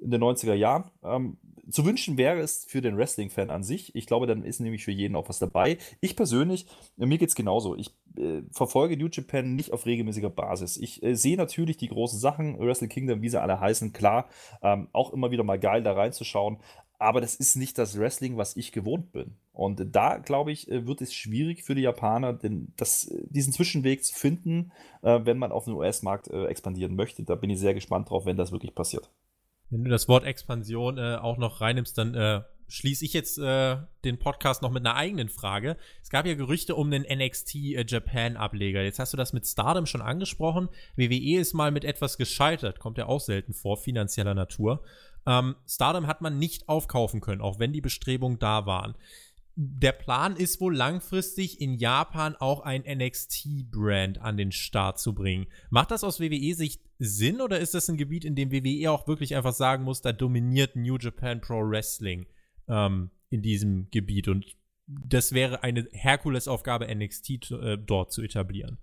in 0.00 0.10
den 0.10 0.22
90er 0.22 0.54
Jahren. 0.54 0.84
Ähm, 1.02 1.36
zu 1.70 1.84
wünschen 1.84 2.18
wäre 2.18 2.40
es 2.40 2.64
für 2.64 2.80
den 2.80 2.96
Wrestling-Fan 2.96 3.50
an 3.50 3.62
sich. 3.62 3.94
Ich 3.94 4.06
glaube, 4.06 4.26
dann 4.26 4.44
ist 4.44 4.60
nämlich 4.60 4.84
für 4.84 4.90
jeden 4.90 5.14
auch 5.16 5.28
was 5.28 5.38
dabei. 5.38 5.78
Ich 6.00 6.16
persönlich, 6.16 6.66
äh, 6.98 7.06
mir 7.06 7.18
geht 7.18 7.28
es 7.28 7.34
genauso. 7.34 7.76
Ich 7.76 7.90
äh, 8.16 8.42
verfolge 8.50 8.96
New 8.96 9.08
Japan 9.10 9.54
nicht 9.54 9.72
auf 9.72 9.86
regelmäßiger 9.86 10.30
Basis. 10.30 10.76
Ich 10.76 11.02
äh, 11.02 11.14
sehe 11.14 11.36
natürlich 11.36 11.76
die 11.76 11.88
großen 11.88 12.18
Sachen, 12.18 12.58
Wrestle 12.58 12.88
Kingdom, 12.88 13.22
wie 13.22 13.28
sie 13.28 13.40
alle 13.40 13.60
heißen, 13.60 13.92
klar. 13.92 14.28
Ähm, 14.62 14.88
auch 14.92 15.12
immer 15.12 15.30
wieder 15.30 15.44
mal 15.44 15.58
geil 15.58 15.82
da 15.82 15.92
reinzuschauen. 15.92 16.58
Aber 16.98 17.20
das 17.20 17.34
ist 17.34 17.56
nicht 17.56 17.78
das 17.78 17.98
Wrestling, 17.98 18.36
was 18.36 18.56
ich 18.56 18.70
gewohnt 18.70 19.10
bin. 19.10 19.34
Und 19.52 19.84
da, 19.92 20.18
glaube 20.18 20.52
ich, 20.52 20.70
äh, 20.70 20.86
wird 20.86 21.00
es 21.00 21.12
schwierig 21.12 21.64
für 21.64 21.74
die 21.74 21.82
Japaner, 21.82 22.32
denn 22.32 22.72
das, 22.76 23.06
äh, 23.08 23.24
diesen 23.28 23.52
Zwischenweg 23.52 24.04
zu 24.04 24.14
finden, 24.14 24.70
äh, 25.02 25.18
wenn 25.24 25.36
man 25.36 25.50
auf 25.50 25.64
den 25.64 25.74
US-Markt 25.74 26.28
expandieren 26.28 26.94
möchte. 26.94 27.24
Da 27.24 27.34
bin 27.34 27.50
ich 27.50 27.58
sehr 27.58 27.74
gespannt 27.74 28.10
drauf, 28.10 28.24
wenn 28.24 28.36
das 28.36 28.52
wirklich 28.52 28.74
passiert. 28.74 29.10
Wenn 29.72 29.84
du 29.84 29.90
das 29.90 30.06
Wort 30.06 30.24
Expansion 30.24 30.98
äh, 30.98 31.16
auch 31.16 31.38
noch 31.38 31.62
reinnimmst, 31.62 31.96
dann 31.96 32.14
äh, 32.14 32.42
schließe 32.68 33.06
ich 33.06 33.14
jetzt 33.14 33.38
äh, 33.38 33.78
den 34.04 34.18
Podcast 34.18 34.60
noch 34.60 34.70
mit 34.70 34.84
einer 34.84 34.96
eigenen 34.96 35.30
Frage. 35.30 35.78
Es 36.02 36.10
gab 36.10 36.26
ja 36.26 36.34
Gerüchte 36.34 36.74
um 36.74 36.90
den 36.90 37.02
NXT 37.02 37.54
äh, 37.54 37.84
Japan 37.88 38.36
Ableger. 38.36 38.82
Jetzt 38.82 38.98
hast 38.98 39.14
du 39.14 39.16
das 39.16 39.32
mit 39.32 39.46
Stardom 39.46 39.86
schon 39.86 40.02
angesprochen. 40.02 40.68
WWE 40.96 41.40
ist 41.40 41.54
mal 41.54 41.70
mit 41.70 41.86
etwas 41.86 42.18
gescheitert, 42.18 42.80
kommt 42.80 42.98
ja 42.98 43.06
auch 43.06 43.20
selten 43.20 43.54
vor, 43.54 43.78
finanzieller 43.78 44.34
Natur. 44.34 44.82
Ähm, 45.24 45.56
Stardom 45.66 46.06
hat 46.06 46.20
man 46.20 46.38
nicht 46.38 46.68
aufkaufen 46.68 47.22
können, 47.22 47.40
auch 47.40 47.58
wenn 47.58 47.72
die 47.72 47.80
Bestrebungen 47.80 48.38
da 48.38 48.66
waren 48.66 48.94
der 49.54 49.92
Plan 49.92 50.36
ist 50.36 50.60
wohl 50.60 50.74
langfristig 50.74 51.60
in 51.60 51.74
Japan 51.74 52.36
auch 52.36 52.60
ein 52.60 52.84
NXT-Brand 52.86 54.20
an 54.20 54.36
den 54.36 54.50
Start 54.50 54.98
zu 54.98 55.14
bringen. 55.14 55.46
Macht 55.70 55.90
das 55.90 56.04
aus 56.04 56.20
WWE-Sicht 56.20 56.80
Sinn 56.98 57.40
oder 57.40 57.60
ist 57.60 57.74
das 57.74 57.88
ein 57.88 57.96
Gebiet, 57.96 58.24
in 58.24 58.34
dem 58.34 58.50
WWE 58.50 58.90
auch 58.90 59.06
wirklich 59.06 59.36
einfach 59.36 59.52
sagen 59.52 59.84
muss, 59.84 60.00
da 60.00 60.12
dominiert 60.12 60.76
New 60.76 60.96
Japan 60.96 61.40
Pro 61.40 61.68
Wrestling 61.68 62.26
ähm, 62.68 63.10
in 63.28 63.42
diesem 63.42 63.88
Gebiet 63.90 64.28
und 64.28 64.56
das 64.86 65.32
wäre 65.32 65.62
eine 65.62 65.88
Herkulesaufgabe, 65.92 66.92
NXT 66.94 67.50
äh, 67.52 67.78
dort 67.78 68.12
zu 68.12 68.22
etablieren? 68.22 68.78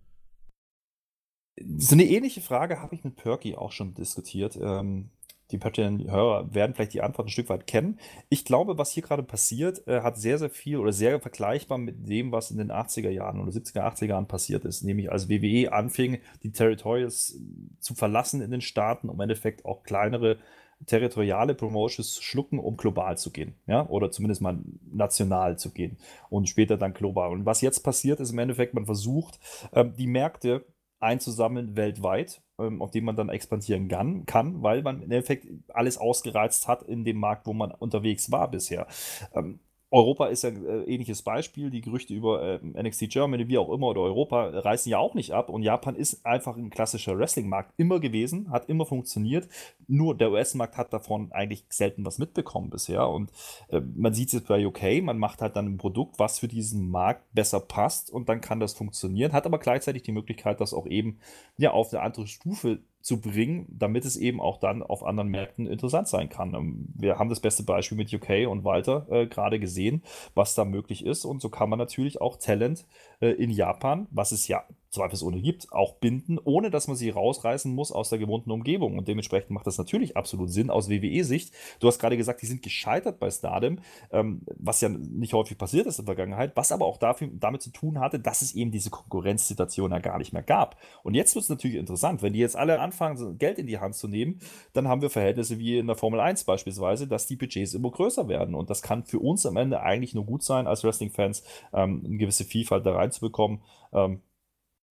So 1.77 1.95
eine 1.95 2.05
ähnliche 2.05 2.41
Frage 2.41 2.81
habe 2.81 2.95
ich 2.95 3.03
mit 3.03 3.15
Perky 3.15 3.55
auch 3.55 3.71
schon 3.71 3.93
diskutiert. 3.93 4.57
Ähm, 4.61 5.09
die 5.51 5.57
Patreon-Hörer 5.57 6.53
werden 6.53 6.75
vielleicht 6.75 6.93
die 6.93 7.01
Antwort 7.01 7.27
ein 7.27 7.31
Stück 7.31 7.49
weit 7.49 7.67
kennen. 7.67 7.99
Ich 8.29 8.45
glaube, 8.45 8.77
was 8.77 8.91
hier 8.91 9.03
gerade 9.03 9.23
passiert, 9.23 9.87
äh, 9.87 10.01
hat 10.01 10.17
sehr, 10.17 10.37
sehr 10.37 10.49
viel 10.49 10.77
oder 10.77 10.93
sehr 10.93 11.19
vergleichbar 11.19 11.77
mit 11.77 12.07
dem, 12.07 12.31
was 12.31 12.51
in 12.51 12.57
den 12.57 12.71
80er 12.71 13.09
Jahren 13.09 13.39
oder 13.41 13.51
70er, 13.51 13.81
80er 13.81 14.05
Jahren 14.05 14.27
passiert 14.27 14.65
ist. 14.65 14.83
Nämlich 14.83 15.11
als 15.11 15.29
WWE 15.29 15.71
anfing, 15.71 16.19
die 16.43 16.51
Territorials 16.51 17.39
zu 17.79 17.95
verlassen 17.95 18.41
in 18.41 18.51
den 18.51 18.61
Staaten, 18.61 19.09
um 19.09 19.15
im 19.15 19.21
Endeffekt 19.21 19.65
auch 19.65 19.83
kleinere 19.83 20.37
territoriale 20.85 21.55
Promotions 21.55 22.21
schlucken, 22.21 22.59
um 22.59 22.77
global 22.77 23.17
zu 23.17 23.31
gehen. 23.31 23.55
Ja? 23.67 23.87
Oder 23.87 24.11
zumindest 24.11 24.41
mal 24.41 24.59
national 24.91 25.57
zu 25.57 25.71
gehen 25.71 25.97
und 26.29 26.47
später 26.47 26.77
dann 26.77 26.93
global. 26.93 27.31
Und 27.31 27.45
was 27.45 27.61
jetzt 27.61 27.81
passiert, 27.81 28.19
ist 28.19 28.31
im 28.31 28.39
Endeffekt, 28.39 28.73
man 28.73 28.85
versucht, 28.85 29.39
ähm, 29.73 29.93
die 29.97 30.07
Märkte 30.07 30.65
einzusammeln 30.99 31.75
weltweit 31.75 32.41
ähm, 32.59 32.81
auf 32.81 32.91
dem 32.91 33.05
man 33.05 33.15
dann 33.15 33.29
expandieren 33.29 33.87
kann, 33.87 34.25
kann, 34.25 34.61
weil 34.61 34.81
man 34.83 34.97
im 34.97 35.11
Endeffekt 35.11 35.47
alles 35.69 35.97
ausgereizt 35.97 36.67
hat 36.67 36.83
in 36.83 37.05
dem 37.05 37.17
Markt, 37.17 37.47
wo 37.47 37.53
man 37.53 37.71
unterwegs 37.71 38.31
war 38.31 38.51
bisher. 38.51 38.87
Ähm, 39.33 39.59
Europa 39.91 40.27
ist 40.27 40.43
ja 40.43 40.49
ein 40.49 40.65
äh, 40.65 40.83
ähnliches 40.83 41.23
Beispiel. 41.23 41.71
Die 41.71 41.81
Gerüchte 41.81 42.13
über 42.13 42.43
äh, 42.43 42.59
NXT 42.63 43.09
Germany, 43.09 43.47
wie 43.47 43.57
auch 43.57 43.71
immer, 43.71 43.87
oder 43.87 44.01
Europa 44.01 44.49
reißen 44.49 44.89
ja 44.89 44.99
auch 44.99 45.15
nicht 45.15 45.31
ab. 45.31 45.49
Und 45.49 45.63
Japan 45.63 45.95
ist 45.95 46.25
einfach 46.25 46.55
ein 46.57 46.69
klassischer 46.69 47.17
Wrestling-Markt 47.17 47.73
immer 47.77 47.99
gewesen, 47.99 48.51
hat 48.51 48.69
immer 48.69 48.85
funktioniert. 48.85 49.47
Nur 49.87 50.15
der 50.15 50.31
US-Markt 50.31 50.77
hat 50.77 50.93
davon 50.93 51.31
eigentlich 51.31 51.63
selten 51.69 52.05
was 52.05 52.19
mitbekommen 52.19 52.69
bisher. 52.69 53.07
Und 53.09 53.31
äh, 53.69 53.81
man 53.95 54.13
sieht 54.13 54.27
es 54.27 54.33
jetzt 54.33 54.47
bei 54.47 54.65
UK, 54.65 55.01
man 55.01 55.17
macht 55.17 55.41
halt 55.41 55.55
dann 55.55 55.65
ein 55.65 55.77
Produkt, 55.77 56.19
was 56.19 56.39
für 56.39 56.47
diesen 56.47 56.89
Markt 56.89 57.23
besser 57.33 57.59
passt 57.59 58.11
und 58.11 58.29
dann 58.29 58.41
kann 58.41 58.59
das 58.59 58.73
funktionieren. 58.73 59.33
Hat 59.33 59.47
aber 59.47 59.57
gleichzeitig 59.57 60.03
die 60.03 60.11
Möglichkeit, 60.11 60.61
das 60.61 60.73
auch 60.73 60.85
eben 60.85 61.17
ja 61.57 61.71
auf 61.71 61.91
eine 61.91 62.03
andere 62.03 62.27
Stufe 62.27 62.79
zu 63.01 63.21
bringen, 63.21 63.65
damit 63.69 64.05
es 64.05 64.17
eben 64.17 64.41
auch 64.41 64.57
dann 64.57 64.83
auf 64.83 65.03
anderen 65.03 65.29
Märkten 65.29 65.67
interessant 65.67 66.07
sein 66.07 66.29
kann. 66.29 66.53
Ähm, 66.53 66.87
wir 66.95 67.17
haben 67.17 67.29
das 67.29 67.39
beste 67.39 67.63
Beispiel 67.63 67.97
mit 67.97 68.13
UK 68.13 68.47
und 68.47 68.63
Walter 68.63 69.07
äh, 69.09 69.27
gerade 69.27 69.59
gesehen, 69.59 70.03
was 70.35 70.55
da 70.55 70.65
möglich 70.65 71.05
ist. 71.05 71.25
Und 71.25 71.41
so 71.41 71.49
kann 71.49 71.69
man 71.69 71.79
natürlich 71.79 72.21
auch 72.21 72.37
Talent 72.37 72.85
äh, 73.21 73.29
in 73.29 73.51
Japan, 73.51 74.07
was 74.11 74.31
es 74.31 74.47
ja 74.47 74.63
zweifelsohne 74.89 75.41
gibt, 75.41 75.71
auch 75.71 75.95
binden, 75.95 76.39
ohne 76.43 76.71
dass 76.71 76.87
man 76.87 76.97
sie 76.97 77.09
rausreißen 77.09 77.73
muss 77.73 77.91
aus 77.91 78.09
der 78.09 78.19
gewohnten 78.19 78.51
Umgebung. 78.51 78.97
Und 78.97 79.07
dementsprechend 79.07 79.51
macht 79.51 79.67
das 79.67 79.77
natürlich 79.77 80.17
absolut 80.17 80.49
Sinn 80.49 80.69
aus 80.69 80.89
WWE-Sicht. 80.89 81.53
Du 81.79 81.87
hast 81.87 81.99
gerade 81.99 82.17
gesagt, 82.17 82.41
die 82.41 82.47
sind 82.47 82.63
gescheitert 82.63 83.19
bei 83.19 83.29
Stardom, 83.29 83.79
ähm, 84.11 84.41
was 84.57 84.81
ja 84.81 84.89
nicht 84.89 85.33
häufig 85.33 85.57
passiert 85.57 85.85
ist 85.85 85.99
in 85.99 86.05
der 86.05 86.15
Vergangenheit, 86.15 86.53
was 86.55 86.71
aber 86.71 86.85
auch 86.85 86.97
dafür, 86.97 87.29
damit 87.33 87.61
zu 87.61 87.71
tun 87.71 87.99
hatte, 87.99 88.19
dass 88.19 88.41
es 88.41 88.55
eben 88.55 88.71
diese 88.71 88.89
Konkurrenzsituation 88.89 89.91
ja 89.91 89.99
gar 89.99 90.17
nicht 90.17 90.33
mehr 90.33 90.43
gab. 90.43 90.77
Und 91.03 91.13
jetzt 91.13 91.35
wird 91.35 91.43
es 91.43 91.49
natürlich 91.49 91.77
interessant, 91.77 92.21
wenn 92.23 92.33
die 92.33 92.39
jetzt 92.39 92.55
alle 92.55 92.79
anfangen, 92.79 93.37
Geld 93.37 93.59
in 93.59 93.67
die 93.67 93.79
Hand 93.79 93.95
zu 93.95 94.07
nehmen, 94.07 94.39
dann 94.73 94.87
haben 94.87 95.01
wir 95.01 95.09
Verhältnisse 95.09 95.59
wie 95.59 95.77
in 95.77 95.87
der 95.87 95.95
Formel 95.95 96.19
1 96.19 96.43
beispielsweise, 96.45 97.07
dass 97.07 97.27
die 97.27 97.35
Budgets 97.35 97.73
immer 97.73 97.91
größer 97.91 98.27
werden. 98.27 98.55
Und 98.55 98.69
das 98.69 98.81
kann 98.81 99.03
für 99.03 99.19
uns 99.19 99.45
am 99.45 99.57
Ende 99.57 99.81
eigentlich 99.81 100.15
nur 100.15 100.25
gut 100.25 100.43
sein, 100.43 100.67
als 100.67 100.83
Wrestling-Fans 100.83 101.43
ähm, 101.73 102.03
eine 102.05 102.17
gewisse 102.17 102.45
Vielfalt 102.45 102.85
da 102.85 102.93
reinzubekommen. 102.93 103.61
Ähm, 103.93 104.21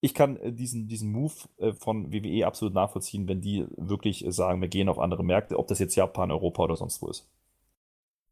ich 0.01 0.15
kann 0.15 0.37
äh, 0.37 0.53
diesen, 0.53 0.87
diesen 0.87 1.11
Move 1.11 1.35
äh, 1.59 1.73
von 1.73 2.13
WWE 2.13 2.47
absolut 2.47 2.75
nachvollziehen, 2.75 3.27
wenn 3.29 3.41
die 3.41 3.67
wirklich 3.77 4.25
äh, 4.25 4.33
sagen, 4.33 4.61
wir 4.61 4.69
gehen 4.69 4.89
auf 4.89 4.99
andere 4.99 5.25
Märkte, 5.25 5.59
ob 5.59 5.69
das 5.69 5.79
jetzt 5.79 5.97
Japan, 5.97 6.31
Europa 6.31 6.63
oder 6.63 6.77
sonst 6.77 7.03
wo 7.03 7.09
ist. 7.09 7.29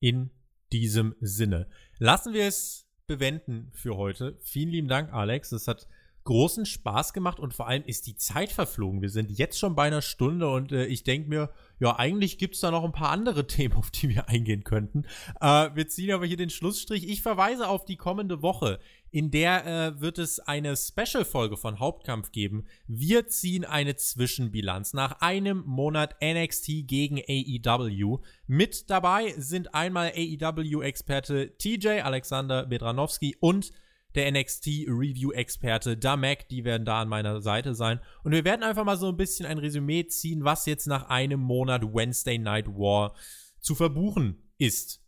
In 0.00 0.30
diesem 0.72 1.14
Sinne. 1.20 1.68
Lassen 1.98 2.32
wir 2.32 2.46
es 2.46 2.88
bewenden 3.06 3.70
für 3.72 3.96
heute. 3.96 4.36
Vielen 4.40 4.70
lieben 4.70 4.88
Dank, 4.88 5.12
Alex. 5.12 5.52
Es 5.52 5.68
hat 5.68 5.88
großen 6.26 6.66
Spaß 6.66 7.14
gemacht 7.14 7.40
und 7.40 7.54
vor 7.54 7.66
allem 7.66 7.84
ist 7.84 8.06
die 8.06 8.16
Zeit 8.16 8.52
verflogen. 8.52 9.00
Wir 9.00 9.08
sind 9.08 9.30
jetzt 9.30 9.58
schon 9.58 9.74
bei 9.74 9.84
einer 9.84 10.02
Stunde 10.02 10.50
und 10.50 10.72
äh, 10.72 10.84
ich 10.84 11.04
denke 11.04 11.30
mir, 11.30 11.50
ja, 11.78 11.96
eigentlich 11.96 12.36
gibt 12.36 12.54
es 12.54 12.60
da 12.60 12.70
noch 12.70 12.84
ein 12.84 12.92
paar 12.92 13.10
andere 13.10 13.46
Themen, 13.46 13.74
auf 13.74 13.90
die 13.90 14.10
wir 14.10 14.28
eingehen 14.28 14.64
könnten. 14.64 15.06
Äh, 15.40 15.70
wir 15.74 15.88
ziehen 15.88 16.12
aber 16.12 16.26
hier 16.26 16.36
den 16.36 16.50
Schlussstrich. 16.50 17.08
Ich 17.08 17.22
verweise 17.22 17.68
auf 17.68 17.86
die 17.86 17.96
kommende 17.96 18.42
Woche. 18.42 18.78
In 19.10 19.30
der 19.30 19.66
äh, 19.66 20.00
wird 20.00 20.18
es 20.18 20.40
eine 20.40 20.76
Special-Folge 20.76 21.56
von 21.56 21.78
Hauptkampf 21.78 22.32
geben. 22.32 22.66
Wir 22.86 23.28
ziehen 23.28 23.64
eine 23.64 23.96
Zwischenbilanz 23.96 24.92
nach 24.92 25.20
einem 25.20 25.62
Monat 25.64 26.16
NXT 26.22 26.86
gegen 26.86 27.22
AEW. 27.26 28.18
Mit 28.46 28.90
dabei 28.90 29.32
sind 29.38 29.74
einmal 29.74 30.12
AEW-Experte 30.14 31.56
TJ 31.56 32.00
Alexander 32.02 32.66
Bedranowski 32.66 33.36
und 33.40 33.72
der 34.16 34.30
NXT-Review-Experte 34.32 35.96
Damek, 35.96 36.48
die 36.48 36.64
werden 36.64 36.84
da 36.84 37.02
an 37.02 37.08
meiner 37.08 37.40
Seite 37.40 37.74
sein. 37.74 38.00
Und 38.24 38.32
wir 38.32 38.44
werden 38.44 38.62
einfach 38.62 38.84
mal 38.84 38.96
so 38.96 39.08
ein 39.08 39.16
bisschen 39.16 39.46
ein 39.46 39.58
Resümee 39.58 40.06
ziehen, 40.06 40.44
was 40.44 40.66
jetzt 40.66 40.86
nach 40.86 41.08
einem 41.08 41.40
Monat 41.40 41.82
Wednesday 41.82 42.38
Night 42.38 42.66
War 42.68 43.14
zu 43.60 43.74
verbuchen 43.74 44.52
ist. 44.58 45.02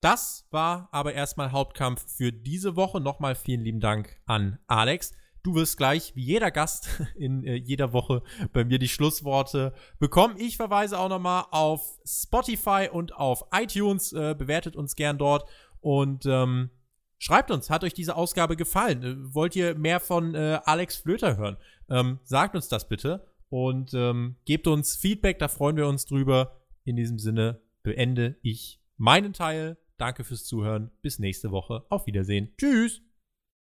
Das 0.00 0.46
war 0.50 0.88
aber 0.92 1.14
erstmal 1.14 1.52
Hauptkampf 1.52 2.04
für 2.16 2.32
diese 2.32 2.76
Woche. 2.76 3.00
Nochmal 3.00 3.34
vielen 3.34 3.62
lieben 3.62 3.80
Dank 3.80 4.20
an 4.26 4.58
Alex. 4.66 5.12
Du 5.42 5.54
wirst 5.54 5.76
gleich, 5.76 6.14
wie 6.14 6.24
jeder 6.24 6.50
Gast 6.50 6.88
in 7.16 7.44
äh, 7.44 7.54
jeder 7.54 7.92
Woche, 7.92 8.22
bei 8.52 8.64
mir 8.64 8.78
die 8.78 8.88
Schlussworte 8.88 9.72
bekommen. 9.98 10.36
Ich 10.38 10.56
verweise 10.56 10.98
auch 10.98 11.08
nochmal 11.08 11.46
auf 11.50 11.98
Spotify 12.04 12.88
und 12.92 13.14
auf 13.14 13.44
iTunes. 13.52 14.12
Äh, 14.12 14.34
bewertet 14.36 14.76
uns 14.76 14.94
gern 14.94 15.18
dort. 15.18 15.48
Und 15.80 16.26
ähm, 16.26 16.70
Schreibt 17.18 17.50
uns, 17.50 17.68
hat 17.68 17.82
euch 17.84 17.94
diese 17.94 18.16
Ausgabe 18.16 18.56
gefallen? 18.56 19.02
Äh, 19.02 19.34
wollt 19.34 19.56
ihr 19.56 19.74
mehr 19.74 20.00
von 20.00 20.34
äh, 20.34 20.60
Alex 20.64 20.96
Flöter 20.96 21.36
hören? 21.36 21.56
Ähm, 21.90 22.20
sagt 22.24 22.54
uns 22.54 22.68
das 22.68 22.88
bitte 22.88 23.26
und 23.48 23.92
ähm, 23.94 24.36
gebt 24.44 24.66
uns 24.66 24.96
Feedback, 24.96 25.38
da 25.38 25.48
freuen 25.48 25.76
wir 25.76 25.88
uns 25.88 26.06
drüber. 26.06 26.60
In 26.84 26.96
diesem 26.96 27.18
Sinne 27.18 27.60
beende 27.82 28.36
ich 28.42 28.80
meinen 28.96 29.32
Teil. 29.32 29.76
Danke 29.98 30.22
fürs 30.22 30.44
Zuhören. 30.44 30.90
Bis 31.02 31.18
nächste 31.18 31.50
Woche. 31.50 31.84
Auf 31.88 32.06
Wiedersehen. 32.06 32.54
Tschüss. 32.56 33.02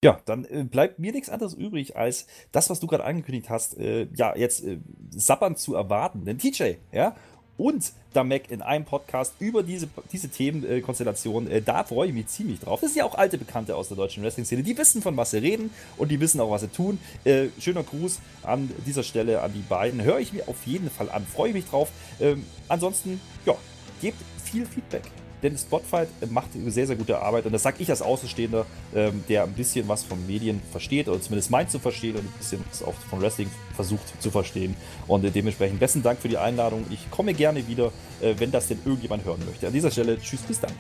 Ja, 0.04 0.22
dann 0.26 0.46
äh, 0.46 0.64
bleibt 0.64 1.00
mir 1.00 1.12
nichts 1.12 1.30
anderes 1.30 1.54
übrig, 1.54 1.98
als 1.98 2.28
das, 2.52 2.70
was 2.70 2.80
du 2.80 2.88
gerade 2.88 3.04
angekündigt 3.04 3.50
hast, 3.50 3.78
äh, 3.78 4.08
ja, 4.16 4.36
jetzt 4.36 4.64
äh, 4.64 4.80
sappern 5.10 5.56
zu 5.56 5.76
erwarten. 5.76 6.24
Denn 6.24 6.38
TJ, 6.38 6.76
ja, 6.92 7.16
und 7.60 7.92
Damek 8.14 8.50
in 8.50 8.64
einem 8.64 8.86
Podcast 8.86 9.34
über 9.38 9.62
diese, 9.62 9.88
diese 10.12 10.30
Themenkonstellation. 10.30 11.48
Äh, 11.48 11.62
da 11.62 11.84
freue 11.84 12.08
ich 12.08 12.14
mich 12.14 12.28
ziemlich 12.28 12.60
drauf. 12.62 12.80
Das 12.82 12.94
sind 12.94 13.00
ja 13.00 13.06
auch 13.06 13.16
alte 13.16 13.38
Bekannte 13.38 13.76
aus 13.76 13.90
der 13.90 13.98
deutschen 13.98 14.24
Wrestling-Szene. 14.24 14.64
Die 14.64 14.78
wissen, 14.78 15.04
von 15.04 15.16
was 15.16 15.32
sie 15.32 15.38
reden 15.38 15.70
und 15.98 16.10
die 16.10 16.20
wissen 16.20 16.40
auch, 16.40 16.50
was 16.50 16.62
sie 16.62 16.70
tun. 16.70 16.98
Äh, 17.26 17.50
schöner 17.60 17.84
Gruß 17.84 18.20
an 18.42 18.72
dieser 18.88 19.04
Stelle 19.04 19.42
an 19.42 19.54
die 19.54 19.60
beiden. 19.60 20.02
Höre 20.02 20.20
ich 20.20 20.34
mir 20.34 20.48
auf 20.48 20.66
jeden 20.66 20.90
Fall 20.90 21.12
an. 21.12 21.26
Freue 21.28 21.50
ich 21.50 21.56
mich 21.56 21.66
drauf. 21.66 21.92
Ähm, 22.20 22.46
ansonsten, 22.68 23.22
ja, 23.46 23.56
gebt 24.02 24.18
viel 24.44 24.66
Feedback. 24.66 25.04
Denn 25.44 25.58
Spotfight 25.58 26.10
macht 26.30 26.50
sehr, 26.68 26.88
sehr 26.88 26.96
gute 26.96 27.20
Arbeit. 27.20 27.46
Und 27.46 27.54
das 27.54 27.64
sage 27.64 27.78
ich 27.80 27.90
als 27.90 28.02
Außenstehender, 28.02 28.66
ähm, 28.96 29.24
der 29.30 29.44
ein 29.44 29.54
bisschen 29.54 29.88
was 29.88 30.04
von 30.04 30.26
Medien 30.28 30.62
versteht 30.72 31.08
oder 31.08 31.22
zumindest 31.22 31.52
meint 31.52 31.72
zu 31.72 31.80
verstehen 31.80 32.16
und 32.16 32.26
ein 32.26 32.34
bisschen 32.38 32.64
was 32.70 32.84
auch 32.84 32.96
von 33.10 33.22
Wrestling 33.22 33.50
versucht 33.76 34.22
zu 34.22 34.32
verstehen. 34.32 34.76
Und 35.08 35.24
äh, 35.24 35.32
dementsprechend 35.32 35.80
besten 35.80 36.04
Dank 36.04 36.20
für 36.20 36.30
die 36.30 36.38
Einladung. 36.38 36.86
Ich 36.90 37.10
komme 37.12 37.34
gerne 37.34 37.68
wieder, 37.68 37.92
äh, 38.22 38.36
wenn 38.38 38.52
das 38.52 38.68
denn 38.68 38.80
irgendjemand 38.86 39.26
hören 39.26 39.42
möchte. 39.46 39.68
An 39.68 39.74
dieser 39.74 39.92
Stelle, 39.92 40.20
tschüss, 40.20 40.42
bis 40.42 40.60
dann. 40.60 40.74